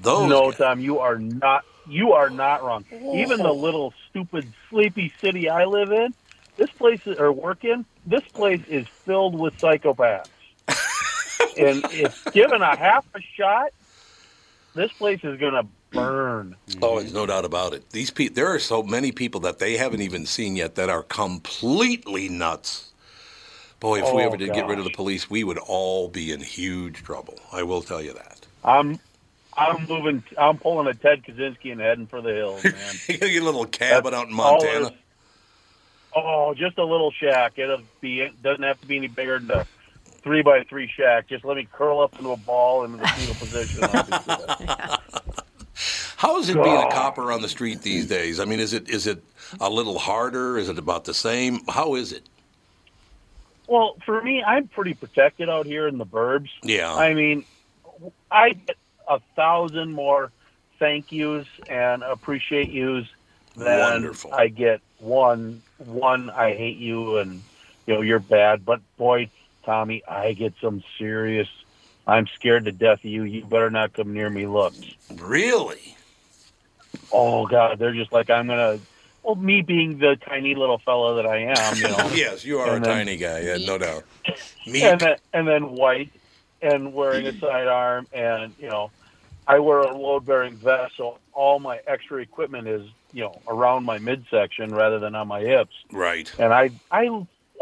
Those 0.00 0.28
no, 0.28 0.52
Tom, 0.52 0.80
you 0.80 0.98
are 0.98 1.18
not. 1.18 1.64
You 1.88 2.12
are 2.12 2.30
not 2.30 2.62
wrong. 2.64 2.84
Even 3.14 3.38
the 3.38 3.52
little 3.52 3.92
stupid 4.10 4.52
sleepy 4.70 5.12
city 5.20 5.48
I 5.48 5.64
live 5.66 5.92
in, 5.92 6.14
this 6.56 6.70
place 6.70 7.00
is- 7.06 7.18
or 7.18 7.32
work 7.32 7.64
in, 7.64 7.84
this 8.06 8.24
place 8.24 8.62
is 8.68 8.86
filled 8.88 9.38
with 9.38 9.56
psychopaths. 9.58 10.26
and 11.58 11.84
if 11.92 12.24
given 12.32 12.62
a 12.62 12.76
half 12.76 13.04
a 13.14 13.20
shot, 13.36 13.70
this 14.74 14.92
place 14.92 15.20
is 15.22 15.38
going 15.38 15.54
to 15.54 15.66
burn. 15.92 16.56
Oh, 16.82 16.98
there's 16.98 17.14
no 17.14 17.26
doubt 17.26 17.44
about 17.44 17.72
it. 17.72 17.88
These 17.90 18.10
people, 18.10 18.34
there 18.34 18.48
are 18.48 18.58
so 18.58 18.82
many 18.82 19.12
people 19.12 19.40
that 19.42 19.58
they 19.58 19.76
haven't 19.76 20.02
even 20.02 20.26
seen 20.26 20.56
yet 20.56 20.74
that 20.74 20.90
are 20.90 21.02
completely 21.02 22.28
nuts. 22.28 22.90
Boy, 23.80 23.98
if 23.98 24.04
we 24.14 24.22
Oh, 24.22 24.26
ever 24.26 24.36
did 24.36 24.52
get 24.54 24.66
rid 24.66 24.78
of 24.78 24.84
the 24.84 24.90
police, 24.90 25.28
we 25.30 25.44
would 25.44 25.58
all 25.58 26.08
be 26.08 26.32
in 26.32 26.40
huge 26.40 27.02
trouble. 27.02 27.38
I 27.52 27.62
will 27.62 27.82
tell 27.82 28.02
you 28.02 28.14
that. 28.14 28.46
I'm, 28.64 28.98
I'm 29.56 29.86
moving. 29.86 30.22
I'm 30.36 30.58
pulling 30.58 30.86
a 30.86 30.94
Ted 30.94 31.24
Kaczynski 31.24 31.72
and 31.72 31.80
heading 31.80 32.06
for 32.06 32.20
the 32.20 32.34
hills, 32.34 32.64
man. 32.64 32.74
you 33.08 33.18
get 33.18 33.42
a 33.42 33.44
little 33.44 33.64
cabin 33.66 34.14
out 34.14 34.28
in 34.28 34.34
Montana. 34.34 34.92
Oh, 36.14 36.54
just 36.54 36.78
a 36.78 36.84
little 36.84 37.10
shack. 37.10 37.58
It'll 37.58 37.80
be. 38.00 38.20
It 38.20 38.42
doesn't 38.42 38.62
have 38.62 38.80
to 38.80 38.86
be 38.86 38.96
any 38.96 39.08
bigger 39.08 39.38
than 39.38 39.50
a 39.50 39.66
three 40.22 40.42
by 40.42 40.62
three 40.64 40.90
shack. 40.94 41.28
Just 41.28 41.44
let 41.44 41.56
me 41.56 41.68
curl 41.70 42.00
up 42.00 42.14
into 42.16 42.30
a 42.32 42.36
ball 42.36 42.84
into 42.84 42.98
the 42.98 43.06
fetal 43.08 43.34
position. 43.34 43.84
I'll 43.84 44.04
be 44.04 44.10
good. 44.26 44.98
How 46.16 46.38
is 46.38 46.48
it 46.48 46.54
being 46.54 46.76
a 46.76 46.90
copper 46.90 47.30
on 47.30 47.42
the 47.42 47.48
street 47.48 47.82
these 47.82 48.06
days? 48.06 48.40
I 48.40 48.46
mean, 48.46 48.58
is 48.58 48.72
it 48.72 48.88
is 48.88 49.06
it 49.06 49.22
a 49.60 49.68
little 49.68 49.98
harder? 49.98 50.56
Is 50.56 50.68
it 50.68 50.78
about 50.78 51.04
the 51.04 51.12
same? 51.14 51.60
How 51.68 51.94
is 51.94 52.12
it? 52.12 52.22
Well, 53.68 53.96
for 54.04 54.22
me, 54.22 54.42
I'm 54.42 54.68
pretty 54.68 54.94
protected 54.94 55.48
out 55.48 55.66
here 55.66 55.88
in 55.88 55.98
the 55.98 56.06
burbs. 56.06 56.48
Yeah. 56.62 56.94
I 56.94 57.14
mean, 57.14 57.44
I 58.30 58.52
get 58.52 58.76
a 59.08 59.20
thousand 59.34 59.92
more 59.92 60.30
thank 60.78 61.10
yous 61.12 61.46
and 61.68 62.02
appreciate 62.02 62.70
yous 62.70 63.06
than 63.56 63.78
Wonderful. 63.80 64.34
I 64.34 64.48
get 64.48 64.80
one 64.98 65.62
one 65.78 66.30
I 66.30 66.54
hate 66.54 66.76
you 66.78 67.16
and 67.18 67.42
you 67.86 67.94
know 67.94 68.00
you're 68.02 68.18
bad. 68.18 68.64
But 68.64 68.80
boy, 68.96 69.30
Tommy, 69.64 70.02
I 70.06 70.32
get 70.32 70.54
some 70.60 70.82
serious. 70.98 71.48
I'm 72.06 72.26
scared 72.28 72.66
to 72.66 72.72
death 72.72 72.98
of 73.00 73.04
you. 73.06 73.24
You 73.24 73.44
better 73.44 73.70
not 73.70 73.92
come 73.92 74.12
near 74.12 74.30
me. 74.30 74.46
Looks. 74.46 74.80
Really? 75.16 75.96
Oh 77.12 77.46
God, 77.46 77.78
they're 77.78 77.94
just 77.94 78.12
like 78.12 78.30
I'm 78.30 78.46
gonna. 78.46 78.78
Well, 79.22 79.34
me 79.34 79.60
being 79.62 79.98
the 79.98 80.14
tiny 80.16 80.54
little 80.54 80.78
fellow 80.78 81.16
that 81.16 81.26
I 81.26 81.38
am, 81.38 81.76
you 81.76 81.82
know. 81.88 82.10
yes, 82.14 82.44
you 82.44 82.58
are 82.60 82.68
a 82.76 82.80
then- 82.80 82.82
tiny 82.82 83.16
guy. 83.16 83.40
Yeah, 83.40 83.56
no 83.66 83.76
doubt. 83.78 84.04
Me 84.66 84.82
and 84.84 85.00
then 85.00 85.16
and 85.32 85.48
then 85.48 85.70
white 85.72 86.10
and 86.66 86.92
wearing 86.92 87.26
a 87.26 87.32
sidearm 87.38 88.06
and 88.12 88.52
you 88.58 88.68
know 88.68 88.90
I 89.48 89.58
wear 89.60 89.78
a 89.80 89.96
load 89.96 90.26
bearing 90.26 90.56
vest 90.56 90.94
so 90.96 91.18
all 91.32 91.58
my 91.60 91.80
extra 91.86 92.20
equipment 92.20 92.66
is 92.66 92.86
you 93.12 93.22
know 93.24 93.40
around 93.46 93.84
my 93.84 93.98
midsection 93.98 94.74
rather 94.74 94.98
than 94.98 95.14
on 95.14 95.28
my 95.28 95.40
hips 95.40 95.74
Right. 95.92 96.30
and 96.38 96.52
I 96.52 96.70
I 96.90 97.08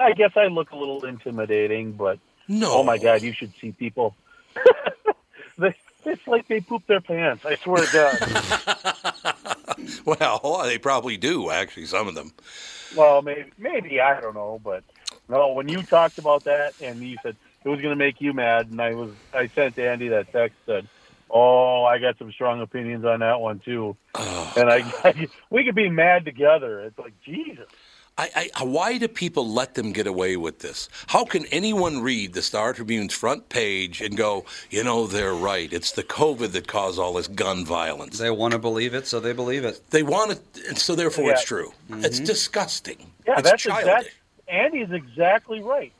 I 0.00 0.12
guess 0.12 0.32
I 0.36 0.46
look 0.46 0.70
a 0.72 0.76
little 0.76 1.04
intimidating 1.04 1.92
but 1.92 2.18
no 2.48 2.72
oh 2.72 2.82
my 2.84 2.98
god 2.98 3.22
you 3.22 3.32
should 3.32 3.52
see 3.60 3.72
people 3.72 4.14
they, 5.58 5.74
it's 6.04 6.26
like 6.26 6.48
they 6.48 6.60
poop 6.60 6.86
their 6.86 7.00
pants 7.00 7.44
I 7.44 7.56
swear 7.56 7.84
to 7.84 7.92
God 7.92 8.18
Well, 10.06 10.62
they 10.64 10.78
probably 10.78 11.16
do 11.16 11.50
actually. 11.50 11.86
Some 11.86 12.08
of 12.08 12.14
them. 12.14 12.32
well 12.96 13.22
maybe 13.22 13.50
maybe 13.58 14.00
I 14.00 14.20
don't 14.20 14.34
know 14.34 14.60
but 14.64 14.84
no 15.28 15.52
when 15.52 15.68
you 15.68 15.82
talked 15.82 16.18
about 16.18 16.44
that 16.44 16.74
and 16.80 17.00
you 17.02 17.16
said 17.22 17.36
it 17.64 17.68
was 17.68 17.80
going 17.80 17.92
to 17.92 17.96
make 17.96 18.20
you 18.20 18.32
mad 18.32 18.70
and 18.70 18.80
I 18.80 18.94
was 18.94 19.10
I 19.32 19.48
sent 19.48 19.78
Andy 19.78 20.08
that 20.08 20.32
text 20.32 20.56
said 20.66 20.86
oh 21.30 21.84
I 21.84 21.98
got 21.98 22.18
some 22.18 22.30
strong 22.32 22.60
opinions 22.60 23.04
on 23.04 23.20
that 23.20 23.40
one 23.40 23.58
too 23.58 23.96
and 24.14 24.70
I, 24.70 25.28
we 25.50 25.64
could 25.64 25.74
be 25.74 25.88
mad 25.90 26.24
together 26.24 26.80
it's 26.82 26.98
like 26.98 27.14
Jesus 27.24 27.66
I, 28.16 28.50
I, 28.54 28.62
why 28.62 28.96
do 28.98 29.08
people 29.08 29.48
let 29.48 29.74
them 29.74 29.90
get 29.92 30.06
away 30.06 30.36
with 30.36 30.60
this? 30.60 30.88
How 31.08 31.24
can 31.24 31.46
anyone 31.46 32.00
read 32.00 32.32
the 32.34 32.42
Star 32.42 32.72
Tribune's 32.72 33.12
front 33.12 33.48
page 33.48 34.00
and 34.00 34.16
go, 34.16 34.44
you 34.70 34.84
know, 34.84 35.08
they're 35.08 35.34
right. 35.34 35.72
It's 35.72 35.90
the 35.90 36.04
COVID 36.04 36.52
that 36.52 36.68
caused 36.68 37.00
all 37.00 37.14
this 37.14 37.26
gun 37.26 37.64
violence. 37.64 38.18
They 38.18 38.30
want 38.30 38.52
to 38.52 38.60
believe 38.60 38.94
it, 38.94 39.08
so 39.08 39.18
they 39.18 39.32
believe 39.32 39.64
it. 39.64 39.80
They 39.90 40.04
want 40.04 40.30
it, 40.30 40.78
so 40.78 40.94
therefore 40.94 41.32
it's 41.32 41.42
true. 41.44 41.72
It's 41.90 42.20
Mhm. 42.20 42.26
disgusting. 42.26 43.10
yeah 43.26 43.34
it's 43.38 43.50
that's 43.50 43.62
childish. 43.64 44.12
That's 44.46 44.56
Andy's 44.56 44.90
exactly 44.90 45.62
right 45.62 45.92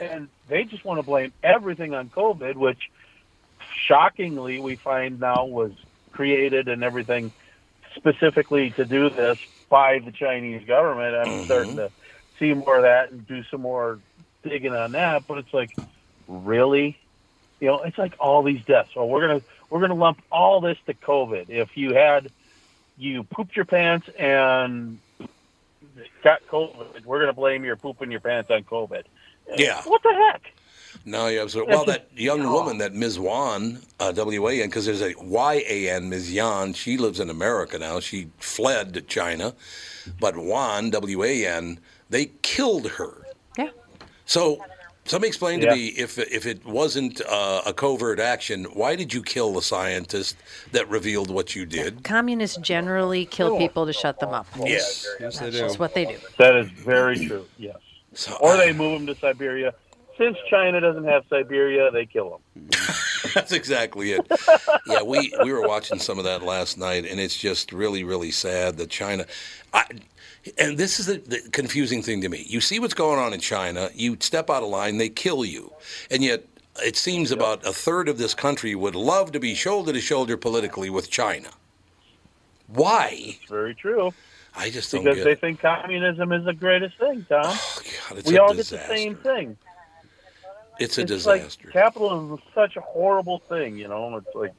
and 0.00 0.28
they 0.48 0.64
just 0.64 0.84
want 0.84 0.98
to 0.98 1.02
blame 1.02 1.32
everything 1.42 1.94
on 1.94 2.08
COVID 2.10 2.56
which 2.56 2.90
shockingly 3.86 4.60
we 4.60 4.76
find 4.76 5.20
now 5.20 5.44
was 5.44 5.72
created 6.12 6.68
and 6.68 6.84
everything 6.84 7.32
specifically 7.96 8.70
to 8.70 8.84
do 8.84 9.10
this 9.10 9.38
by 9.68 9.98
the 9.98 10.12
Chinese 10.12 10.66
government. 10.66 11.14
I'm 11.14 11.26
mm-hmm. 11.26 11.44
starting 11.44 11.76
to 11.76 11.90
see 12.38 12.52
more 12.54 12.76
of 12.76 12.82
that 12.82 13.10
and 13.10 13.26
do 13.26 13.42
some 13.44 13.62
more 13.62 13.98
digging 14.42 14.74
on 14.74 14.92
that. 14.92 15.26
But 15.26 15.38
it's 15.38 15.54
like, 15.54 15.74
really, 16.28 16.98
you 17.60 17.68
know, 17.68 17.80
it's 17.82 17.98
like 17.98 18.14
all 18.18 18.42
these 18.42 18.64
deaths. 18.64 18.90
So 18.94 19.04
we're 19.04 19.26
gonna 19.26 19.42
we're 19.70 19.80
gonna 19.80 19.94
lump 19.94 20.20
all 20.30 20.60
this 20.60 20.78
to 20.86 20.94
COVID. 20.94 21.48
If 21.48 21.76
you 21.76 21.94
had 21.94 22.30
you 22.98 23.24
pooped 23.24 23.56
your 23.56 23.64
pants 23.64 24.08
and 24.18 24.98
got 26.22 26.46
COVID, 26.48 27.04
we're 27.04 27.20
gonna 27.20 27.32
blame 27.32 27.64
your 27.64 27.76
pooping 27.76 28.10
your 28.10 28.20
pants 28.20 28.50
on 28.50 28.64
COVID. 28.64 29.04
Yeah. 29.56 29.82
What 29.82 30.02
the 30.02 30.14
heck? 30.14 30.52
No, 31.04 31.26
you're 31.26 31.42
absolutely. 31.42 31.74
Well, 31.74 31.84
that 31.86 32.08
young 32.14 32.44
woman, 32.44 32.78
that 32.78 32.92
Ms. 32.92 33.18
Wan, 33.18 33.80
uh, 33.98 34.12
W 34.12 34.48
A 34.48 34.62
N, 34.62 34.68
because 34.68 34.86
there's 34.86 35.02
a 35.02 35.14
Y 35.18 35.64
A 35.68 35.90
N, 35.90 36.08
Ms. 36.08 36.32
Yan. 36.32 36.74
She 36.74 36.96
lives 36.96 37.18
in 37.18 37.30
America 37.30 37.78
now. 37.78 37.98
She 37.98 38.28
fled 38.38 38.94
to 38.94 39.00
China, 39.00 39.54
but 40.20 40.36
Wan, 40.36 40.90
W 40.90 41.24
A 41.24 41.46
N, 41.46 41.80
they 42.10 42.26
killed 42.42 42.88
her. 42.90 43.26
Yeah. 43.58 43.70
So, 44.26 44.64
somebody 45.04 45.28
explain 45.28 45.60
to 45.60 45.70
me 45.70 45.88
if 45.88 46.18
if 46.18 46.46
it 46.46 46.64
wasn't 46.64 47.20
uh, 47.22 47.62
a 47.66 47.72
covert 47.72 48.20
action, 48.20 48.64
why 48.64 48.96
did 48.96 49.12
you 49.12 49.22
kill 49.22 49.52
the 49.52 49.62
scientist 49.62 50.36
that 50.72 50.88
revealed 50.88 51.30
what 51.30 51.54
you 51.56 51.66
did? 51.66 52.04
Communists 52.04 52.56
generally 52.58 53.26
kill 53.26 53.58
people 53.58 53.86
to 53.86 53.92
shut 53.92 54.20
them 54.20 54.30
up. 54.30 54.46
Yes. 54.58 55.06
Yes, 55.20 55.38
they 55.38 55.46
That's 55.46 55.56
do. 55.56 55.62
just 55.62 55.78
what 55.78 55.94
they 55.94 56.06
do. 56.06 56.16
That 56.38 56.56
is 56.56 56.68
very 56.70 57.26
true. 57.26 57.46
Yes. 57.58 57.76
So, 58.14 58.36
Or 58.40 58.56
they 58.56 58.72
move 58.72 58.98
them 58.98 59.06
to 59.06 59.18
Siberia. 59.18 59.72
Since 60.18 60.36
China 60.50 60.80
doesn't 60.80 61.04
have 61.04 61.24
Siberia, 61.30 61.90
they 61.90 62.04
kill 62.04 62.42
them. 62.54 62.68
That's 63.34 63.52
exactly 63.52 64.12
it. 64.12 64.26
yeah, 64.86 65.02
we, 65.02 65.32
we 65.42 65.52
were 65.52 65.66
watching 65.66 65.98
some 65.98 66.18
of 66.18 66.24
that 66.24 66.42
last 66.42 66.76
night, 66.76 67.06
and 67.06 67.18
it's 67.18 67.36
just 67.36 67.72
really, 67.72 68.04
really 68.04 68.30
sad 68.30 68.76
that 68.76 68.90
China. 68.90 69.24
I, 69.72 69.86
and 70.58 70.76
this 70.76 70.98
is 70.98 71.06
the, 71.06 71.18
the 71.18 71.40
confusing 71.52 72.02
thing 72.02 72.20
to 72.22 72.28
me. 72.28 72.44
You 72.48 72.60
see 72.60 72.78
what's 72.78 72.94
going 72.94 73.18
on 73.18 73.32
in 73.32 73.40
China, 73.40 73.90
you 73.94 74.16
step 74.20 74.50
out 74.50 74.62
of 74.62 74.68
line, 74.68 74.98
they 74.98 75.08
kill 75.08 75.44
you. 75.44 75.72
And 76.10 76.22
yet, 76.22 76.44
it 76.82 76.96
seems 76.96 77.30
about 77.30 77.66
a 77.66 77.72
third 77.72 78.08
of 78.08 78.18
this 78.18 78.34
country 78.34 78.74
would 78.74 78.94
love 78.94 79.32
to 79.32 79.40
be 79.40 79.54
shoulder 79.54 79.92
to 79.92 80.00
shoulder 80.00 80.36
politically 80.36 80.90
with 80.90 81.10
China. 81.10 81.50
Why? 82.68 83.36
It's 83.40 83.50
very 83.50 83.74
true. 83.74 84.12
I 84.54 84.70
just 84.70 84.90
don't 84.92 85.04
Because 85.04 85.24
they 85.24 85.32
it. 85.32 85.40
think 85.40 85.60
communism 85.60 86.32
is 86.32 86.44
the 86.44 86.52
greatest 86.54 86.98
thing, 86.98 87.24
Tom. 87.28 87.42
Oh, 87.44 87.80
God, 88.08 88.18
it's 88.18 88.30
we 88.30 88.38
all 88.38 88.52
disaster. 88.54 88.76
get 88.76 88.88
the 88.88 88.96
same 88.96 89.14
thing. 89.16 89.56
It's 90.78 90.98
a 90.98 91.02
it's 91.02 91.08
disaster. 91.08 91.64
like 91.64 91.72
capitalism 91.72 92.34
is 92.34 92.40
such 92.54 92.76
a 92.76 92.80
horrible 92.80 93.38
thing, 93.48 93.76
you 93.76 93.88
know. 93.88 94.16
It's 94.16 94.34
like, 94.34 94.52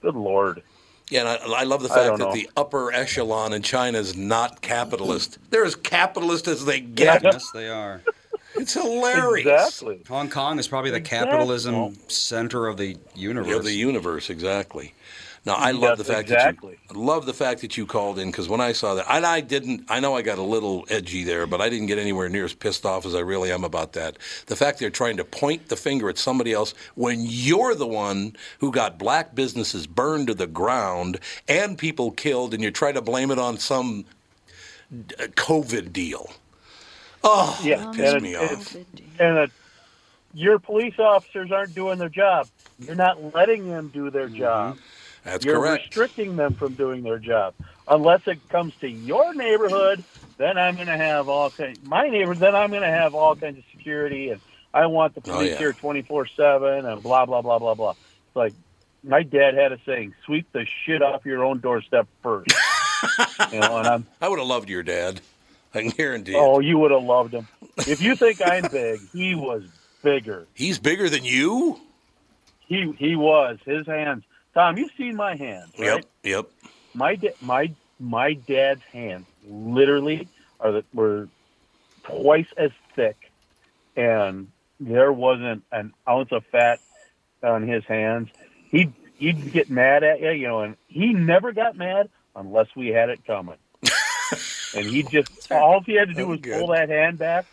good 0.00 0.14
lord. 0.14 0.62
Yeah, 1.10 1.20
and 1.20 1.28
I, 1.28 1.60
I 1.60 1.64
love 1.64 1.82
the 1.82 1.88
fact 1.88 2.18
that 2.18 2.24
know. 2.24 2.32
the 2.32 2.48
upper 2.56 2.92
echelon 2.92 3.52
in 3.52 3.62
China 3.62 3.98
is 3.98 4.16
not 4.16 4.62
capitalist. 4.62 5.38
They're 5.50 5.64
as 5.64 5.74
capitalist 5.74 6.48
as 6.48 6.64
they 6.64 6.80
get. 6.80 7.22
Yes, 7.22 7.50
they 7.50 7.68
are. 7.68 8.02
It's 8.54 8.74
hilarious. 8.74 9.46
Exactly. 9.82 10.02
Hong 10.08 10.28
Kong 10.28 10.58
is 10.58 10.68
probably 10.68 10.90
the 10.90 10.98
Exactly. 10.98 11.30
capitalism 11.30 11.96
center 12.08 12.66
of 12.66 12.76
the 12.76 12.96
universe. 13.14 13.56
Of 13.56 13.64
the 13.64 13.72
universe, 13.72 14.30
exactly. 14.30 14.94
Now 15.44 15.54
I 15.54 15.72
love 15.72 15.82
Yes, 15.82 15.98
the 15.98 16.04
fact 16.04 16.30
exactly. 16.30 16.78
that 16.88 16.94
you 16.94 17.02
I 17.02 17.04
love 17.04 17.26
the 17.26 17.34
fact 17.34 17.62
that 17.62 17.76
you 17.76 17.84
called 17.86 18.18
in 18.18 18.30
because 18.30 18.48
when 18.48 18.60
I 18.60 18.72
saw 18.72 18.94
that, 18.94 19.06
and 19.10 19.26
I 19.26 19.40
didn't. 19.40 19.84
I 19.88 20.00
know 20.00 20.14
I 20.16 20.22
got 20.22 20.38
a 20.38 20.42
little 20.42 20.84
edgy 20.88 21.24
there, 21.24 21.46
but 21.48 21.60
I 21.60 21.68
didn't 21.68 21.86
get 21.86 21.98
anywhere 21.98 22.28
near 22.28 22.44
as 22.44 22.54
pissed 22.54 22.86
off 22.86 23.06
as 23.06 23.14
I 23.14 23.20
really 23.20 23.50
am 23.50 23.64
about 23.64 23.92
that. 23.94 24.18
The 24.46 24.56
fact 24.56 24.78
they're 24.78 24.90
trying 24.90 25.16
to 25.16 25.24
point 25.24 25.68
the 25.68 25.76
finger 25.76 26.08
at 26.08 26.18
somebody 26.18 26.52
else 26.52 26.74
when 26.94 27.20
you're 27.22 27.74
the 27.74 27.86
one 27.88 28.36
who 28.60 28.70
got 28.70 28.98
black 28.98 29.34
businesses 29.34 29.86
burned 29.86 30.28
to 30.28 30.34
the 30.34 30.46
ground 30.46 31.18
and 31.48 31.76
people 31.78 32.12
killed, 32.12 32.54
and 32.54 32.62
you 32.62 32.70
try 32.70 32.92
to 32.92 33.02
blame 33.02 33.30
it 33.32 33.38
on 33.38 33.58
some 33.58 34.04
uh, 35.18 35.24
COVID 35.28 35.92
deal. 35.92 36.32
Oh, 37.24 37.58
Yeah, 37.62 37.78
that 37.78 37.92
pissed 37.92 38.16
and 38.16 38.22
me 38.22 38.34
it- 38.34 38.36
off. 38.36 38.76
And 39.18 39.38
uh, 39.38 39.46
your 40.34 40.58
police 40.58 40.98
officers 40.98 41.52
aren't 41.52 41.74
doing 41.74 41.98
their 41.98 42.08
job. 42.08 42.48
You're 42.86 42.96
not 42.96 43.34
letting 43.34 43.68
them 43.68 43.88
do 43.88 44.10
their 44.10 44.28
job. 44.28 44.78
That's 45.24 45.44
You're 45.44 45.56
correct. 45.60 45.84
restricting 45.96 46.36
them 46.36 46.54
from 46.54 46.74
doing 46.74 47.02
their 47.02 47.18
job. 47.18 47.54
Unless 47.88 48.22
it 48.26 48.48
comes 48.48 48.74
to 48.80 48.88
your 48.88 49.34
neighborhood, 49.34 50.02
then 50.38 50.58
I'm 50.58 50.74
going 50.76 50.86
to 50.88 50.96
have 50.96 51.28
all 51.28 51.50
kinds. 51.50 51.78
My 51.84 52.08
neighborhood, 52.08 52.38
then 52.38 52.54
I'm 52.56 52.70
going 52.70 52.82
to 52.82 52.88
have 52.88 53.14
all 53.14 53.36
kinds 53.36 53.58
of 53.58 53.64
security, 53.72 54.30
and 54.30 54.40
I 54.74 54.86
want 54.86 55.14
the 55.14 55.20
Oh, 55.30 55.34
police 55.34 55.50
yeah. 55.52 55.58
here 55.58 55.72
24 55.72 56.26
seven, 56.28 56.86
and 56.86 57.02
blah 57.02 57.26
blah 57.26 57.42
blah 57.42 57.58
blah 57.58 57.74
blah. 57.74 57.90
It's 57.90 58.36
like 58.36 58.54
my 59.04 59.22
dad 59.22 59.54
had 59.54 59.72
a 59.72 59.78
saying: 59.84 60.14
"Sweep 60.24 60.50
the 60.52 60.66
shit 60.84 61.02
off 61.02 61.24
your 61.26 61.44
own 61.44 61.60
doorstep 61.60 62.06
first. 62.22 62.50
you 63.52 63.60
know, 63.60 63.78
and 63.78 63.86
I'm. 63.88 64.06
I 64.20 64.28
would 64.28 64.38
have 64.38 64.48
loved 64.48 64.68
your 64.70 64.82
dad. 64.82 65.20
I 65.74 65.80
can 65.82 65.90
guarantee 65.90 66.32
it. 66.32 66.38
Oh, 66.38 66.60
you 66.60 66.78
would 66.78 66.90
have 66.90 67.02
loved 67.02 67.34
him. 67.34 67.48
If 67.78 68.00
you 68.02 68.14
think 68.16 68.40
I'm 68.44 68.68
big, 68.70 69.00
he 69.12 69.34
was 69.34 69.64
bigger. 70.02 70.46
He's 70.54 70.78
bigger 70.78 71.08
than 71.08 71.24
you. 71.24 71.80
He 72.66 72.92
he 72.98 73.16
was. 73.16 73.58
His 73.64 73.86
hands. 73.86 74.24
Tom, 74.54 74.76
you've 74.76 74.92
seen 74.96 75.16
my 75.16 75.34
hands, 75.36 75.72
right? 75.78 75.86
Yep. 75.86 76.04
Yep. 76.22 76.46
My 76.94 77.14
da- 77.16 77.34
my 77.40 77.72
my 77.98 78.34
dad's 78.34 78.82
hands 78.92 79.26
literally 79.48 80.28
are 80.60 80.72
the, 80.72 80.84
were 80.92 81.28
twice 82.02 82.46
as 82.56 82.70
thick, 82.94 83.30
and 83.96 84.48
there 84.78 85.12
wasn't 85.12 85.64
an 85.72 85.94
ounce 86.08 86.32
of 86.32 86.44
fat 86.46 86.80
on 87.42 87.66
his 87.66 87.84
hands. 87.84 88.28
He'd 88.70 88.92
he'd 89.16 89.52
get 89.52 89.70
mad 89.70 90.04
at 90.04 90.20
you, 90.20 90.30
you 90.30 90.48
know, 90.48 90.60
and 90.60 90.76
he 90.86 91.12
never 91.14 91.52
got 91.52 91.76
mad 91.76 92.10
unless 92.36 92.68
we 92.76 92.88
had 92.88 93.08
it 93.08 93.24
coming. 93.26 93.56
and 94.74 94.84
he 94.86 95.02
just 95.02 95.50
all 95.50 95.80
he 95.80 95.94
had 95.94 96.08
to 96.08 96.14
do 96.14 96.26
was 96.26 96.40
good. 96.40 96.58
pull 96.58 96.68
that 96.68 96.90
hand 96.90 97.18
back, 97.18 97.46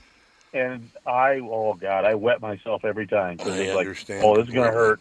and 0.54 0.90
I 1.06 1.40
oh 1.42 1.76
god, 1.76 2.04
I 2.04 2.16
wet 2.16 2.42
myself 2.42 2.84
every 2.84 3.08
time 3.08 3.38
because 3.38 3.54
I 3.54 3.64
it's 3.64 3.76
like, 4.10 4.22
oh, 4.22 4.36
this 4.36 4.48
is 4.48 4.54
gonna 4.54 4.72
hurt. 4.72 5.00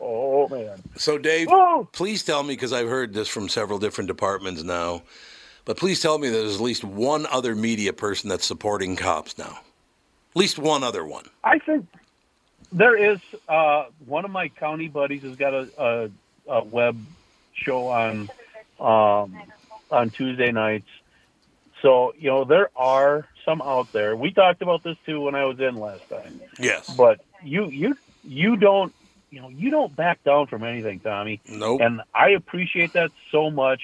Oh 0.00 0.48
man. 0.50 0.82
So, 0.96 1.18
Dave, 1.18 1.48
please 1.92 2.22
tell 2.22 2.42
me 2.42 2.54
because 2.54 2.72
I've 2.72 2.88
heard 2.88 3.14
this 3.14 3.28
from 3.28 3.48
several 3.48 3.78
different 3.78 4.08
departments 4.08 4.62
now. 4.62 5.02
But 5.64 5.76
please 5.76 6.00
tell 6.00 6.18
me 6.18 6.30
there's 6.30 6.54
at 6.54 6.60
least 6.60 6.84
one 6.84 7.26
other 7.26 7.54
media 7.54 7.92
person 7.92 8.28
that's 8.28 8.46
supporting 8.46 8.94
cops 8.96 9.36
now. 9.36 9.58
At 10.30 10.36
least 10.36 10.58
one 10.58 10.84
other 10.84 11.04
one. 11.04 11.24
I 11.42 11.58
think 11.58 11.86
there 12.72 12.96
is 12.96 13.18
uh, 13.48 13.86
one 14.06 14.24
of 14.24 14.30
my 14.30 14.48
county 14.48 14.88
buddies 14.88 15.22
has 15.22 15.36
got 15.36 15.54
a, 15.54 15.68
a, 15.78 16.10
a 16.48 16.64
web 16.64 16.96
show 17.52 17.88
on 17.88 18.30
um, 18.78 19.42
on 19.90 20.10
Tuesday 20.10 20.52
nights. 20.52 20.88
So 21.82 22.14
you 22.18 22.30
know 22.30 22.44
there 22.44 22.70
are 22.76 23.26
some 23.44 23.60
out 23.62 23.92
there. 23.92 24.14
We 24.16 24.32
talked 24.32 24.62
about 24.62 24.82
this 24.82 24.96
too 25.04 25.20
when 25.20 25.34
I 25.34 25.44
was 25.44 25.58
in 25.58 25.76
last 25.76 26.08
time. 26.08 26.40
Yes. 26.58 26.94
But 26.94 27.20
you 27.42 27.66
you 27.68 27.96
you 28.24 28.56
don't 28.56 28.94
you 29.30 29.40
know 29.40 29.48
you 29.48 29.70
don't 29.70 29.94
back 29.94 30.22
down 30.24 30.46
from 30.46 30.64
anything, 30.64 31.00
Tommy. 31.00 31.40
Nope. 31.48 31.80
And 31.80 32.02
I 32.14 32.30
appreciate 32.30 32.92
that 32.94 33.10
so 33.30 33.50
much. 33.50 33.82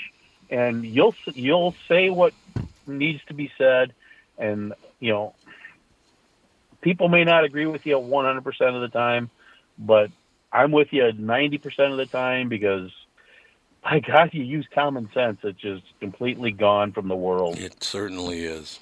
And 0.51 0.84
you'll 0.84 1.14
you'll 1.26 1.74
say 1.88 2.11
what 2.11 2.34
needs 2.86 3.20
to 3.26 3.34
be 3.34 3.51
said, 3.57 3.93
and 4.38 4.74
you 5.01 5.12
know 5.12 5.34
people 6.82 7.09
may 7.09 7.24
not 7.24 7.45
agree 7.45 7.66
with 7.66 7.86
you 7.86 7.97
100% 7.97 8.74
of 8.74 8.80
the 8.80 8.88
time, 8.88 9.30
but 9.78 10.11
I'm 10.53 10.72
with 10.72 10.93
you 10.93 11.05
90% 11.05 11.93
of 11.93 11.97
the 11.97 12.07
time 12.07 12.49
because 12.49 12.90
my 13.84 14.01
God, 14.01 14.30
you 14.32 14.45
use 14.45 14.66
common 14.72 15.11
sense. 15.12 15.38
It's 15.43 15.59
just 15.59 15.82
completely 16.01 16.53
gone 16.53 16.93
from 16.93 17.09
the 17.09 17.16
world. 17.16 17.59
It 17.59 17.82
certainly 17.82 18.45
is. 18.45 18.78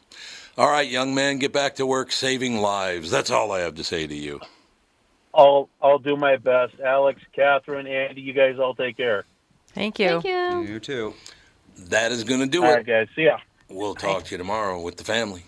All 0.58 0.70
right, 0.70 0.88
young 0.88 1.14
man, 1.14 1.38
get 1.38 1.52
back 1.52 1.76
to 1.76 1.86
work 1.86 2.12
saving 2.12 2.58
lives. 2.58 3.10
That's 3.10 3.30
all 3.30 3.52
I 3.52 3.60
have 3.60 3.76
to 3.76 3.84
say 3.84 4.06
to 4.06 4.14
you. 4.14 4.40
I'll 5.34 5.68
I'll 5.80 5.98
do 5.98 6.16
my 6.16 6.36
best. 6.36 6.74
Alex, 6.80 7.20
Catherine, 7.32 7.86
Andy, 7.86 8.20
you 8.20 8.32
guys 8.32 8.58
all 8.58 8.74
take 8.74 8.96
care. 8.96 9.24
Thank 9.68 9.98
you. 9.98 10.20
Thank 10.20 10.24
you. 10.24 10.72
You 10.74 10.80
too. 10.80 11.14
That 11.76 12.12
is 12.12 12.24
going 12.24 12.40
to 12.40 12.46
do 12.46 12.64
All 12.64 12.70
it. 12.70 12.74
right, 12.74 12.86
guys. 12.86 13.08
See 13.14 13.22
ya. 13.24 13.38
We'll 13.68 13.94
talk 13.94 14.24
to 14.24 14.30
you 14.32 14.38
tomorrow 14.38 14.80
with 14.80 14.96
the 14.96 15.04
family. 15.04 15.44